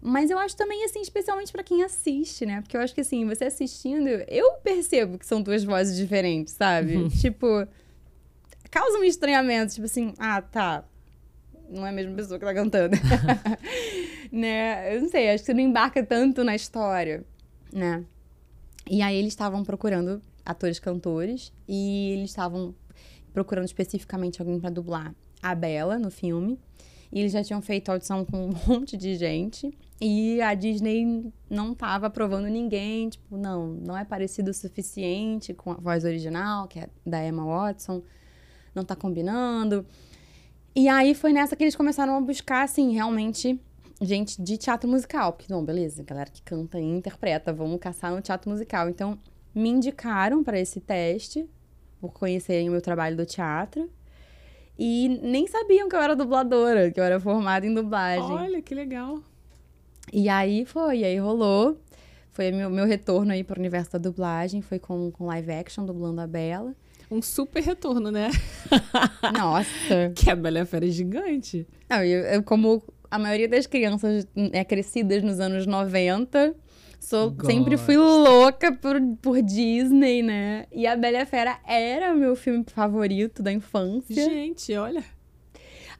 Mas 0.00 0.30
eu 0.30 0.38
acho 0.38 0.56
também, 0.56 0.82
assim, 0.82 1.02
especialmente 1.02 1.52
pra 1.52 1.62
quem 1.62 1.82
assiste, 1.82 2.46
né? 2.46 2.62
Porque 2.62 2.74
eu 2.74 2.80
acho 2.80 2.94
que, 2.94 3.02
assim, 3.02 3.26
você 3.26 3.44
assistindo, 3.44 4.08
eu 4.26 4.52
percebo 4.64 5.18
que 5.18 5.26
são 5.26 5.42
duas 5.42 5.62
vozes 5.62 5.94
diferentes, 5.98 6.54
sabe? 6.54 7.06
tipo, 7.20 7.46
causa 8.70 8.98
um 8.98 9.04
estranhamento. 9.04 9.74
Tipo 9.74 9.84
assim, 9.84 10.14
ah, 10.18 10.40
tá. 10.40 10.84
Não 11.68 11.86
é 11.86 11.90
a 11.90 11.92
mesma 11.92 12.16
pessoa 12.16 12.38
que 12.38 12.46
tá 12.46 12.54
cantando. 12.54 12.96
né? 14.32 14.96
Eu 14.96 15.02
não 15.02 15.08
sei, 15.10 15.28
acho 15.28 15.42
que 15.42 15.48
você 15.48 15.52
não 15.52 15.60
embarca 15.60 16.02
tanto 16.02 16.42
na 16.42 16.56
história, 16.56 17.26
né? 17.70 18.02
E 18.88 19.02
aí 19.02 19.16
eles 19.16 19.34
estavam 19.34 19.62
procurando 19.62 20.22
atores-cantores 20.46 21.52
e 21.68 22.12
eles 22.12 22.30
estavam 22.30 22.74
procurando 23.34 23.66
especificamente 23.66 24.40
alguém 24.40 24.58
pra 24.58 24.70
dublar 24.70 25.14
a 25.42 25.54
Bela 25.54 25.98
no 25.98 26.10
filme. 26.10 26.58
E 27.12 27.20
eles 27.20 27.32
já 27.32 27.42
tinham 27.42 27.60
feito 27.60 27.90
audição 27.90 28.24
com 28.24 28.50
um 28.50 28.52
monte 28.66 28.96
de 28.96 29.16
gente. 29.16 29.76
E 30.00 30.40
a 30.40 30.54
Disney 30.54 31.32
não 31.48 31.74
tava 31.74 32.06
aprovando 32.06 32.46
ninguém. 32.46 33.08
Tipo, 33.08 33.36
não, 33.36 33.68
não 33.68 33.96
é 33.96 34.04
parecido 34.04 34.50
o 34.50 34.54
suficiente 34.54 35.52
com 35.52 35.72
a 35.72 35.74
voz 35.74 36.04
original, 36.04 36.68
que 36.68 36.78
é 36.78 36.88
da 37.04 37.24
Emma 37.24 37.44
Watson. 37.44 38.02
Não 38.74 38.84
tá 38.84 38.94
combinando. 38.94 39.84
E 40.74 40.88
aí 40.88 41.14
foi 41.14 41.32
nessa 41.32 41.56
que 41.56 41.64
eles 41.64 41.74
começaram 41.74 42.16
a 42.16 42.20
buscar, 42.20 42.62
assim, 42.62 42.92
realmente 42.92 43.60
gente 44.00 44.40
de 44.40 44.56
teatro 44.56 44.88
musical. 44.88 45.32
Porque, 45.32 45.52
não, 45.52 45.64
beleza, 45.64 46.02
galera 46.02 46.30
que 46.30 46.42
canta 46.42 46.78
e 46.78 46.84
interpreta, 46.84 47.52
vamos 47.52 47.80
caçar 47.80 48.12
no 48.12 48.20
teatro 48.20 48.50
musical. 48.50 48.88
Então, 48.88 49.18
me 49.54 49.68
indicaram 49.68 50.42
para 50.44 50.58
esse 50.58 50.80
teste, 50.80 51.48
por 52.00 52.12
conhecerem 52.12 52.68
o 52.68 52.72
meu 52.72 52.80
trabalho 52.80 53.16
do 53.16 53.26
teatro. 53.26 53.90
E 54.82 55.20
nem 55.22 55.46
sabiam 55.46 55.90
que 55.90 55.94
eu 55.94 56.00
era 56.00 56.16
dubladora, 56.16 56.90
que 56.90 56.98
eu 56.98 57.04
era 57.04 57.20
formada 57.20 57.66
em 57.66 57.74
dublagem. 57.74 58.32
Olha, 58.32 58.62
que 58.62 58.74
legal. 58.74 59.22
E 60.10 60.26
aí 60.26 60.64
foi, 60.64 61.00
e 61.00 61.04
aí 61.04 61.18
rolou. 61.18 61.78
Foi 62.30 62.50
meu, 62.50 62.70
meu 62.70 62.86
retorno 62.86 63.30
aí 63.30 63.44
pro 63.44 63.60
universo 63.60 63.92
da 63.92 63.98
dublagem, 63.98 64.62
foi 64.62 64.78
com, 64.78 65.10
com 65.10 65.26
live 65.26 65.52
action, 65.52 65.84
dublando 65.84 66.22
a 66.22 66.26
Bela. 66.26 66.74
Um 67.10 67.20
super 67.20 67.62
retorno, 67.62 68.10
né? 68.10 68.30
Nossa! 69.38 70.12
Que 70.16 70.30
a 70.30 70.36
Bela 70.36 70.62
a 70.62 70.64
Fera 70.64 70.86
é 70.86 70.90
gigante. 70.90 71.66
Não, 71.86 72.02
eu, 72.02 72.20
eu, 72.20 72.42
como 72.42 72.82
a 73.10 73.18
maioria 73.18 73.50
das 73.50 73.66
crianças 73.66 74.26
é 74.34 74.64
crescidas 74.64 75.22
nos 75.22 75.40
anos 75.40 75.66
90, 75.66 76.54
sou, 77.00 77.34
sempre 77.44 77.76
fui 77.76 77.96
louca 77.96 78.72
por, 78.72 79.00
por 79.20 79.42
Disney, 79.42 80.22
né? 80.22 80.66
E 80.70 80.86
a 80.86 80.94
Bela 80.94 81.18
e 81.18 81.20
a 81.20 81.26
Fera 81.26 81.58
era 81.66 82.14
meu 82.14 82.36
filme 82.36 82.64
favorito 82.66 83.42
da 83.42 83.50
infância. 83.50 84.24
Gente, 84.24 84.72
olha. 84.76 85.02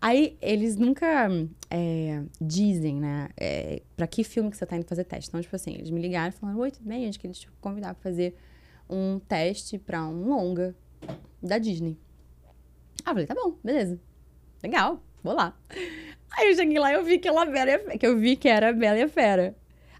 Aí 0.00 0.38
eles 0.40 0.76
nunca 0.76 1.28
é, 1.70 2.22
dizem, 2.40 2.96
né? 2.96 3.28
É, 3.36 3.82
pra 3.96 4.06
que 4.06 4.24
filme 4.24 4.50
que 4.50 4.56
você 4.56 4.64
tá 4.64 4.76
indo 4.76 4.86
fazer 4.86 5.04
teste. 5.04 5.28
Então, 5.28 5.40
tipo 5.40 5.54
assim, 5.54 5.74
eles 5.74 5.90
me 5.90 6.00
ligaram 6.00 6.28
e 6.28 6.32
falaram: 6.32 6.60
Oi, 6.60 6.70
tudo 6.70 6.88
bem? 6.88 7.08
Acho 7.08 7.18
que 7.18 7.26
eles 7.26 7.38
te 7.38 7.48
convidaram 7.60 7.94
pra 7.94 8.02
fazer 8.10 8.34
um 8.88 9.18
teste 9.18 9.78
pra 9.78 10.06
um 10.06 10.28
longa 10.28 10.74
da 11.42 11.58
Disney. 11.58 11.98
Ah, 13.04 13.10
eu 13.10 13.14
falei: 13.14 13.26
tá 13.26 13.34
bom, 13.34 13.56
beleza. 13.62 14.00
Legal, 14.62 15.02
vou 15.22 15.34
lá. 15.34 15.58
Aí 16.32 16.48
eu 16.48 16.54
cheguei 16.54 16.78
lá 16.78 16.92
e 16.92 16.94
eu 16.94 17.04
vi 17.04 17.18
que, 17.18 17.28
ela 17.28 17.44
era, 17.58 17.98
que 17.98 18.06
eu 18.06 18.18
vi 18.18 18.36
que 18.36 18.48
era 18.48 18.70
a 18.70 18.72
Bela 18.72 18.98
e 18.98 19.02
a 19.02 19.08
Fera. 19.08 19.54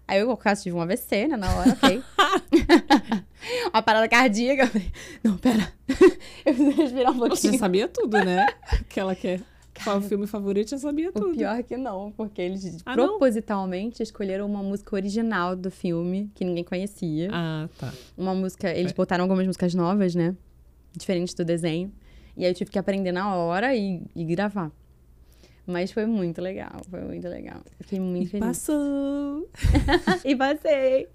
Aí 0.07 0.19
eu, 0.19 0.35
quase 0.35 0.63
tive 0.63 0.75
um 0.75 0.81
AVC, 0.81 1.27
né, 1.27 1.37
na 1.37 1.53
hora, 1.55 1.71
ok. 1.71 2.03
Uma 3.73 3.81
parada 3.81 4.07
cardíaca. 4.07 4.63
Eu 4.63 4.67
falei, 4.67 4.91
não, 5.23 5.37
pera. 5.37 5.73
eu 6.45 6.53
preciso 6.53 6.71
respirar 6.81 7.11
um 7.11 7.17
Você 7.19 7.27
pouquinho. 7.29 7.53
já 7.53 7.59
sabia 7.59 7.87
tudo, 7.87 8.17
né? 8.23 8.45
Que 8.89 8.99
ela 8.99 9.15
quer. 9.15 9.41
Qual 9.83 9.97
o 9.97 10.01
filme 10.01 10.27
favorito, 10.27 10.69
já 10.71 10.77
sabia 10.77 11.09
O 11.09 11.11
tudo. 11.13 11.35
pior 11.35 11.57
é 11.57 11.63
que 11.63 11.75
não, 11.77 12.11
porque 12.11 12.41
eles 12.41 12.83
Ah, 12.85 12.95
não? 12.95 13.07
propositalmente 13.07 14.03
escolheram 14.03 14.45
uma 14.45 14.61
música 14.61 14.95
original 14.95 15.55
do 15.55 15.71
filme 15.71 16.29
que 16.35 16.43
ninguém 16.45 16.63
conhecia. 16.63 17.29
Ah, 17.31 17.67
tá. 17.79 17.91
Uma 18.17 18.35
música, 18.35 18.69
eles 18.69 18.91
É. 18.91 18.95
botaram 18.95 19.23
algumas 19.23 19.47
músicas 19.47 19.73
novas, 19.73 20.13
né? 20.13 20.35
Diferentes 20.95 21.33
do 21.33 21.43
desenho. 21.45 21.91
E 22.37 22.43
aí 22.45 22.51
eu 22.51 22.55
tive 22.55 22.69
que 22.69 22.77
aprender 22.77 23.11
na 23.11 23.33
hora 23.33 23.73
e, 23.75 24.03
e 24.15 24.23
gravar. 24.25 24.71
Mas 25.71 25.91
foi 25.91 26.05
muito 26.05 26.41
legal, 26.41 26.81
foi 26.89 27.01
muito 27.01 27.27
legal. 27.27 27.61
Fiquei 27.79 27.99
muito 27.99 28.25
E 28.27 28.29
feliz. 28.29 28.45
passou. 28.45 29.49
e 30.25 30.35
passei. 30.35 31.07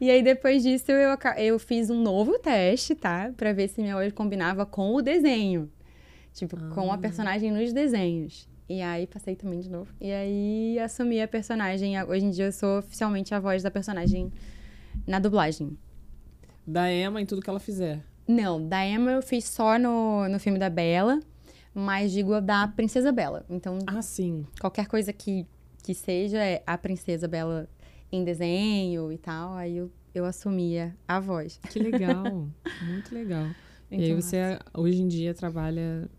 E 0.00 0.10
aí, 0.10 0.22
depois 0.22 0.62
disso, 0.62 0.92
eu, 0.92 1.16
eu 1.38 1.58
fiz 1.58 1.88
um 1.90 2.00
novo 2.02 2.38
teste, 2.38 2.94
tá? 2.94 3.32
Pra 3.36 3.52
ver 3.52 3.68
se 3.68 3.80
minha 3.80 3.94
voz 3.94 4.12
combinava 4.12 4.66
com 4.66 4.94
o 4.94 5.02
desenho. 5.02 5.70
Tipo, 6.32 6.56
com 6.74 6.92
a 6.92 6.98
personagem 6.98 7.50
nos 7.50 7.72
desenhos. 7.72 8.48
E 8.68 8.80
aí, 8.80 9.06
passei 9.06 9.34
também 9.36 9.60
de 9.60 9.68
novo. 9.70 9.92
E 10.00 10.10
aí, 10.10 10.78
assumi 10.78 11.20
a 11.20 11.28
personagem. 11.28 12.00
Hoje 12.04 12.24
em 12.24 12.30
dia, 12.30 12.46
eu 12.46 12.52
sou 12.52 12.78
oficialmente 12.78 13.34
a 13.34 13.40
voz 13.40 13.62
da 13.62 13.70
personagem 13.70 14.32
na 15.06 15.18
dublagem. 15.18 15.76
Da 16.66 16.90
Emma 16.92 17.20
em 17.20 17.26
tudo 17.26 17.42
que 17.42 17.50
ela 17.50 17.60
fizer. 17.60 18.00
Não, 18.26 18.66
da 18.66 18.86
Emma 18.86 19.10
eu 19.10 19.20
fiz 19.22 19.44
só 19.44 19.78
no, 19.78 20.28
no 20.28 20.38
filme 20.38 20.58
da 20.58 20.70
Bela, 20.70 21.18
mas 21.74 22.12
digo 22.12 22.40
da 22.40 22.68
Princesa 22.68 23.10
Bela. 23.12 23.44
Então, 23.48 23.78
Ah, 23.86 24.02
sim. 24.02 24.46
qualquer 24.60 24.86
coisa 24.86 25.12
que, 25.12 25.46
que 25.82 25.94
seja 25.94 26.38
é 26.38 26.62
a 26.66 26.76
Princesa 26.76 27.26
Bela 27.28 27.68
em 28.10 28.24
desenho 28.24 29.10
e 29.10 29.16
tal, 29.18 29.54
aí 29.54 29.76
eu, 29.78 29.90
eu 30.14 30.24
assumia 30.24 30.94
a 31.08 31.18
voz. 31.18 31.58
Que 31.70 31.78
legal. 31.78 32.46
Muito 32.82 33.14
legal. 33.14 33.46
e 33.90 33.94
aí 33.96 34.04
Então, 34.10 34.20
você, 34.20 34.58
hoje 34.74 35.00
em 35.02 35.08
dia, 35.08 35.32
trabalha 35.34 36.10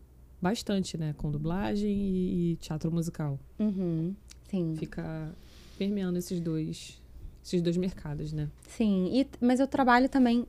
bastante, 0.42 0.98
né? 0.98 1.14
Com 1.18 1.30
dublagem 1.32 1.92
e, 1.92 2.52
e 2.52 2.56
teatro 2.58 2.92
musical. 2.92 3.40
Uhum, 3.60 4.16
sim. 4.50 4.76
Fica 4.76 5.32
permeando 5.78 6.18
esses 6.18 6.40
dois, 6.40 7.00
esses 7.44 7.62
dois 7.62 7.78
mercados, 7.78 8.34
né? 8.34 8.50
Sim, 8.68 9.10
e, 9.14 9.28
mas 9.40 9.60
eu 9.60 9.68
trabalho 9.68 10.10
também 10.10 10.46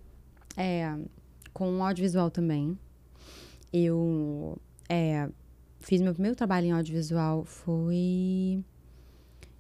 é, 0.57 0.97
com 1.53 1.85
audiovisual 1.85 2.31
também. 2.31 2.79
Eu 3.73 4.57
é, 4.95 5.29
fiz 5.81 6.01
meu 6.01 6.13
primeiro 6.13 6.37
trabalho 6.37 6.67
em 6.67 6.73
audiovisual 6.73 7.45
foi 7.45 8.63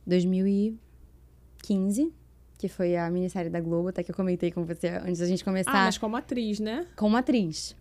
2015, 0.07 2.13
que 2.59 2.69
foi 2.69 2.97
a 2.97 3.11
minissérie 3.11 3.51
da 3.51 3.61
Globo, 3.61 3.89
até 3.89 4.03
que 4.03 4.11
eu 4.11 4.15
comentei 4.15 4.51
com 4.51 4.65
você 4.65 4.89
antes 4.89 5.19
da 5.19 5.27
gente 5.27 5.45
começar. 5.45 5.73
Ah, 5.73 5.85
mas 5.85 5.99
como 5.99 6.17
atriz, 6.17 6.61
né? 6.61 6.87
com 6.97 7.07
uma 7.07 7.19
atriz. 7.19 7.77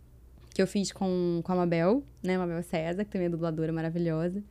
Que 0.54 0.62
eu 0.62 0.68
fiz 0.68 0.92
com, 0.92 1.42
com 1.44 1.52
a 1.52 1.56
Mabel, 1.56 2.04
né? 2.22 2.38
Mabel 2.38 2.62
César, 2.62 3.04
que 3.04 3.12
também 3.12 3.26
é 3.26 3.30
dubladora 3.30 3.74
maravilhosa. 3.74 4.44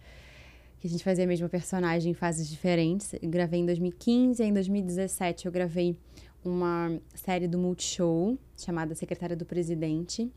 Que 0.81 0.89
a 0.89 0.91
gente 0.91 1.05
fazia 1.05 1.25
a 1.25 1.29
mesma 1.29 1.49
personagem 1.49 2.11
em 2.11 2.15
fases 2.15 2.49
diferentes. 2.49 3.15
Eu 3.23 3.31
gravei 3.31 3.61
em 3.61 3.67
2015 3.67 4.43
e 4.43 4.47
em 4.47 4.53
2017 4.53 5.47
eu 5.47 5.53
gravei 5.53 5.97
uma 6.45 6.99
série 7.15 7.47
do 7.47 7.57
Multishow 7.57 8.37
chamada 8.57 8.97
Secretária 8.97 9.37
do 9.37 9.45
Presidente. 9.45 10.29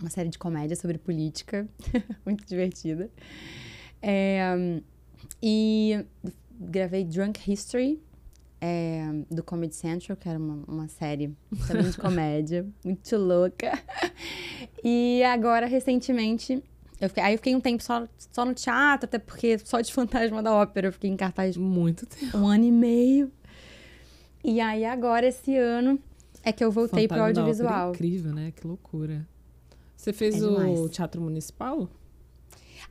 Uma 0.00 0.10
série 0.10 0.28
de 0.28 0.38
comédia 0.38 0.76
sobre 0.76 0.98
política. 0.98 1.68
Muito 2.24 2.46
divertida. 2.46 3.10
É, 4.00 4.80
e 5.42 6.04
gravei 6.60 7.04
Drunk 7.04 7.50
History, 7.50 8.00
é, 8.60 9.02
do 9.30 9.42
Comedy 9.42 9.74
Central, 9.74 10.16
que 10.16 10.28
era 10.28 10.38
uma, 10.38 10.64
uma 10.66 10.88
série 10.88 11.34
também 11.66 11.90
de 11.90 11.96
comédia, 11.96 12.66
muito 12.84 13.16
louca. 13.16 13.72
E 14.82 15.22
agora, 15.24 15.66
recentemente, 15.66 16.62
eu 17.00 17.08
fiquei, 17.08 17.22
aí 17.22 17.34
eu 17.34 17.38
fiquei 17.38 17.54
um 17.54 17.60
tempo 17.60 17.82
só, 17.82 18.06
só 18.32 18.44
no 18.44 18.54
teatro, 18.54 19.06
até 19.06 19.18
porque 19.18 19.58
só 19.58 19.80
de 19.80 19.92
Fantasma 19.92 20.42
da 20.42 20.52
Ópera 20.52 20.88
eu 20.88 20.92
fiquei 20.92 21.10
em 21.10 21.16
cartaz 21.16 21.56
Muito 21.56 22.06
tempo. 22.06 22.36
um 22.38 22.46
ano 22.48 22.64
e 22.64 22.72
meio. 22.72 23.30
E 24.42 24.60
aí 24.60 24.84
agora, 24.84 25.26
esse 25.26 25.56
ano, 25.56 25.98
é 26.42 26.52
que 26.52 26.64
eu 26.64 26.70
voltei 26.70 27.06
pro 27.06 27.16
Fantasma 27.16 27.34
da 27.34 27.40
Ópera 27.40 27.40
é 27.40 27.74
audiovisual. 27.74 27.90
incrível, 27.94 28.32
né? 28.34 28.52
Que 28.54 28.66
loucura. 28.66 29.26
Você 29.98 30.12
fez 30.12 30.40
É 30.40 30.46
o 30.46 30.50
demais. 30.50 30.90
Teatro 30.90 31.20
Municipal? 31.20 31.88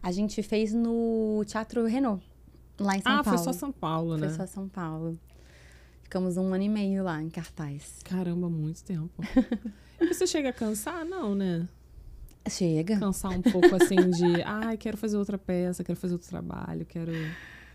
A 0.03 0.11
gente 0.11 0.43
fez 0.43 0.73
no 0.73 1.41
Teatro 1.47 1.85
Renault, 1.85 2.23
lá 2.77 2.97
em 2.97 3.01
São 3.01 3.11
ah, 3.13 3.23
Paulo. 3.23 3.37
foi 3.39 3.45
só 3.45 3.57
São 3.57 3.71
Paulo, 3.71 4.17
né? 4.17 4.27
Foi 4.27 4.37
só 4.37 4.45
São 4.45 4.67
Paulo. 4.67 5.17
Ficamos 6.03 6.35
um 6.35 6.53
ano 6.53 6.63
e 6.63 6.69
meio 6.69 7.03
lá 7.05 7.21
em 7.21 7.29
cartaz. 7.29 7.99
Caramba, 8.03 8.49
muito 8.49 8.83
tempo. 8.83 9.23
e 9.99 10.13
você 10.13 10.27
chega 10.27 10.49
a 10.49 10.53
cansar? 10.53 11.05
Não, 11.05 11.33
né? 11.33 11.67
Chega. 12.49 12.99
Cansar 12.99 13.31
um 13.31 13.41
pouco 13.41 13.73
assim 13.73 14.09
de, 14.11 14.43
ai, 14.45 14.75
quero 14.75 14.97
fazer 14.97 15.17
outra 15.17 15.37
peça, 15.37 15.85
quero 15.85 15.97
fazer 15.97 16.13
outro 16.13 16.27
trabalho, 16.27 16.85
quero. 16.85 17.13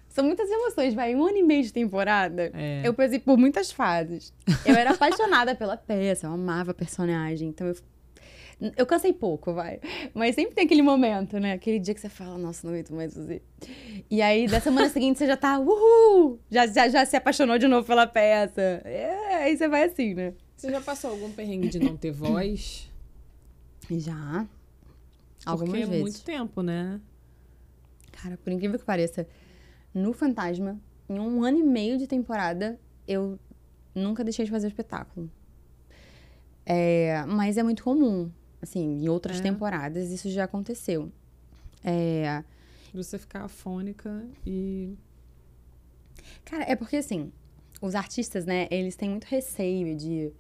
São 0.09 0.25
muitas 0.25 0.49
emoções, 0.51 0.93
vai. 0.93 1.15
Um 1.15 1.27
ano 1.27 1.39
e 1.39 1.43
meio 1.43 1.63
de 1.63 1.73
temporada. 1.73 2.51
É. 2.53 2.83
Eu 2.85 2.93
passei 2.93 3.19
por 3.19 3.39
muitas 3.39 3.73
fases. 3.73 4.33
Eu 4.65 4.75
era 4.75 4.91
apaixonada 4.91 5.55
pela 5.55 5.77
peça, 5.77 6.27
eu 6.27 6.33
amava 6.33 6.73
a 6.73 6.75
personagem. 6.75 7.49
Então 7.49 7.67
eu. 7.67 7.75
Eu 8.77 8.87
cansei 8.87 9.13
pouco, 9.13 9.53
vai. 9.53 9.81
Mas 10.15 10.35
sempre 10.35 10.55
tem 10.55 10.65
aquele 10.65 10.83
momento, 10.83 11.39
né? 11.39 11.53
Aquele 11.53 11.79
dia 11.79 11.95
que 11.95 12.01
você 12.01 12.09
fala, 12.09 12.39
nossa, 12.39 12.67
não 12.67 12.75
aguento 12.75 12.95
mais 12.95 13.13
fazer. 13.15 13.43
E 14.11 14.23
aí, 14.23 14.47
da 14.47 14.61
semana 14.61 14.89
seguinte, 14.91 15.19
você 15.19 15.27
já 15.27 15.37
tá, 15.37 15.59
uhul! 15.59 16.39
Já, 16.51 16.67
já, 16.67 16.89
já 16.89 17.05
se 17.05 17.17
apaixonou 17.17 17.59
de 17.59 17.67
novo 17.67 17.87
pela 17.87 18.07
peça. 18.07 18.61
É, 18.85 19.45
aí 19.45 19.57
você 19.57 19.67
vai 19.69 19.85
assim, 19.85 20.15
né? 20.15 20.35
Você 20.57 20.71
já 20.71 20.81
passou 20.81 21.11
algum 21.11 21.33
perrengue 21.33 21.69
de 21.69 21.81
não 21.81 21.97
ter 21.97 22.13
voz? 22.13 22.89
Já. 23.91 24.47
Algumas 25.45 25.71
Porque 25.71 25.83
é 25.83 25.87
vezes. 25.87 26.03
muito 26.03 26.23
tempo, 26.23 26.63
né? 26.63 27.01
Cara, 28.13 28.37
por 28.37 28.53
incrível 28.53 28.79
que 28.79 28.85
pareça, 28.85 29.27
no 29.93 30.13
Fantasma, 30.13 30.81
em 31.09 31.19
um 31.19 31.43
ano 31.43 31.59
e 31.59 31.63
meio 31.65 31.99
de 31.99 32.07
temporada, 32.07 32.79
eu 33.09 33.39
nunca 33.95 34.23
deixei 34.23 34.45
de 34.45 34.51
fazer 34.51 34.69
espetáculo. 34.69 35.29
É, 36.65 37.25
mas 37.27 37.59
é 37.59 37.63
muito 37.63 37.83
comum. 37.83 38.31
Assim, 38.63 39.03
em 39.03 39.09
outras 39.09 39.39
É. 39.41 39.43
temporadas 39.43 40.11
isso 40.13 40.31
já 40.31 40.45
aconteceu. 40.45 41.11
É, 41.85 42.45
Você 42.95 43.19
ficar 43.19 43.43
afônica 43.45 44.25
e. 44.47 44.95
cara, 46.45 46.65
é 46.71 46.77
porque 46.77 46.97
assim, 46.97 47.33
os 47.81 47.95
artistas, 47.97 48.47
né, 48.47 48.69
eles 48.71 48.95
têm 48.95 49.11
muito 49.11 49.25
receio 49.25 49.97
de, 49.97 50.31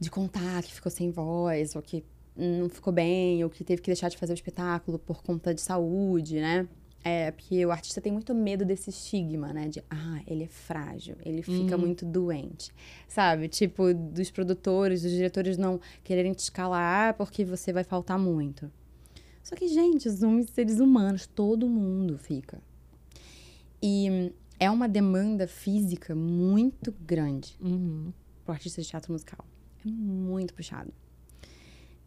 de 0.00 0.10
contar 0.10 0.62
que 0.64 0.74
ficou 0.74 0.90
sem 0.90 1.10
voz, 1.10 1.76
ou 1.76 1.82
que 1.82 2.04
não 2.34 2.68
ficou 2.68 2.92
bem, 2.92 3.44
ou 3.44 3.50
que 3.50 3.62
teve 3.62 3.80
que 3.82 3.88
deixar 3.88 4.08
de 4.08 4.16
fazer 4.16 4.32
o 4.32 4.34
espetáculo 4.34 4.98
por 4.98 5.22
conta 5.22 5.54
de 5.54 5.60
saúde, 5.60 6.40
né? 6.40 6.66
É, 7.04 7.30
porque 7.30 7.64
o 7.64 7.70
artista 7.70 8.00
tem 8.00 8.12
muito 8.12 8.34
medo 8.34 8.64
desse 8.64 8.90
estigma, 8.90 9.52
né? 9.52 9.68
De, 9.68 9.82
ah, 9.88 10.20
ele 10.26 10.44
é 10.44 10.48
frágil, 10.48 11.16
ele 11.24 11.42
fica 11.42 11.76
Uhum. 11.76 11.82
muito 11.82 12.04
doente. 12.04 12.72
Sabe? 13.06 13.48
Tipo, 13.48 13.94
dos 13.94 14.30
produtores, 14.30 15.02
dos 15.02 15.12
diretores 15.12 15.56
não 15.56 15.80
quererem 16.04 16.32
te 16.32 16.40
escalar 16.40 17.14
porque 17.14 17.44
você 17.44 17.72
vai 17.72 17.84
faltar 17.84 18.18
muito. 18.18 18.70
Só 19.42 19.54
que, 19.56 19.68
gente, 19.68 20.10
somos 20.10 20.46
seres 20.50 20.80
humanos, 20.80 21.26
todo 21.26 21.66
mundo 21.68 22.18
fica. 22.18 22.60
E 23.80 24.32
é 24.58 24.68
uma 24.70 24.88
demanda 24.88 25.46
física 25.46 26.14
muito 26.14 26.92
grande 27.00 27.56
Uhum. 27.60 28.12
pro 28.44 28.52
artista 28.52 28.82
de 28.82 28.88
teatro 28.88 29.12
musical. 29.12 29.44
É 29.86 29.88
muito 29.88 30.52
puxado. 30.52 30.92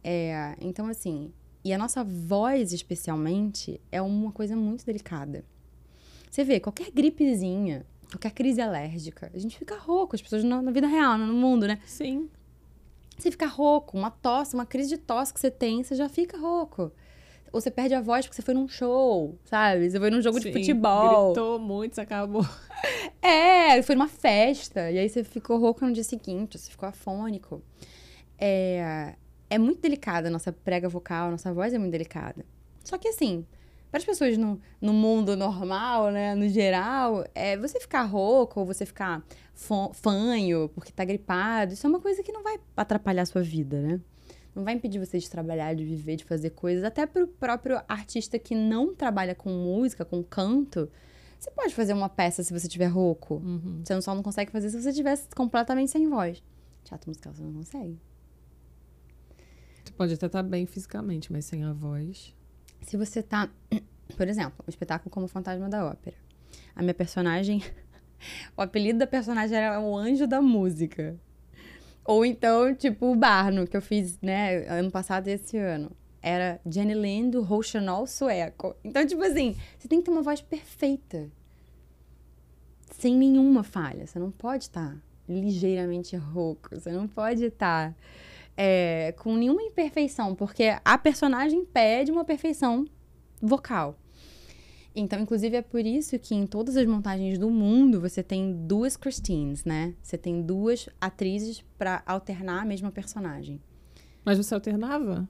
É, 0.04 0.54
então, 0.60 0.86
assim, 0.86 1.32
e 1.64 1.72
a 1.72 1.78
nossa 1.78 2.02
voz, 2.02 2.72
especialmente, 2.72 3.80
é 3.90 4.02
uma 4.02 4.32
coisa 4.32 4.56
muito 4.56 4.84
delicada. 4.84 5.44
Você 6.30 6.44
vê, 6.44 6.58
qualquer 6.58 6.90
gripezinha, 6.90 7.86
qualquer 8.10 8.32
crise 8.32 8.60
alérgica, 8.60 9.30
a 9.34 9.38
gente 9.38 9.58
fica 9.58 9.76
rouco, 9.76 10.16
as 10.16 10.22
pessoas 10.22 10.42
na, 10.42 10.60
na 10.60 10.70
vida 10.70 10.86
real, 10.86 11.16
no 11.18 11.32
mundo, 11.34 11.66
né? 11.66 11.78
Sim. 11.86 12.28
Você 13.16 13.30
fica 13.30 13.46
rouco, 13.46 13.96
uma 13.96 14.10
tosse, 14.10 14.54
uma 14.54 14.66
crise 14.66 14.88
de 14.90 14.98
tosse 14.98 15.32
que 15.32 15.38
você 15.38 15.50
tem, 15.50 15.84
você 15.84 15.94
já 15.94 16.08
fica 16.08 16.36
rouco. 16.36 16.90
Ou 17.52 17.60
você 17.60 17.70
perde 17.70 17.94
a 17.94 18.00
voz 18.00 18.24
porque 18.24 18.34
você 18.34 18.42
foi 18.42 18.54
num 18.54 18.66
show, 18.66 19.38
sabe? 19.44 19.90
Você 19.90 20.00
foi 20.00 20.10
num 20.10 20.22
jogo 20.22 20.40
de 20.40 20.46
Sim. 20.46 20.52
futebol. 20.52 21.26
Gritou 21.34 21.58
muito, 21.58 21.94
você 21.94 22.00
acabou. 22.00 22.44
É, 23.24 23.80
foi 23.82 23.94
numa 23.94 24.08
festa. 24.08 24.90
E 24.90 24.98
aí 24.98 25.08
você 25.08 25.22
ficou 25.22 25.56
rouco 25.56 25.86
no 25.86 25.92
dia 25.92 26.02
seguinte, 26.02 26.58
você 26.58 26.68
ficou 26.68 26.88
afônico. 26.88 27.62
É, 28.36 29.14
é 29.52 29.58
muito 29.58 29.82
delicada 29.82 30.28
a 30.28 30.30
nossa 30.30 30.50
prega 30.50 30.88
vocal, 30.88 31.28
a 31.28 31.30
nossa 31.30 31.52
voz 31.52 31.74
é 31.74 31.78
muito 31.78 31.92
delicada. 31.92 32.44
Só 32.82 32.96
que 32.96 33.06
assim, 33.06 33.46
para 33.90 33.98
as 33.98 34.04
pessoas 34.04 34.38
no, 34.38 34.58
no 34.80 34.94
mundo 34.94 35.36
normal, 35.36 36.10
né, 36.10 36.34
no 36.34 36.48
geral, 36.48 37.26
é, 37.34 37.58
você 37.58 37.78
ficar 37.78 38.02
rouco 38.04 38.60
ou 38.60 38.66
você 38.66 38.86
ficar 38.86 39.22
fanho 39.92 40.70
porque 40.70 40.90
tá 40.90 41.04
gripado, 41.04 41.74
isso 41.74 41.86
é 41.86 41.90
uma 41.90 42.00
coisa 42.00 42.22
que 42.22 42.32
não 42.32 42.42
vai 42.42 42.58
atrapalhar 42.74 43.22
a 43.22 43.26
sua 43.26 43.42
vida, 43.42 43.78
né? 43.80 44.00
Não 44.54 44.64
vai 44.64 44.74
impedir 44.74 44.98
você 44.98 45.18
de 45.18 45.28
trabalhar, 45.28 45.74
de 45.74 45.84
viver, 45.84 46.16
de 46.16 46.24
fazer 46.24 46.50
coisas. 46.50 46.84
Até 46.84 47.06
pro 47.06 47.26
próprio 47.26 47.80
artista 47.88 48.38
que 48.38 48.54
não 48.54 48.94
trabalha 48.94 49.34
com 49.34 49.50
música, 49.50 50.04
com 50.04 50.22
canto, 50.22 50.90
você 51.38 51.50
pode 51.50 51.74
fazer 51.74 51.92
uma 51.92 52.08
peça 52.08 52.42
se 52.42 52.52
você 52.52 52.68
tiver 52.68 52.86
rouco. 52.86 53.34
Uhum. 53.36 53.82
Você 53.84 54.00
só 54.00 54.14
não 54.14 54.22
consegue 54.22 54.50
fazer 54.50 54.70
se 54.70 54.80
você 54.80 54.92
tivesse 54.92 55.28
completamente 55.34 55.90
sem 55.90 56.08
voz. 56.08 56.42
Teatro 56.84 57.10
musical 57.10 57.34
você 57.34 57.42
não 57.42 57.52
consegue. 57.52 57.98
Pode 59.96 60.14
até 60.14 60.26
estar 60.26 60.42
bem 60.42 60.66
fisicamente, 60.66 61.32
mas 61.32 61.44
sem 61.44 61.64
a 61.64 61.72
voz. 61.72 62.34
Se 62.82 62.96
você 62.96 63.22
tá, 63.22 63.48
por 64.16 64.28
exemplo, 64.28 64.64
um 64.66 64.70
espetáculo 64.70 65.10
como 65.10 65.28
Fantasma 65.28 65.68
da 65.68 65.84
Ópera. 65.86 66.16
A 66.74 66.82
minha 66.82 66.94
personagem, 66.94 67.62
o 68.56 68.62
apelido 68.62 68.98
da 68.98 69.06
personagem 69.06 69.56
era 69.56 69.80
o 69.80 69.96
Anjo 69.96 70.26
da 70.26 70.40
Música. 70.40 71.18
Ou 72.04 72.24
então, 72.24 72.74
tipo, 72.74 73.12
o 73.12 73.16
Barno, 73.16 73.66
que 73.66 73.76
eu 73.76 73.82
fiz, 73.82 74.18
né, 74.20 74.66
ano 74.66 74.90
passado 74.90 75.28
e 75.28 75.32
esse 75.32 75.56
ano. 75.56 75.90
Era 76.20 76.60
Jenny 76.66 76.94
Lind 76.94 77.32
do 77.32 77.42
Rouxinol 77.42 78.06
sueco. 78.06 78.76
Então, 78.84 79.04
tipo 79.06 79.22
assim, 79.22 79.56
você 79.78 79.88
tem 79.88 79.98
que 79.98 80.04
ter 80.04 80.10
uma 80.10 80.22
voz 80.22 80.40
perfeita. 80.40 81.28
Sem 82.92 83.16
nenhuma 83.16 83.62
falha. 83.62 84.06
Você 84.06 84.18
não 84.18 84.30
pode 84.30 84.64
estar 84.64 84.96
ligeiramente 85.28 86.16
rouco. 86.16 86.68
Você 86.74 86.92
não 86.92 87.08
pode 87.08 87.44
estar 87.44 87.94
é, 88.56 89.14
com 89.18 89.36
nenhuma 89.36 89.62
imperfeição, 89.62 90.34
porque 90.34 90.76
a 90.84 90.98
personagem 90.98 91.64
pede 91.64 92.10
uma 92.10 92.24
perfeição 92.24 92.84
vocal. 93.40 93.98
Então, 94.94 95.18
inclusive, 95.20 95.56
é 95.56 95.62
por 95.62 95.84
isso 95.86 96.18
que 96.18 96.34
em 96.34 96.46
todas 96.46 96.76
as 96.76 96.86
montagens 96.86 97.38
do 97.38 97.48
mundo 97.50 98.00
você 98.00 98.22
tem 98.22 98.52
duas 98.66 98.96
Christines, 98.96 99.64
né? 99.64 99.94
Você 100.02 100.18
tem 100.18 100.42
duas 100.42 100.88
atrizes 101.00 101.64
para 101.78 102.02
alternar 102.04 102.62
a 102.62 102.64
mesma 102.64 102.90
personagem. 102.90 103.60
Mas 104.24 104.36
você 104.36 104.54
alternava? 104.54 105.26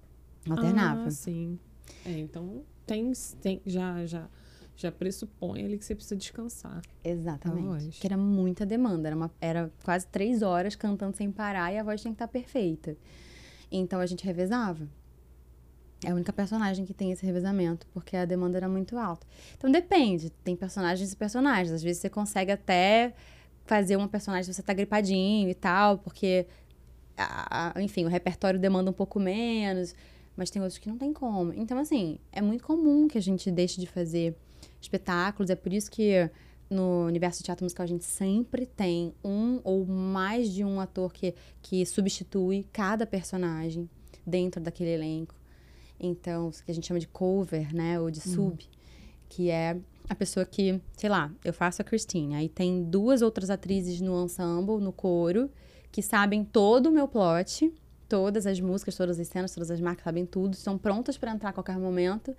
Alternava. 0.50 1.04
Ah, 1.06 1.10
sim. 1.10 1.58
É, 2.04 2.18
então 2.18 2.64
tem, 2.84 3.12
tem 3.40 3.62
já, 3.64 4.04
já, 4.04 4.28
já 4.82 4.92
pressupõe 4.92 5.64
ali 5.64 5.78
que 5.78 5.84
você 5.84 5.94
precisa 5.94 6.16
descansar. 6.16 6.82
Exatamente. 7.04 8.00
Que 8.00 8.06
era 8.06 8.16
muita 8.16 8.64
demanda. 8.66 9.08
Era, 9.08 9.16
uma- 9.16 9.30
era 9.40 9.72
quase 9.84 10.06
três 10.06 10.42
horas 10.42 10.74
cantando 10.76 11.16
sem 11.16 11.30
parar 11.30 11.72
e 11.72 11.78
a 11.78 11.82
voz 11.82 12.00
tinha 12.00 12.12
que 12.12 12.16
estar 12.16 12.28
perfeita. 12.28 12.96
Então 13.70 14.00
a 14.00 14.06
gente 14.06 14.24
revezava. 14.24 14.86
É 16.04 16.10
a 16.10 16.14
única 16.14 16.32
personagem 16.32 16.84
que 16.84 16.92
tem 16.92 17.12
esse 17.12 17.24
revezamento, 17.24 17.86
porque 17.94 18.16
a 18.16 18.24
demanda 18.24 18.56
era 18.58 18.68
muito 18.68 18.98
alta. 18.98 19.24
Então 19.56 19.70
depende, 19.70 20.30
tem 20.42 20.56
personagens 20.56 21.12
e 21.12 21.16
personagens. 21.16 21.72
Às 21.72 21.82
vezes 21.82 22.02
você 22.02 22.10
consegue 22.10 22.50
até 22.50 23.14
fazer 23.64 23.96
uma 23.96 24.08
personagem 24.08 24.44
se 24.44 24.52
você 24.52 24.62
tá 24.62 24.72
gripadinho 24.74 25.48
e 25.48 25.54
tal, 25.54 25.98
porque, 25.98 26.44
a- 27.16 27.72
a- 27.78 27.82
enfim, 27.82 28.04
o 28.04 28.08
repertório 28.08 28.58
demanda 28.58 28.90
um 28.90 28.92
pouco 28.92 29.20
menos, 29.20 29.94
mas 30.36 30.50
tem 30.50 30.60
outros 30.60 30.78
que 30.78 30.88
não 30.88 30.98
tem 30.98 31.12
como. 31.12 31.52
Então, 31.54 31.78
assim, 31.78 32.18
é 32.32 32.42
muito 32.42 32.64
comum 32.64 33.06
que 33.06 33.16
a 33.16 33.22
gente 33.22 33.48
deixe 33.52 33.80
de 33.80 33.86
fazer 33.86 34.36
espetáculos, 34.82 35.50
é 35.50 35.56
por 35.56 35.72
isso 35.72 35.90
que 35.90 36.30
no 36.68 37.06
universo 37.06 37.38
de 37.38 37.44
teatro 37.44 37.64
musical 37.64 37.84
a 37.84 37.88
gente 37.88 38.04
sempre 38.04 38.64
tem 38.64 39.14
um 39.22 39.60
ou 39.62 39.84
mais 39.84 40.50
de 40.52 40.64
um 40.64 40.80
ator 40.80 41.12
que, 41.12 41.34
que 41.60 41.84
substitui 41.84 42.66
cada 42.72 43.06
personagem 43.06 43.88
dentro 44.26 44.60
daquele 44.60 44.90
elenco. 44.90 45.34
Então, 46.00 46.48
o 46.48 46.50
que 46.50 46.70
a 46.70 46.74
gente 46.74 46.86
chama 46.86 46.98
de 46.98 47.06
cover, 47.06 47.74
né, 47.74 48.00
ou 48.00 48.10
de 48.10 48.20
sub, 48.20 48.64
que 49.28 49.50
é 49.50 49.76
a 50.08 50.14
pessoa 50.14 50.44
que, 50.44 50.80
sei 50.96 51.08
lá, 51.08 51.30
eu 51.44 51.52
faço 51.52 51.80
a 51.80 51.84
Christine, 51.84 52.34
aí 52.34 52.48
tem 52.48 52.82
duas 52.82 53.22
outras 53.22 53.50
atrizes 53.50 54.00
no 54.00 54.24
ensemble, 54.24 54.78
no 54.80 54.92
coro, 54.92 55.48
que 55.92 56.02
sabem 56.02 56.44
todo 56.44 56.86
o 56.88 56.92
meu 56.92 57.06
plot, 57.06 57.72
todas 58.08 58.46
as 58.46 58.60
músicas, 58.60 58.96
todas 58.96 59.20
as 59.20 59.28
cenas, 59.28 59.54
todas 59.54 59.70
as 59.70 59.80
marcas, 59.80 60.04
sabem 60.04 60.26
tudo, 60.26 60.54
estão 60.54 60.76
prontas 60.76 61.16
para 61.16 61.32
entrar 61.32 61.50
a 61.50 61.52
qualquer 61.52 61.78
momento, 61.78 62.36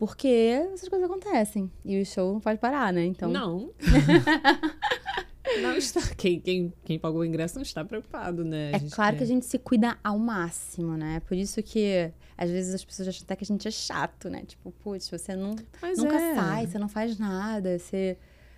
Porque 0.00 0.28
essas 0.72 0.88
coisas 0.88 1.10
acontecem. 1.10 1.70
E 1.84 2.00
o 2.00 2.06
show 2.06 2.32
não 2.32 2.40
pode 2.40 2.58
parar, 2.58 2.90
né? 2.90 3.04
Então. 3.04 3.30
Não. 3.30 3.70
não 5.60 5.76
está. 5.76 6.00
Quem, 6.16 6.40
quem, 6.40 6.72
quem 6.86 6.98
pagou 6.98 7.20
o 7.20 7.24
ingresso 7.24 7.56
não 7.56 7.62
está 7.62 7.84
preocupado, 7.84 8.42
né? 8.42 8.70
É 8.72 8.78
claro 8.90 9.12
quer... 9.12 9.18
que 9.18 9.24
a 9.24 9.26
gente 9.26 9.44
se 9.44 9.58
cuida 9.58 9.98
ao 10.02 10.18
máximo, 10.18 10.96
né? 10.96 11.20
Por 11.28 11.36
isso 11.36 11.62
que 11.62 12.10
às 12.34 12.50
vezes 12.50 12.74
as 12.74 12.82
pessoas 12.82 13.08
acham 13.08 13.24
até 13.24 13.36
que 13.36 13.44
a 13.44 13.46
gente 13.46 13.68
é 13.68 13.70
chato, 13.70 14.30
né? 14.30 14.42
Tipo, 14.46 14.72
putz, 14.72 15.10
você 15.10 15.36
não, 15.36 15.50
nunca 15.50 16.16
é. 16.16 16.34
sai, 16.34 16.66
você 16.66 16.78
não 16.78 16.88
faz 16.88 17.18
nada, 17.18 17.78
você 17.78 18.16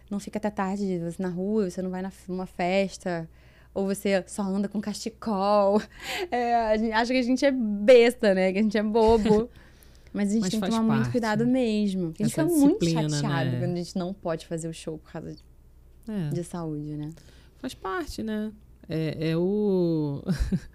não 0.08 0.20
fica 0.20 0.38
até 0.38 0.48
tarde 0.48 1.00
você 1.00 1.20
na 1.20 1.28
rua, 1.28 1.68
você 1.68 1.82
não 1.82 1.90
vai 1.90 2.08
numa 2.28 2.46
festa 2.46 3.28
ou 3.74 3.84
você 3.84 4.22
só 4.28 4.42
anda 4.44 4.68
com 4.68 4.80
cachecol. 4.80 5.82
É, 6.30 6.54
a 6.54 6.76
gente 6.76 6.92
acha 6.92 7.12
que 7.12 7.18
a 7.18 7.22
gente 7.22 7.44
é 7.44 7.50
besta, 7.50 8.32
né? 8.32 8.52
Que 8.52 8.60
a 8.60 8.62
gente 8.62 8.78
é 8.78 8.82
bobo. 8.84 9.50
Mas 10.12 10.28
a 10.28 10.32
gente 10.32 10.42
Mas 10.42 10.50
tem 10.50 10.60
que 10.60 10.66
tomar 10.66 10.86
parte, 10.86 10.98
muito 11.00 11.10
cuidado 11.10 11.46
mesmo. 11.46 12.12
A 12.18 12.22
gente 12.22 12.30
fica 12.30 12.44
muito 12.44 12.84
chateado 12.86 13.50
né? 13.50 13.58
quando 13.58 13.72
a 13.72 13.76
gente 13.76 13.96
não 13.96 14.12
pode 14.12 14.46
fazer 14.46 14.68
o 14.68 14.72
show 14.72 14.98
por 14.98 15.10
causa 15.10 15.32
de, 15.32 15.44
é. 16.08 16.28
de 16.30 16.44
saúde, 16.44 16.96
né? 16.96 17.10
Faz 17.58 17.74
parte, 17.74 18.22
né? 18.22 18.52
É, 18.88 19.30
é 19.30 19.36
o. 19.36 20.22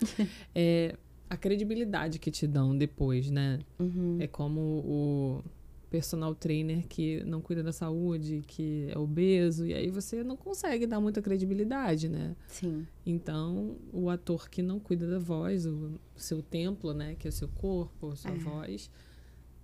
é 0.56 0.96
a 1.30 1.36
credibilidade 1.36 2.20
que 2.20 2.32
te 2.32 2.48
dão 2.48 2.76
depois, 2.76 3.30
né? 3.30 3.60
Uhum. 3.80 4.18
É 4.20 4.28
como 4.28 4.62
o 4.62 5.44
personal 5.90 6.36
trainer 6.36 6.86
que 6.88 7.24
não 7.26 7.42
cuida 7.42 7.64
da 7.64 7.72
saúde, 7.72 8.44
que 8.48 8.88
é 8.90 8.98
obeso, 8.98 9.66
e 9.66 9.74
aí 9.74 9.90
você 9.90 10.24
não 10.24 10.36
consegue 10.36 10.86
dar 10.86 11.00
muita 11.00 11.22
credibilidade, 11.22 12.10
né? 12.10 12.36
Sim. 12.48 12.86
Então, 13.06 13.78
o 13.92 14.10
ator 14.10 14.50
que 14.50 14.62
não 14.62 14.80
cuida 14.80 15.08
da 15.08 15.20
voz, 15.20 15.66
o 15.66 16.00
seu 16.16 16.42
templo, 16.42 16.94
né, 16.94 17.16
que 17.16 17.28
é 17.28 17.30
o 17.30 17.34
seu 17.34 17.48
corpo, 17.48 18.12
a 18.12 18.16
sua 18.16 18.32
é. 18.32 18.38
voz, 18.38 18.90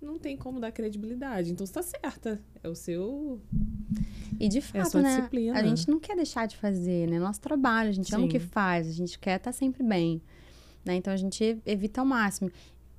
não 0.04 0.18
tem 0.18 0.36
como 0.36 0.60
dar 0.60 0.72
credibilidade. 0.72 1.52
Então, 1.52 1.66
você 1.66 1.72
tá 1.72 1.82
certa. 1.82 2.40
É 2.62 2.68
o 2.68 2.74
seu. 2.74 3.40
E 4.38 4.48
de 4.48 4.60
fato, 4.60 4.98
é 4.98 5.00
a 5.00 5.02
né? 5.02 5.16
Disciplina. 5.16 5.58
A 5.58 5.62
gente 5.62 5.88
não 5.88 5.98
quer 6.00 6.16
deixar 6.16 6.46
de 6.46 6.56
fazer, 6.56 7.08
né? 7.08 7.18
Nosso 7.18 7.40
trabalho, 7.40 7.90
a 7.90 7.92
gente 7.92 8.08
Sim. 8.08 8.16
ama 8.16 8.26
o 8.26 8.28
que 8.28 8.38
faz, 8.38 8.88
a 8.88 8.92
gente 8.92 9.18
quer 9.18 9.36
estar 9.36 9.52
tá 9.52 9.52
sempre 9.52 9.82
bem. 9.82 10.20
Né? 10.84 10.96
Então, 10.96 11.12
a 11.12 11.16
gente 11.16 11.58
evita 11.64 12.00
ao 12.00 12.06
máximo. 12.06 12.50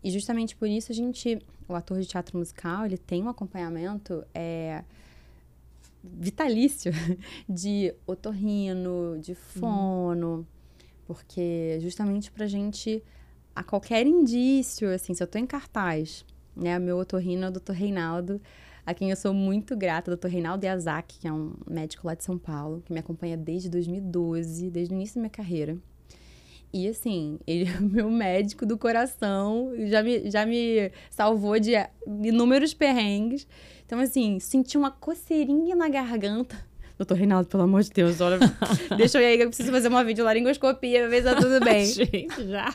E 0.06 0.12
justamente 0.12 0.56
por 0.56 0.68
isso 0.68 0.92
a 0.92 0.96
gente, 0.96 1.42
o 1.68 1.74
ator 1.74 2.00
de 2.00 2.06
teatro 2.06 2.38
musical, 2.38 2.86
ele 2.86 2.96
tem 2.96 3.24
um 3.24 3.28
acompanhamento 3.28 4.24
é, 4.36 4.84
vitalício 6.04 6.92
de 7.50 7.92
otorrino, 8.06 9.18
de 9.20 9.34
fono, 9.34 10.28
uhum. 10.28 10.46
porque 11.08 11.80
justamente 11.82 12.32
pra 12.32 12.46
gente, 12.46 13.04
a 13.56 13.64
qualquer 13.64 14.06
indício, 14.06 14.94
assim, 14.94 15.16
se 15.16 15.24
eu 15.24 15.28
tô 15.28 15.40
em 15.40 15.46
cartaz, 15.48 16.24
né, 16.56 16.78
meu 16.80 16.98
otorrino 16.98 17.46
é 17.46 17.50
o 17.50 17.52
Dr. 17.52 17.72
Reinaldo, 17.72 18.42
a 18.86 18.94
quem 18.94 19.10
eu 19.10 19.16
sou 19.16 19.34
muito 19.34 19.76
grata, 19.76 20.16
Dr. 20.16 20.28
Reinaldo 20.28 20.66
Yazaki, 20.66 21.20
que 21.20 21.28
é 21.28 21.34
um 21.34 21.54
médico 21.68 22.06
lá 22.06 22.14
de 22.14 22.24
São 22.24 22.38
Paulo, 22.38 22.84
que 22.86 22.94
me 22.94 23.00
acompanha 23.00 23.36
desde 23.36 23.70
2012, 23.70 24.70
desde 24.70 24.94
o 24.94 24.96
início 24.96 25.16
da 25.16 25.22
minha 25.22 25.30
carreira. 25.30 25.78
E 26.72 26.88
assim, 26.88 27.40
ele 27.48 27.70
é 27.70 27.80
o 27.80 27.84
meu 27.84 28.12
médico 28.12 28.66
do 28.66 28.78
coração, 28.78 29.72
já 29.88 30.04
me, 30.04 30.30
já 30.30 30.46
me 30.46 30.92
salvou 31.10 31.60
de 31.60 31.72
inúmeros 32.06 32.74
perrengues. 32.74 33.48
Então, 33.86 34.00
assim, 34.00 34.40
senti 34.40 34.78
uma 34.78 34.92
coceirinha 34.92 35.76
na 35.76 35.88
garganta. 35.90 36.56
Doutor 36.98 37.18
Reinaldo, 37.18 37.48
pelo 37.48 37.64
amor 37.64 37.82
de 37.82 37.92
Deus, 37.92 38.22
olha, 38.22 38.40
deixa 38.98 39.18
eu 39.18 39.22
ir 39.22 39.26
aí 39.26 39.38
que 39.38 39.44
eu 39.44 39.48
preciso 39.48 39.72
fazer 39.72 39.88
uma 39.88 40.04
videolaringoscopia, 40.04 41.10
ver 41.10 41.24
se 41.24 41.24
tá 41.24 41.36
tudo 41.36 41.64
bem. 41.64 41.86
Gente, 41.88 42.48
já? 42.48 42.74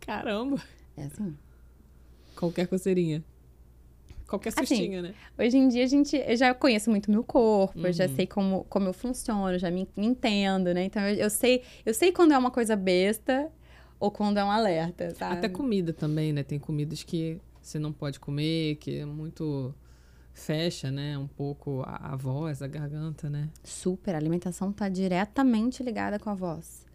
Caramba. 0.00 0.60
É 0.96 1.04
assim. 1.04 1.36
Qualquer 2.40 2.66
coceirinha. 2.66 3.22
Qualquer 4.26 4.50
sustinho, 4.52 5.00
assim, 5.00 5.08
né? 5.08 5.14
Hoje 5.38 5.58
em 5.58 5.68
dia 5.68 5.84
a 5.84 5.86
gente, 5.86 6.16
eu 6.16 6.36
já 6.36 6.54
conheço 6.54 6.88
muito 6.88 7.10
meu 7.10 7.22
corpo, 7.22 7.78
uhum. 7.78 7.86
eu 7.86 7.92
já 7.92 8.06
uhum. 8.06 8.16
sei 8.16 8.26
como, 8.26 8.64
como 8.64 8.88
eu 8.88 8.94
funciono, 8.94 9.58
já 9.58 9.70
me, 9.70 9.86
me 9.94 10.06
entendo, 10.06 10.72
né? 10.72 10.84
Então 10.84 11.02
eu, 11.02 11.16
eu, 11.16 11.30
sei, 11.30 11.62
eu 11.84 11.92
sei 11.92 12.12
quando 12.12 12.32
é 12.32 12.38
uma 12.38 12.50
coisa 12.50 12.74
besta 12.76 13.50
ou 13.98 14.10
quando 14.10 14.38
é 14.38 14.44
um 14.44 14.50
alerta, 14.50 15.14
sabe? 15.16 15.34
Até 15.34 15.48
comida 15.50 15.92
também, 15.92 16.32
né? 16.32 16.42
Tem 16.42 16.58
comidas 16.58 17.02
que 17.02 17.38
você 17.60 17.78
não 17.78 17.92
pode 17.92 18.18
comer, 18.18 18.76
que 18.76 19.00
é 19.00 19.04
muito 19.04 19.74
fecha, 20.32 20.90
né, 20.90 21.18
um 21.18 21.26
pouco 21.26 21.82
a, 21.84 22.12
a, 22.12 22.16
voz, 22.16 22.62
a 22.62 22.66
garganta, 22.66 23.28
né? 23.28 23.50
Super, 23.62 24.14
a 24.14 24.18
alimentação 24.18 24.70
está 24.70 24.88
diretamente 24.88 25.82
ligada 25.82 26.18
com 26.18 26.30
a 26.30 26.34
voz. 26.34 26.86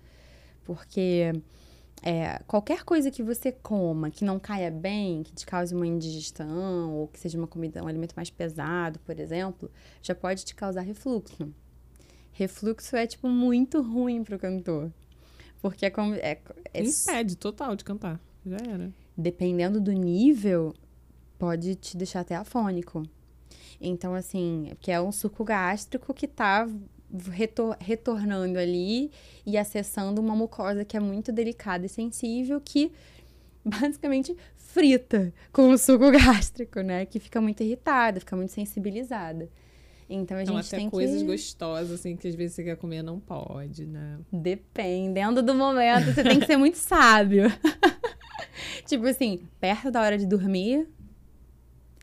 Porque 0.64 1.32
é, 2.02 2.40
qualquer 2.46 2.84
coisa 2.84 3.10
que 3.10 3.24
você 3.24 3.52
coma 3.52 4.12
que 4.12 4.24
não 4.24 4.40
caia 4.40 4.70
bem, 4.70 5.24
que 5.24 5.34
te 5.34 5.46
cause 5.46 5.74
uma 5.74 5.88
indigestão, 5.88 6.94
ou 6.94 7.08
que 7.08 7.20
seja 7.20 7.38
uma 7.38 7.48
comida, 7.48 7.84
um 7.84 7.88
alimento 7.88 8.14
mais 8.16 8.30
pesado, 8.30 9.00
por 9.00 9.20
exemplo, 9.20 9.72
já 10.02 10.14
pode 10.14 10.46
te 10.46 10.54
causar 10.54 10.82
refluxo. 10.82 11.54
Refluxo 12.32 12.96
é, 12.96 13.08
tipo, 13.08 13.28
muito 13.28 13.82
ruim 13.82 14.24
pro 14.24 14.38
cantor. 14.38 14.92
Porque 15.62 15.86
é 15.86 15.90
como. 15.90 16.14
É, 16.16 16.40
é, 16.74 16.84
Impede 16.84 17.36
total 17.38 17.76
de 17.76 17.84
cantar. 17.84 18.20
Já 18.46 18.58
era. 18.58 18.94
Dependendo 19.18 19.80
do 19.80 19.92
nível, 19.92 20.76
pode 21.40 21.76
te 21.76 21.98
deixar 21.98 22.20
até 22.20 22.36
afônico. 22.36 23.04
Então, 23.80 24.14
assim, 24.14 24.74
que 24.80 24.92
é 24.92 25.02
um 25.02 25.12
suco 25.12 25.44
gástrico 25.44 26.14
que 26.14 26.28
tá 26.28 26.68
retor 27.30 27.78
retornando 27.80 28.60
ali 28.60 29.12
e 29.46 29.58
acessando 29.58 30.22
uma 30.22 30.36
mucosa 30.36 30.84
que 30.84 30.98
é 30.98 31.00
muito 31.00 31.32
delicada 31.32 31.86
e 31.86 31.90
sensível, 31.90 32.62
que 32.64 32.92
basicamente 33.64 34.36
frita 34.58 35.34
com 35.52 35.70
o 35.70 35.78
suco 35.78 36.12
gástrico, 36.12 36.82
né? 36.82 37.06
Que 37.06 37.20
fica 37.20 37.40
muito 37.40 37.62
irritada, 37.64 38.20
fica 38.20 38.36
muito 38.36 38.52
sensibilizada. 38.52 39.50
Então 40.10 40.38
a 40.38 40.44
então, 40.44 40.56
gente 40.56 40.68
até 40.68 40.78
tem 40.78 40.90
coisas 40.90 41.24
gostosas, 41.24 42.00
assim, 42.00 42.16
que 42.16 42.28
às 42.28 42.36
vezes 42.36 42.56
você 42.56 42.64
quer 42.64 42.78
comer, 42.78 43.02
não 43.02 43.20
pode, 43.20 43.86
né? 43.86 44.20
Dependendo 44.32 45.42
do 45.42 45.56
momento, 45.56 46.14
você 46.14 46.24
tem 46.24 46.40
que 46.40 46.46
ser 46.46 46.58
muito 46.58 46.78
sábio. 46.78 47.46
tipo 48.86 49.06
assim, 49.08 49.42
perto 49.60 49.90
da 49.90 50.02
hora 50.02 50.18
de 50.18 50.28
dormir, 50.28 50.88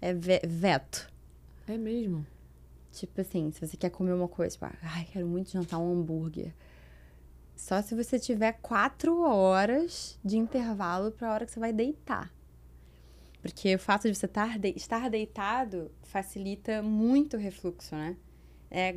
é 0.01 0.13
veto. 0.13 1.09
É 1.69 1.79
mesmo? 1.79 2.27
Tipo 2.93 3.23
assim, 3.23 3.51
se 3.51 3.67
você 3.67 3.77
quer 3.77 3.91
comer 3.91 4.13
uma 4.13 4.29
coisa, 4.29 4.53
tipo, 4.53 4.67
ai, 4.83 5.07
quero 5.11 5.27
muito 5.27 5.51
jantar 5.51 5.79
um 5.79 5.93
hambúrguer. 5.93 6.53
Só 7.57 7.81
se 7.81 7.95
você 7.95 8.19
tiver 8.19 8.53
quatro 8.61 9.23
horas 9.23 10.19
de 10.23 10.37
intervalo 10.37 11.11
para 11.11 11.29
a 11.29 11.33
hora 11.33 11.47
que 11.47 11.53
você 11.53 11.61
vai 11.61 11.73
deitar. 11.73 12.31
Porque 13.41 13.75
o 13.75 13.79
fato 13.79 14.09
de 14.09 14.15
você 14.15 14.27
estar, 14.27 14.59
de, 14.59 14.75
estar 14.77 15.09
deitado 15.09 15.91
facilita 16.03 16.83
muito 16.83 17.37
o 17.37 17.41
refluxo, 17.41 17.95
né? 17.95 18.17
É, 18.71 18.89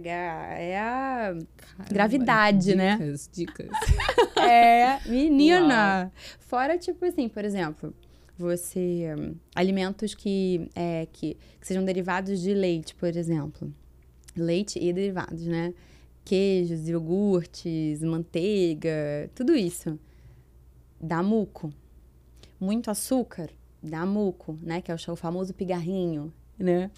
é 0.72 0.80
a 0.80 1.36
Caramba, 1.58 1.90
gravidade, 1.90 2.58
dicas, 2.60 2.78
né? 2.78 2.98
Dicas, 2.98 3.30
dicas. 3.34 3.70
é, 4.38 5.00
menina! 5.08 6.04
Uau. 6.04 6.12
Fora, 6.40 6.78
tipo 6.78 7.06
assim, 7.06 7.30
por 7.30 7.46
exemplo, 7.46 7.94
você. 8.38 9.14
Um, 9.18 9.36
alimentos 9.54 10.14
que, 10.14 10.70
é, 10.76 11.08
que, 11.12 11.38
que 11.60 11.68
sejam 11.68 11.84
derivados 11.84 12.42
de 12.42 12.54
leite, 12.54 12.94
por 12.96 13.16
exemplo 13.16 13.74
leite 14.36 14.80
e 14.80 14.92
derivados, 14.92 15.46
né? 15.46 15.74
Queijos, 16.24 16.88
iogurtes, 16.88 18.02
manteiga, 18.02 19.30
tudo 19.36 19.56
isso. 19.56 20.00
Dá 21.00 21.22
muco. 21.22 21.72
Muito 22.60 22.90
açúcar, 22.90 23.50
dá 23.82 24.06
muco, 24.06 24.58
né? 24.62 24.82
Que 24.82 24.92
é 24.92 24.96
o 24.96 25.16
famoso 25.16 25.54
pigarrinho, 25.54 26.34
né? 26.58 26.90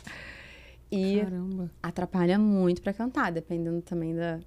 E 0.90 1.20
Caramba. 1.20 1.72
atrapalha 1.84 2.40
muito 2.40 2.82
para 2.82 2.94
cantar, 2.94 3.32
dependendo 3.32 3.82
também 3.82 4.16
da 4.16 4.40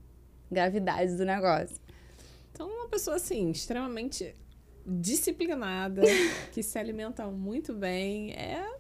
gravidade 0.51 1.17
do 1.17 1.25
negócio. 1.25 1.77
Então, 2.51 2.67
uma 2.69 2.89
pessoa 2.89 3.17
assim, 3.17 3.51
extremamente 3.51 4.35
disciplinada, 4.87 6.03
que 6.53 6.63
se 6.63 6.79
alimenta 6.79 7.27
muito 7.27 7.75
bem, 7.75 8.33
é 8.33 8.80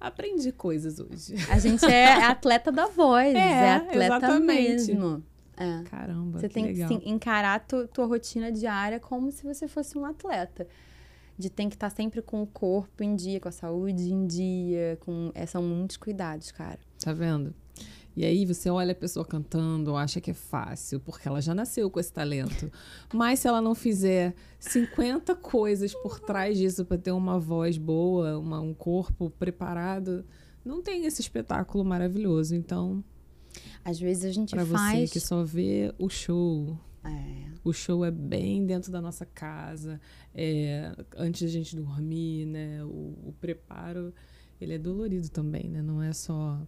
aprendi 0.00 0.52
coisas 0.52 0.98
hoje. 0.98 1.34
A 1.50 1.58
gente 1.58 1.84
é 1.84 2.12
atleta 2.24 2.70
da 2.70 2.86
voz, 2.86 3.34
é, 3.34 3.38
é 3.38 3.74
atleta 3.74 4.16
exatamente. 4.16 4.92
mesmo. 4.92 5.22
É. 5.56 5.82
Caramba, 5.84 6.38
Você 6.38 6.48
que 6.48 6.54
tem 6.54 6.66
legal. 6.66 6.88
que 6.88 7.10
encarar 7.10 7.58
tu, 7.60 7.88
tua 7.88 8.06
rotina 8.06 8.52
diária 8.52 9.00
como 9.00 9.32
se 9.32 9.44
você 9.44 9.66
fosse 9.66 9.98
um 9.98 10.04
atleta. 10.04 10.66
De 11.36 11.48
tem 11.48 11.68
que 11.68 11.76
estar 11.76 11.90
tá 11.90 11.94
sempre 11.94 12.20
com 12.20 12.42
o 12.42 12.46
corpo 12.46 13.02
em 13.02 13.14
dia, 13.14 13.38
com 13.40 13.48
a 13.48 13.52
saúde 13.52 14.12
em 14.12 14.26
dia, 14.26 14.98
com... 15.00 15.30
É, 15.34 15.46
são 15.46 15.62
muitos 15.62 15.96
cuidados, 15.96 16.50
cara. 16.50 16.78
Tá 17.00 17.12
vendo? 17.12 17.54
E 18.18 18.24
aí 18.24 18.44
você 18.44 18.68
olha 18.68 18.90
a 18.90 18.96
pessoa 18.96 19.24
cantando, 19.24 19.94
acha 19.94 20.20
que 20.20 20.32
é 20.32 20.34
fácil, 20.34 20.98
porque 20.98 21.28
ela 21.28 21.40
já 21.40 21.54
nasceu 21.54 21.88
com 21.88 22.00
esse 22.00 22.12
talento. 22.12 22.68
Mas 23.14 23.38
se 23.38 23.46
ela 23.46 23.62
não 23.62 23.76
fizer 23.76 24.34
50 24.58 25.36
coisas 25.36 25.94
por 25.94 26.18
trás 26.18 26.58
disso 26.58 26.84
para 26.84 26.98
ter 26.98 27.12
uma 27.12 27.38
voz 27.38 27.78
boa, 27.78 28.36
uma, 28.36 28.58
um 28.58 28.74
corpo 28.74 29.30
preparado, 29.30 30.24
não 30.64 30.82
tem 30.82 31.04
esse 31.04 31.20
espetáculo 31.20 31.84
maravilhoso. 31.84 32.56
Então, 32.56 33.04
às 33.84 34.00
vezes 34.00 34.24
a 34.24 34.32
gente 34.32 34.50
pra 34.50 34.66
faz. 34.66 35.10
você 35.10 35.12
que 35.12 35.20
só 35.20 35.44
vê 35.44 35.94
o 35.96 36.08
show. 36.08 36.76
É. 37.04 37.52
O 37.62 37.72
show 37.72 38.04
é 38.04 38.10
bem 38.10 38.66
dentro 38.66 38.90
da 38.90 39.00
nossa 39.00 39.24
casa, 39.24 40.00
é, 40.34 40.92
antes 41.16 41.42
da 41.42 41.48
gente 41.48 41.76
dormir, 41.76 42.46
né? 42.46 42.82
O, 42.82 43.28
o 43.28 43.34
preparo 43.40 44.12
ele 44.60 44.74
é 44.74 44.78
dolorido 44.78 45.28
também, 45.28 45.70
né? 45.70 45.80
Não 45.80 46.02
é 46.02 46.12
só 46.12 46.60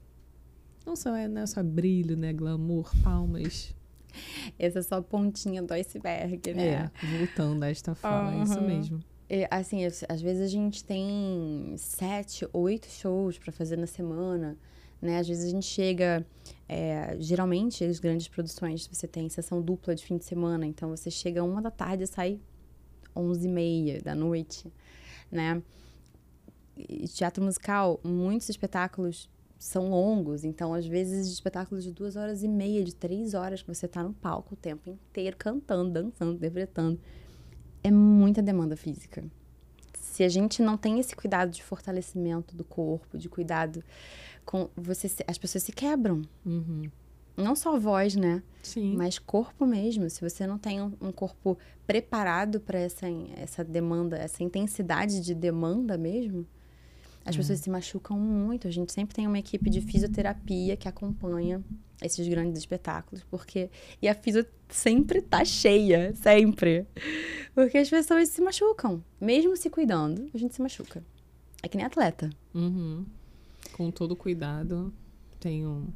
não 0.85 0.97
só 0.97 1.15
é, 1.15 1.29
não 1.29 1.43
é 1.43 1.47
só 1.47 1.63
brilho, 1.63 2.17
né? 2.17 2.33
Glamour, 2.33 2.91
palmas. 3.03 3.75
Essa 4.59 4.81
é 4.81 4.83
só 4.83 4.97
a 4.97 5.03
pontinha 5.03 5.63
do 5.63 5.73
iceberg, 5.73 6.55
né? 6.55 6.91
É, 7.03 7.17
voltando 7.19 7.63
a 7.63 7.71
esta 7.71 7.95
fala, 7.95 8.35
é 8.35 8.43
isso 8.43 8.61
mesmo. 8.61 9.01
É, 9.29 9.47
assim, 9.49 9.85
às 9.85 10.21
vezes 10.21 10.43
a 10.43 10.49
gente 10.49 10.83
tem 10.83 11.75
sete, 11.79 12.49
oito 12.53 12.89
shows 12.89 13.39
para 13.39 13.53
fazer 13.53 13.77
na 13.77 13.87
semana, 13.87 14.59
né? 15.01 15.19
Às 15.19 15.29
vezes 15.29 15.45
a 15.45 15.51
gente 15.51 15.67
chega, 15.67 16.27
é, 16.69 17.17
geralmente 17.21 17.85
as 17.85 18.01
grandes 18.01 18.27
produções 18.27 18.89
você 18.89 19.07
tem 19.07 19.29
sessão 19.29 19.63
dupla 19.63 19.95
de 19.95 20.05
fim 20.05 20.17
de 20.17 20.25
semana, 20.25 20.67
então 20.67 20.91
você 20.91 21.11
chega 21.11 21.45
uma 21.45 21.63
da 21.63 21.71
tarde 21.71 22.03
e 22.03 22.07
sai 22.09 22.41
onze 23.15 23.47
e 23.47 23.51
meia 23.51 24.01
da 24.03 24.15
noite, 24.15 24.73
né? 25.31 25.63
E 26.77 27.07
teatro 27.07 27.45
musical, 27.45 28.01
muitos 28.03 28.49
espetáculos 28.49 29.29
são 29.61 29.91
longos, 29.91 30.43
então 30.43 30.73
às 30.73 30.87
vezes 30.87 31.29
espetáculos 31.29 31.85
de 31.85 31.93
duas 31.93 32.17
horas 32.17 32.43
e 32.43 32.49
meia, 32.49 32.83
de 32.83 32.95
três 32.95 33.35
horas 33.35 33.61
que 33.61 33.69
você 33.69 33.85
está 33.85 34.03
no 34.03 34.15
palco 34.15 34.55
o 34.55 34.57
tempo 34.57 34.89
inteiro 34.89 35.37
cantando, 35.37 35.91
dançando, 35.91 36.33
interpretando, 36.33 36.99
é 37.85 37.91
muita 37.91 38.41
demanda 38.41 38.75
física. 38.75 39.23
Se 39.99 40.25
a 40.25 40.31
gente 40.31 40.63
não 40.63 40.79
tem 40.79 40.99
esse 40.99 41.15
cuidado 41.15 41.51
de 41.51 41.63
fortalecimento 41.63 42.57
do 42.57 42.65
corpo, 42.65 43.19
de 43.19 43.29
cuidado 43.29 43.85
com 44.47 44.71
você, 44.75 45.09
as 45.27 45.37
pessoas 45.37 45.63
se 45.63 45.73
quebram. 45.73 46.23
Uhum. 46.45 46.91
Não 47.37 47.55
só 47.55 47.79
voz, 47.79 48.17
né? 48.17 48.43
Sim. 48.63 48.97
Mas 48.97 49.19
corpo 49.19 49.67
mesmo. 49.67 50.09
Se 50.09 50.23
você 50.23 50.47
não 50.47 50.59
tem 50.59 50.81
um, 50.81 50.93
um 51.03 51.13
corpo 51.13 51.59
preparado 51.87 52.61
para 52.61 52.79
essa, 52.79 53.07
essa 53.37 53.63
demanda, 53.63 54.17
essa 54.17 54.43
intensidade 54.43 55.21
de 55.21 55.35
demanda 55.35 55.99
mesmo, 55.99 56.47
as 57.25 57.35
é. 57.35 57.39
pessoas 57.39 57.61
se 57.61 57.71
machucam 57.71 58.19
muito. 58.19 58.69
A 58.69 58.71
gente 58.71 58.93
sempre 58.93 59.15
tem 59.15 59.27
uma 59.27 59.39
equipe 59.39 59.69
de 59.71 59.81
fisioterapia 59.81 60.77
que 60.77 60.89
acompanha 60.89 61.63
esses 62.03 62.27
grandes 62.29 62.59
espetáculos, 62.59 63.23
porque 63.31 63.69
e 64.01 64.09
a 64.09 64.15
fisio 64.15 64.47
sempre 64.69 65.21
tá 65.21 65.45
cheia, 65.45 66.15
sempre. 66.15 66.87
Porque 67.55 67.79
as 67.79 67.91
pessoas 67.91 68.29
se 68.29 68.41
machucam, 68.41 69.05
mesmo 69.21 69.57
se 69.57 69.69
cuidando, 69.69 70.31
a 70.33 70.39
gente 70.39 70.55
se 70.55 70.63
machuca. 70.63 71.05
É 71.63 71.69
que 71.69 71.77
nem 71.77 71.85
atleta. 71.85 72.31
Uhum. 72.55 73.05
Com 73.73 73.91
todo 73.91 74.17
cuidado, 74.17 74.93
tem 75.39 75.67
um 75.67 75.89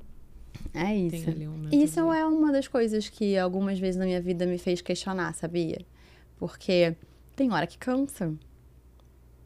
é 0.72 0.96
isso. 0.96 1.30
Um 1.30 1.68
isso 1.70 2.00
de... 2.00 2.16
é 2.16 2.24
uma 2.24 2.52
das 2.52 2.68
coisas 2.68 3.08
que 3.08 3.36
algumas 3.36 3.78
vezes 3.78 3.96
na 3.96 4.04
minha 4.04 4.20
vida 4.20 4.46
me 4.46 4.58
fez 4.58 4.80
questionar, 4.80 5.32
sabia? 5.34 5.80
Porque 6.38 6.96
tem 7.36 7.52
hora 7.52 7.66
que 7.66 7.78
cansa, 7.78 8.34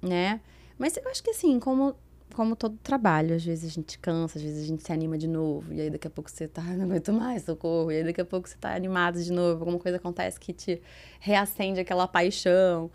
né? 0.03 0.41
Mas 0.79 0.97
eu 0.97 1.09
acho 1.09 1.23
que 1.23 1.31
assim, 1.31 1.59
como, 1.59 1.97
como 2.35 2.55
todo 2.55 2.79
trabalho, 2.83 3.35
às 3.35 3.45
vezes 3.45 3.73
a 3.73 3.75
gente 3.75 3.99
cansa, 3.99 4.39
às 4.39 4.45
vezes 4.45 4.65
a 4.65 4.67
gente 4.67 4.83
se 4.83 4.93
anima 4.93 5.19
de 5.19 5.27
novo, 5.27 5.73
e 5.73 5.81
aí 5.81 5.91
daqui 5.91 6.07
a 6.07 6.11
pouco 6.11 6.31
você 6.31 6.47
tá, 6.47 6.63
não 6.77 6.85
aguento 6.85 7.13
mais, 7.13 7.43
socorro, 7.43 7.91
e 7.91 7.97
aí 7.97 8.05
daqui 8.05 8.21
a 8.21 8.25
pouco 8.25 8.49
você 8.49 8.57
tá 8.57 8.75
animado 8.75 9.23
de 9.23 9.33
novo, 9.33 9.61
alguma 9.61 9.79
coisa 9.79 9.97
acontece 9.97 10.39
que 10.39 10.53
te 10.53 10.81
reacende 11.19 11.81
aquela 11.81 12.07
paixão. 12.07 12.91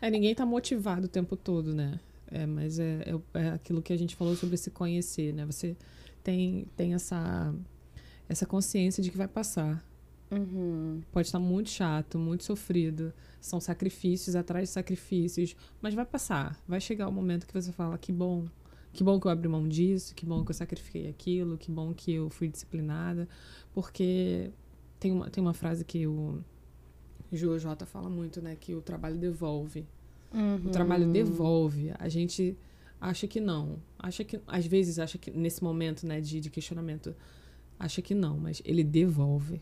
É, 0.00 0.10
ninguém 0.10 0.34
tá 0.34 0.46
motivado 0.46 1.06
o 1.06 1.08
tempo 1.08 1.36
todo, 1.36 1.74
né? 1.74 1.98
É, 2.30 2.44
mas 2.46 2.78
é, 2.78 3.00
é, 3.34 3.40
é 3.40 3.48
aquilo 3.50 3.80
que 3.80 3.92
a 3.92 3.96
gente 3.96 4.14
falou 4.14 4.34
sobre 4.36 4.56
se 4.56 4.70
conhecer, 4.70 5.32
né? 5.32 5.46
Você 5.46 5.76
tem, 6.22 6.66
tem 6.76 6.94
essa, 6.94 7.54
essa 8.28 8.44
consciência 8.44 9.02
de 9.02 9.10
que 9.10 9.16
vai 9.16 9.28
passar. 9.28 9.84
Uhum. 10.30 11.00
Pode 11.12 11.28
estar 11.28 11.38
muito 11.38 11.70
chato, 11.70 12.18
muito 12.18 12.44
sofrido. 12.44 13.12
São 13.40 13.60
sacrifícios 13.60 14.34
atrás 14.34 14.68
de 14.68 14.72
sacrifícios. 14.72 15.56
Mas 15.80 15.94
vai 15.94 16.04
passar. 16.04 16.58
Vai 16.66 16.80
chegar 16.80 17.08
o 17.08 17.12
momento 17.12 17.46
que 17.46 17.54
você 17.54 17.72
fala: 17.72 17.96
que 17.98 18.12
bom. 18.12 18.46
Que 18.92 19.04
bom 19.04 19.20
que 19.20 19.26
eu 19.26 19.30
abri 19.30 19.48
mão 19.48 19.68
disso. 19.68 20.14
Que 20.14 20.24
bom 20.24 20.44
que 20.44 20.50
eu 20.50 20.54
sacrifiquei 20.54 21.08
aquilo. 21.08 21.56
Que 21.58 21.70
bom 21.70 21.92
que 21.92 22.12
eu 22.12 22.30
fui 22.30 22.48
disciplinada. 22.48 23.28
Porque 23.72 24.50
tem 24.98 25.12
uma, 25.12 25.30
tem 25.30 25.42
uma 25.42 25.54
frase 25.54 25.84
que 25.84 26.06
o 26.06 26.42
Jojo 27.30 27.58
J 27.58 27.86
fala 27.86 28.08
muito, 28.08 28.40
né? 28.40 28.56
Que 28.58 28.74
o 28.74 28.80
trabalho 28.80 29.18
devolve. 29.18 29.86
Uhum. 30.32 30.66
O 30.66 30.70
trabalho 30.70 31.10
devolve. 31.10 31.92
A 31.98 32.08
gente 32.08 32.56
acha 33.00 33.26
que 33.26 33.40
não. 33.40 33.78
Acha 33.98 34.24
que, 34.24 34.40
às 34.46 34.66
vezes, 34.66 34.98
acha 34.98 35.18
que 35.18 35.30
nesse 35.30 35.62
momento 35.62 36.06
né, 36.06 36.20
de, 36.20 36.40
de 36.40 36.50
questionamento, 36.50 37.14
acha 37.78 38.02
que 38.02 38.14
não, 38.14 38.38
mas 38.38 38.62
ele 38.64 38.82
devolve. 38.82 39.60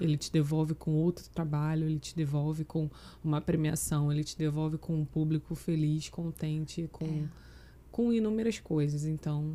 Ele 0.00 0.16
te 0.16 0.30
devolve 0.30 0.74
com 0.74 0.94
outro 0.94 1.28
trabalho, 1.30 1.86
ele 1.86 1.98
te 1.98 2.14
devolve 2.14 2.64
com 2.64 2.90
uma 3.24 3.40
premiação, 3.40 4.12
ele 4.12 4.24
te 4.24 4.36
devolve 4.36 4.78
com 4.78 4.94
um 4.94 5.04
público 5.04 5.54
feliz, 5.54 6.08
contente, 6.08 6.88
com, 6.92 7.06
é. 7.06 7.24
com 7.90 8.12
inúmeras 8.12 8.58
coisas. 8.58 9.04
Então, 9.04 9.54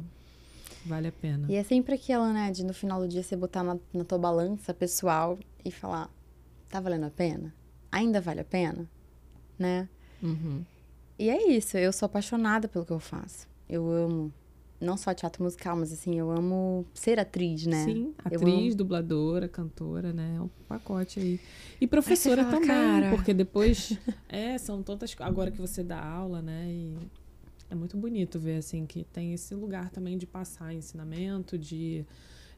vale 0.85 1.07
a 1.07 1.11
pena. 1.11 1.47
E 1.49 1.55
é 1.55 1.63
sempre 1.63 1.95
aquela, 1.95 2.31
né, 2.33 2.51
de 2.51 2.63
no 2.63 2.73
final 2.73 3.01
do 3.01 3.07
dia 3.07 3.23
você 3.23 3.35
botar 3.35 3.63
na, 3.63 3.77
na 3.93 4.03
tua 4.03 4.17
balança 4.17 4.73
pessoal 4.73 5.37
e 5.63 5.71
falar: 5.71 6.09
tá 6.69 6.79
valendo 6.79 7.05
a 7.05 7.11
pena? 7.11 7.53
Ainda 7.91 8.21
vale 8.21 8.41
a 8.41 8.45
pena? 8.45 8.89
Né? 9.59 9.87
Uhum. 10.23 10.63
E 11.19 11.29
é 11.29 11.51
isso, 11.51 11.77
eu 11.77 11.93
sou 11.93 12.07
apaixonada 12.07 12.67
pelo 12.67 12.85
que 12.85 12.91
eu 12.91 12.99
faço. 12.99 13.47
Eu 13.69 13.89
amo 13.91 14.33
não 14.81 14.97
só 14.97 15.13
teatro 15.13 15.43
musical, 15.43 15.77
mas 15.77 15.93
assim, 15.93 16.17
eu 16.17 16.31
amo 16.31 16.85
ser 16.93 17.19
atriz, 17.19 17.67
né? 17.67 17.85
Sim, 17.85 18.13
atriz, 18.17 18.73
dubladora, 18.73 19.47
cantora, 19.47 20.11
né? 20.11 20.35
É 20.37 20.41
um 20.41 20.49
pacote 20.67 21.19
aí. 21.19 21.39
E 21.79 21.85
professora 21.85 22.43
fala, 22.43 22.55
também, 22.55 22.67
cara... 22.67 23.09
porque 23.11 23.33
depois. 23.33 23.95
é, 24.27 24.57
são 24.57 24.81
tantas. 24.81 25.15
Agora 25.19 25.51
que 25.51 25.61
você 25.61 25.83
dá 25.83 26.03
aula, 26.03 26.41
né? 26.41 26.65
E 26.67 26.97
é 27.69 27.75
muito 27.75 27.95
bonito 27.95 28.39
ver, 28.39 28.57
assim, 28.57 28.87
que 28.87 29.03
tem 29.03 29.33
esse 29.33 29.53
lugar 29.53 29.91
também 29.91 30.17
de 30.17 30.25
passar 30.25 30.73
ensinamento, 30.73 31.57
de 31.59 32.03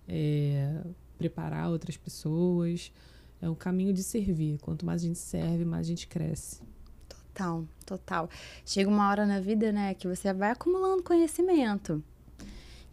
é, 0.07 0.81
preparar 1.17 1.69
outras 1.69 1.97
pessoas. 1.97 2.91
É 3.41 3.49
um 3.49 3.55
caminho 3.55 3.91
de 3.91 4.01
servir. 4.01 4.59
Quanto 4.59 4.85
mais 4.85 5.03
a 5.03 5.07
gente 5.07 5.19
serve, 5.19 5.65
mais 5.65 5.85
a 5.85 5.89
gente 5.89 6.07
cresce. 6.07 6.61
Total, 7.09 7.65
total. 7.85 8.29
Chega 8.65 8.89
uma 8.89 9.09
hora 9.09 9.25
na 9.25 9.41
vida, 9.41 9.73
né, 9.73 9.93
que 9.93 10.07
você 10.07 10.31
vai 10.31 10.51
acumulando 10.51 11.03
conhecimento 11.03 12.01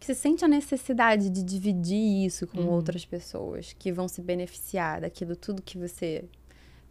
que 0.00 0.06
você 0.06 0.14
sente 0.14 0.42
a 0.42 0.48
necessidade 0.48 1.28
de 1.28 1.42
dividir 1.42 2.24
isso 2.24 2.46
com 2.46 2.62
uhum. 2.62 2.70
outras 2.70 3.04
pessoas 3.04 3.74
que 3.78 3.92
vão 3.92 4.08
se 4.08 4.22
beneficiar 4.22 5.02
daquilo 5.02 5.36
tudo 5.36 5.60
que 5.60 5.76
você 5.76 6.24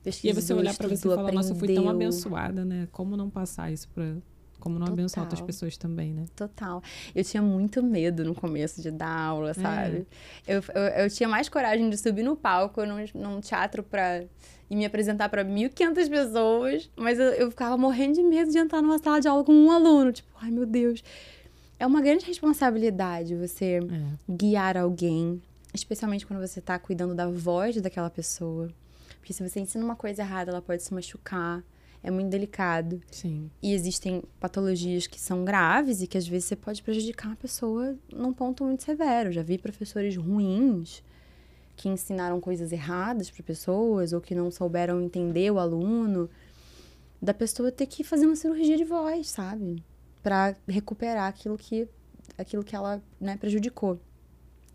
pesquisou, 0.03 0.29
E 0.29 0.37
aí 0.37 0.41
você 0.41 0.53
olhar 0.53 0.77
para 0.77 0.87
você 0.87 1.07
e 1.07 1.15
falar, 1.15 1.31
nossa, 1.31 1.51
eu 1.51 1.55
fui 1.55 1.73
tão 1.73 1.89
abençoada, 1.89 2.63
né? 2.63 2.87
Como 2.91 3.17
não 3.17 3.27
passar 3.27 3.71
isso 3.71 3.89
para 3.89 4.15
como 4.59 4.75
não 4.75 4.87
Total. 4.87 4.93
abençoar 4.93 5.25
outras 5.25 5.41
pessoas 5.41 5.77
também, 5.77 6.13
né? 6.13 6.25
Total. 6.35 6.83
Eu 7.15 7.23
tinha 7.23 7.41
muito 7.41 7.81
medo 7.81 8.25
no 8.25 8.35
começo 8.35 8.81
de 8.81 8.91
dar 8.91 9.09
aula, 9.09 9.53
sabe? 9.53 10.05
É. 10.45 10.57
Eu, 10.57 10.63
eu, 10.75 10.81
eu, 11.03 11.09
tinha 11.09 11.29
mais 11.29 11.47
coragem 11.47 11.89
de 11.89 11.97
subir 11.97 12.23
no 12.23 12.35
palco 12.35 12.85
num, 12.85 13.05
num 13.15 13.39
teatro 13.39 13.81
para 13.81 14.25
e 14.69 14.75
me 14.75 14.85
apresentar 14.85 15.29
para 15.29 15.45
1.500 15.45 16.09
pessoas, 16.09 16.91
mas 16.95 17.17
eu, 17.17 17.27
eu 17.27 17.49
ficava 17.49 17.77
morrendo 17.77 18.15
de 18.15 18.23
medo 18.23 18.51
de 18.51 18.57
entrar 18.57 18.81
numa 18.81 18.99
sala 18.99 19.21
de 19.21 19.29
aula 19.29 19.45
com 19.45 19.53
um 19.53 19.71
aluno. 19.71 20.11
Tipo, 20.11 20.29
ai 20.41 20.51
meu 20.51 20.65
Deus 20.65 21.01
é 21.79 21.87
uma 21.87 22.01
grande 22.01 22.25
responsabilidade 22.25 23.35
você 23.35 23.79
é. 23.79 24.31
guiar 24.31 24.75
alguém, 24.75 25.41
especialmente 25.73 26.27
quando 26.27 26.45
você 26.45 26.59
está 26.59 26.77
cuidando 26.77 27.15
da 27.15 27.29
voz 27.29 27.81
daquela 27.81 28.09
pessoa. 28.09 28.69
Porque 29.19 29.31
se 29.31 29.47
você 29.47 29.61
ensina 29.61 29.83
uma 29.83 29.95
coisa 29.95 30.21
errada, 30.21 30.51
ela 30.51 30.61
pode 30.61 30.83
se 30.83 30.93
machucar. 30.93 31.63
É 32.03 32.11
muito 32.11 32.29
delicado. 32.29 33.01
Sim. 33.11 33.49
E 33.61 33.73
existem 33.73 34.23
patologias 34.39 35.07
que 35.07 35.19
são 35.19 35.43
graves 35.43 36.01
e 36.01 36.07
que 36.07 36.17
às 36.17 36.27
vezes 36.27 36.45
você 36.45 36.55
pode 36.55 36.81
prejudicar 36.81 37.27
uma 37.27 37.35
pessoa 37.35 37.95
num 38.11 38.33
ponto 38.33 38.63
muito 38.63 38.83
severo. 38.83 39.31
Já 39.31 39.41
vi 39.41 39.57
professores 39.57 40.15
ruins 40.15 41.03
que 41.75 41.87
ensinaram 41.87 42.41
coisas 42.41 42.71
erradas 42.71 43.29
para 43.29 43.43
pessoas 43.43 44.11
ou 44.11 44.19
que 44.19 44.35
não 44.35 44.51
souberam 44.51 45.01
entender 45.01 45.49
o 45.51 45.59
aluno, 45.59 46.29
da 47.21 47.33
pessoa 47.33 47.71
ter 47.71 47.85
que 47.85 48.03
fazer 48.03 48.25
uma 48.25 48.35
cirurgia 48.35 48.77
de 48.77 48.83
voz, 48.83 49.29
sabe? 49.29 49.83
Para 50.21 50.55
recuperar 50.67 51.27
aquilo 51.27 51.57
que 51.57 51.87
aquilo 52.37 52.63
que 52.63 52.75
ela 52.75 53.01
né, 53.19 53.35
prejudicou. 53.37 53.99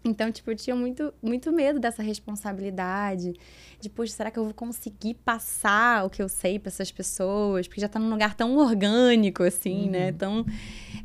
Então, 0.05 0.30
tipo, 0.30 0.51
eu 0.51 0.57
tinha 0.57 0.76
muito, 0.76 1.14
muito 1.22 1.51
medo 1.51 1.80
dessa 1.80 2.03
responsabilidade. 2.03 3.32
De, 3.80 3.88
poxa, 3.88 4.12
será 4.12 4.30
que 4.30 4.38
eu 4.38 4.45
vou 4.45 4.53
conseguir 4.53 5.14
passar 5.14 6.05
o 6.05 6.11
que 6.11 6.20
eu 6.20 6.28
sei 6.28 6.59
para 6.59 6.68
essas 6.68 6.92
pessoas? 6.92 7.66
Porque 7.66 7.80
já 7.80 7.88
tá 7.88 7.99
num 7.99 8.11
lugar 8.11 8.34
tão 8.34 8.59
orgânico, 8.59 9.42
assim, 9.42 9.88
né? 9.88 9.99
uhum. 9.99 10.05
né? 10.05 10.12
Tão 10.12 10.47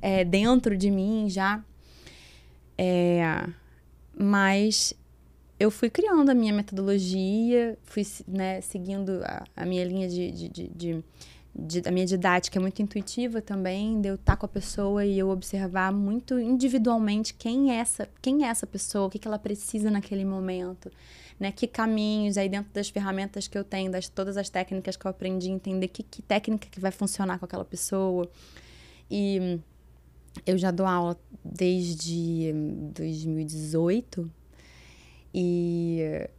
é, 0.02 0.26
dentro 0.26 0.76
de 0.76 0.92
mim 0.92 1.30
já. 1.30 1.64
É, 2.78 3.48
mas 4.18 4.94
eu 5.58 5.72
fui 5.72 5.90
criando 5.90 6.30
a 6.30 6.34
minha 6.34 6.54
metodologia, 6.54 7.78
fui 7.84 8.06
né, 8.28 8.60
seguindo 8.60 9.22
a, 9.24 9.46
a 9.56 9.66
minha 9.66 9.86
linha 9.86 10.10
de, 10.10 10.32
de, 10.32 10.50
de, 10.50 10.68
de 10.68 11.06
a 11.86 11.92
minha 11.92 12.06
didática 12.06 12.58
é 12.58 12.62
muito 12.62 12.82
intuitiva 12.82 13.42
também, 13.42 14.00
de 14.02 14.10
eu 14.10 14.16
estar 14.16 14.36
com 14.36 14.46
a 14.46 14.50
pessoa 14.50 15.06
e 15.06 15.18
eu 15.18 15.30
observar 15.30 15.92
muito 15.92 16.40
individualmente 16.40 17.34
quem 17.34 17.72
é 17.72 17.76
essa, 17.76 18.08
quem 18.22 18.46
é 18.46 18.48
essa 18.48 18.66
pessoa, 18.66 19.08
o 19.08 19.10
que, 19.10 19.20
que 19.20 19.28
ela 19.28 19.40
precisa 19.40 19.92
naquele 19.92 20.26
momento, 20.26 20.92
né? 21.40 21.52
Que 21.52 21.68
caminhos, 21.68 22.38
aí 22.38 22.50
dentro 22.50 22.72
das 22.74 22.90
ferramentas 22.90 23.48
que 23.48 23.58
eu 23.58 23.64
tenho, 23.64 23.92
das 23.92 24.08
todas 24.10 24.38
as 24.38 24.50
técnicas 24.50 24.96
que 24.96 25.06
eu 25.06 25.12
aprendi, 25.12 25.50
entender 25.50 25.88
que, 25.88 26.04
que 26.04 26.22
técnica 26.22 26.68
que 26.70 26.80
vai 26.80 26.92
funcionar 26.92 27.40
com 27.40 27.46
aquela 27.46 27.66
pessoa. 27.66 28.30
E 29.10 29.60
eu 30.46 30.58
já 30.58 30.72
dou 30.72 30.86
aula 30.86 31.20
desde 31.44 32.54
2018 32.94 34.30
e, 35.34 36.30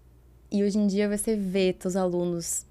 e 0.51 0.65
hoje 0.65 0.79
em 0.79 0.87
dia 0.87 1.09
você 1.09 1.37
vê 1.37 1.73
teus 1.73 1.97
alunos 1.97 2.67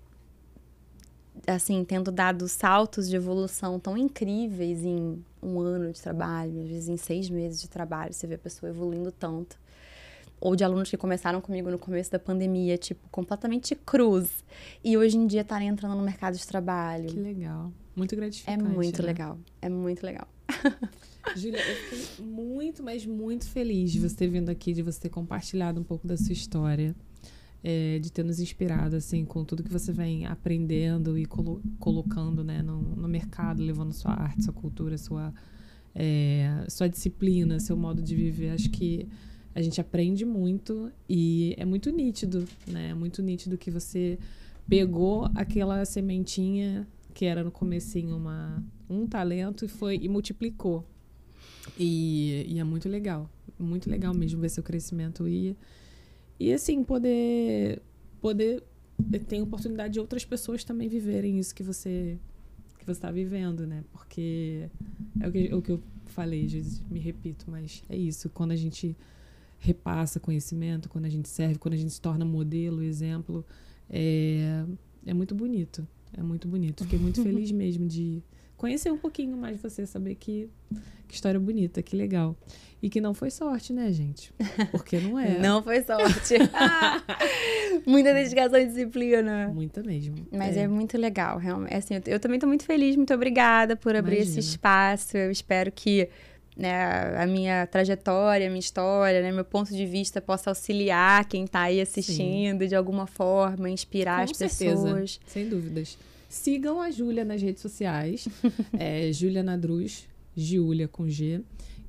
assim, 1.50 1.84
tendo 1.84 2.12
dado 2.12 2.48
saltos 2.48 3.10
de 3.10 3.16
evolução 3.16 3.80
tão 3.80 3.98
incríveis 3.98 4.84
em 4.84 5.24
um 5.42 5.60
ano 5.60 5.92
de 5.92 6.02
trabalho, 6.02 6.62
às 6.62 6.68
vezes 6.68 6.90
em 6.90 6.98
seis 6.98 7.30
meses 7.30 7.62
de 7.62 7.70
trabalho, 7.70 8.14
você 8.14 8.28
vê 8.28 8.36
a 8.36 8.40
pessoa 8.40 8.70
evoluindo 8.70 9.12
tanto. 9.12 9.58
Ou 10.42 10.56
de 10.56 10.64
alunos 10.64 10.90
que 10.90 10.96
começaram 10.96 11.42
comigo 11.42 11.70
no 11.70 11.78
começo 11.78 12.10
da 12.12 12.18
pandemia, 12.20 12.78
tipo, 12.78 13.08
completamente 13.10 13.76
cruz. 13.76 14.44
E 14.82 14.98
hoje 14.98 15.18
em 15.18 15.28
dia 15.28 15.42
estarem 15.42 15.68
entrando 15.68 15.96
no 15.96 16.02
mercado 16.04 16.38
de 16.38 16.48
trabalho. 16.48 17.10
Que 17.10 17.20
legal. 17.20 17.74
Muito 17.94 18.14
É 18.14 18.18
gratificante. 18.18 18.64
muito 18.64 19.02
né? 19.02 19.08
legal. 19.08 19.38
É 19.62 19.68
muito 19.68 20.06
legal. 20.06 20.28
Júlia, 21.36 21.60
eu 21.60 21.76
fiquei 21.76 22.26
muito, 22.26 22.82
mas 22.82 23.06
muito 23.06 23.48
feliz 23.50 23.92
de 23.92 24.00
você 24.00 24.16
ter 24.16 24.28
vindo 24.28 24.50
aqui, 24.50 24.74
de 24.74 24.82
você 24.82 25.02
ter 25.02 25.10
compartilhado 25.10 25.80
um 25.80 25.84
pouco 25.84 26.08
da 26.08 26.16
sua 26.16 26.32
história, 26.32 26.96
é, 27.64 28.00
de 28.00 28.12
ter 28.12 28.24
nos 28.24 28.40
inspirado, 28.40 28.96
assim, 28.96 29.26
com 29.26 29.44
tudo 29.44 29.64
que 29.64 29.72
você 29.72 29.92
vem 29.92 30.26
aprendendo 30.26 31.18
e 31.18 31.26
colo- 31.26 31.62
colocando, 31.80 32.44
né, 32.44 32.62
no, 32.62 32.82
no 32.82 33.08
mercado, 33.08 33.62
levando 33.62 33.92
sua 33.94 34.14
arte, 34.14 34.44
sua 34.44 34.54
cultura, 34.54 34.98
sua, 34.98 35.34
é, 35.94 36.66
sua 36.70 36.88
disciplina, 36.88 37.60
seu 37.60 37.76
modo 37.76 38.02
de 38.02 38.16
viver. 38.16 38.52
Acho 38.52 38.70
que 38.70 39.08
a 39.54 39.62
gente 39.62 39.82
aprende 39.82 40.24
muito 40.26 40.92
e 41.08 41.54
é 41.58 41.66
muito 41.66 41.90
nítido, 41.90 42.48
né? 42.68 42.90
É 42.90 42.94
muito 42.94 43.22
nítido 43.22 43.58
que 43.58 43.70
você 43.70 44.18
pegou 44.68 45.30
aquela 45.36 45.84
sementinha 45.84 46.88
que 47.14 47.26
era 47.26 47.44
no 47.44 47.52
comecinho 47.52 48.16
uma, 48.16 48.64
um 48.90 49.06
talento 49.06 49.66
e 49.66 49.68
foi 49.68 49.98
e 50.02 50.08
multiplicou. 50.08 50.86
E, 51.78 52.46
e 52.48 52.60
é 52.60 52.64
muito 52.64 52.88
legal, 52.88 53.30
muito 53.58 53.90
legal 53.90 54.14
mesmo 54.14 54.40
ver 54.40 54.50
seu 54.50 54.64
crescimento 54.64 55.28
e 55.28 55.58
e 56.40 56.54
assim 56.54 56.84
poder 56.84 57.82
poder 58.22 58.64
ter 59.28 59.42
oportunidade 59.42 59.94
de 59.94 60.00
outras 60.00 60.26
pessoas 60.26 60.64
também 60.64 60.88
viverem 60.88 61.40
isso 61.40 61.54
que 61.54 61.64
você 61.64 62.18
que 62.78 62.86
você 62.86 62.92
está 62.92 63.12
vivendo, 63.12 63.68
né? 63.68 63.84
Porque 63.92 64.70
é 65.20 65.28
o 65.28 65.32
que, 65.32 65.54
o 65.54 65.62
que 65.62 65.72
eu 65.72 65.84
falei, 66.06 66.46
às 66.46 66.54
vezes 66.54 66.82
me 66.90 67.00
repito, 67.00 67.46
mas 67.50 67.84
é 67.90 67.98
isso. 67.98 68.30
Quando 68.30 68.52
a 68.52 68.56
gente 68.56 68.96
repassa 69.60 70.20
conhecimento, 70.20 70.88
quando 70.88 71.06
a 71.06 71.10
gente 71.10 71.28
serve, 71.28 71.58
quando 71.58 71.74
a 71.74 71.78
gente 71.78 71.92
se 71.92 72.02
torna 72.02 72.24
modelo, 72.24 72.82
exemplo, 72.82 73.46
é, 73.90 74.66
é 75.06 75.14
muito 75.14 75.36
bonito. 75.36 75.86
É 76.14 76.24
muito 76.24 76.48
bonito. 76.48 76.84
Fiquei 76.84 77.00
muito 77.00 77.22
feliz 77.24 77.52
mesmo 77.52 77.88
de 77.88 78.24
conhecer 78.60 78.92
um 78.92 78.98
pouquinho 78.98 79.38
mais 79.38 79.56
de 79.56 79.64
você, 79.64 79.86
saber 79.86 80.16
que, 80.16 80.50
que 81.08 81.16
história 81.16 81.40
bonita, 81.40 81.82
que 81.82 81.96
legal. 81.96 82.36
E 82.82 82.90
que 82.90 83.02
não 83.02 83.14
foi 83.14 83.32
sorte, 83.32 83.74
né, 83.74 83.92
gente? 83.92 84.34
Porque 84.70 85.00
não 85.00 85.18
é. 85.20 85.40
Não 85.40 85.64
foi 85.64 85.82
sorte. 85.82 86.36
Muita 87.88 88.14
dedicação 88.14 88.60
e 88.60 88.66
disciplina. 88.66 89.48
Muita 89.48 89.82
mesmo. 89.82 90.28
Mas 90.32 90.58
é, 90.58 90.68
muito 90.68 90.98
legal, 90.98 91.38
realmente. 91.38 91.74
Assim, 91.74 91.96
eu, 91.96 92.02
eu 92.06 92.20
também 92.20 92.36
estou 92.36 92.48
muito 92.48 92.66
feliz, 92.66 92.96
muito 92.96 93.14
obrigada 93.14 93.76
por 93.76 93.96
abrir 93.96 94.18
Imagina. 94.18 94.40
esse 94.40 94.52
espaço. 94.52 95.18
Eu 95.18 95.32
espero 95.32 95.72
que 95.72 96.10
né, 96.56 97.18
a 97.18 97.26
minha 97.26 97.66
trajetória, 97.68 98.48
a 98.48 98.50
minha 98.50 98.60
história, 98.60 99.22
né, 99.22 99.32
meu 99.32 99.46
ponto 99.46 99.74
de 99.74 99.86
vista 99.86 100.22
possa 100.22 100.50
auxiliar 100.52 101.26
quem 101.26 101.46
está 101.46 101.62
aí 101.62 101.80
assistindo 101.80 102.68
de 102.68 102.76
alguma 102.76 103.08
forma, 103.08 103.70
inspirar 103.70 104.26
Com 104.26 104.32
as 104.32 104.38
certeza, 104.38 104.84
pessoas. 104.84 105.20
Sem 105.26 105.48
dúvidas. 105.48 105.98
Sigam 106.30 106.80
a 106.80 106.92
Júlia 106.92 107.26
nas 107.26 107.42
redes 107.42 107.62
sociais. 107.62 108.28
é 108.78 109.12
Júlia 109.12 109.42
Nadruz, 109.42 110.08
Giulia 110.36 110.88
com 110.88 111.10
G. 111.10 111.42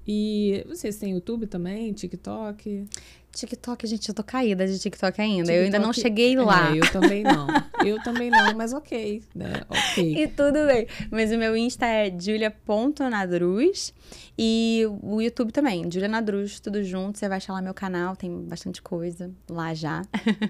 E 0.08 0.64
vocês 0.66 0.96
têm 0.96 1.12
YouTube 1.12 1.46
também, 1.46 1.92
TikTok? 1.92 2.86
TikTok, 3.32 3.86
gente, 3.86 4.08
eu 4.08 4.14
tô 4.14 4.22
caída 4.24 4.66
de 4.66 4.78
TikTok 4.78 5.20
ainda. 5.20 5.52
eu 5.52 5.64
ainda 5.64 5.78
não 5.78 5.92
TikTok- 5.92 6.02
cheguei 6.08 6.36
lá. 6.36 6.74
É, 6.74 6.78
eu 6.78 6.92
também 6.92 7.22
não. 7.22 7.46
Eu 7.86 8.02
também 8.02 8.28
não, 8.30 8.54
mas 8.56 8.72
ok, 8.72 9.22
né? 9.34 9.52
Ok. 9.68 10.14
E 10.22 10.26
tudo 10.28 10.66
bem. 10.66 10.86
Mas 11.10 11.30
o 11.32 11.38
meu 11.38 11.56
Insta 11.56 11.86
é 11.86 12.10
julia.nadruz. 12.18 13.92
E 14.36 14.84
o 15.02 15.20
YouTube 15.20 15.52
também, 15.52 15.90
Julia 15.90 16.08
Nadruz, 16.08 16.60
tudo 16.60 16.82
junto. 16.82 17.18
Você 17.18 17.28
vai 17.28 17.36
achar 17.36 17.52
lá 17.52 17.60
meu 17.62 17.74
canal, 17.74 18.16
tem 18.16 18.42
bastante 18.44 18.80
coisa 18.80 19.30
lá 19.48 19.74
já. 19.74 20.02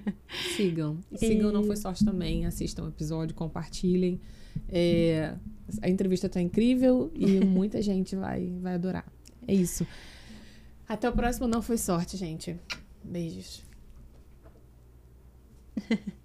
Sigam. 0.56 0.98
E 1.10 1.18
sigam 1.18 1.50
Não 1.52 1.64
Foi 1.64 1.76
Sorte 1.76 2.04
também. 2.04 2.46
Assistam 2.46 2.84
o 2.84 2.88
episódio, 2.88 3.34
compartilhem. 3.34 4.20
É, 4.68 5.34
a 5.82 5.88
entrevista 5.88 6.28
tá 6.28 6.40
incrível 6.40 7.10
e 7.14 7.40
muita 7.44 7.82
gente 7.82 8.14
vai, 8.16 8.52
vai 8.60 8.74
adorar. 8.74 9.04
É 9.46 9.54
isso. 9.54 9.84
Até 10.90 11.08
o 11.08 11.12
próximo 11.12 11.46
Não 11.46 11.62
Foi 11.62 11.78
Sorte, 11.78 12.16
gente. 12.16 12.58
Beijos. 13.04 13.62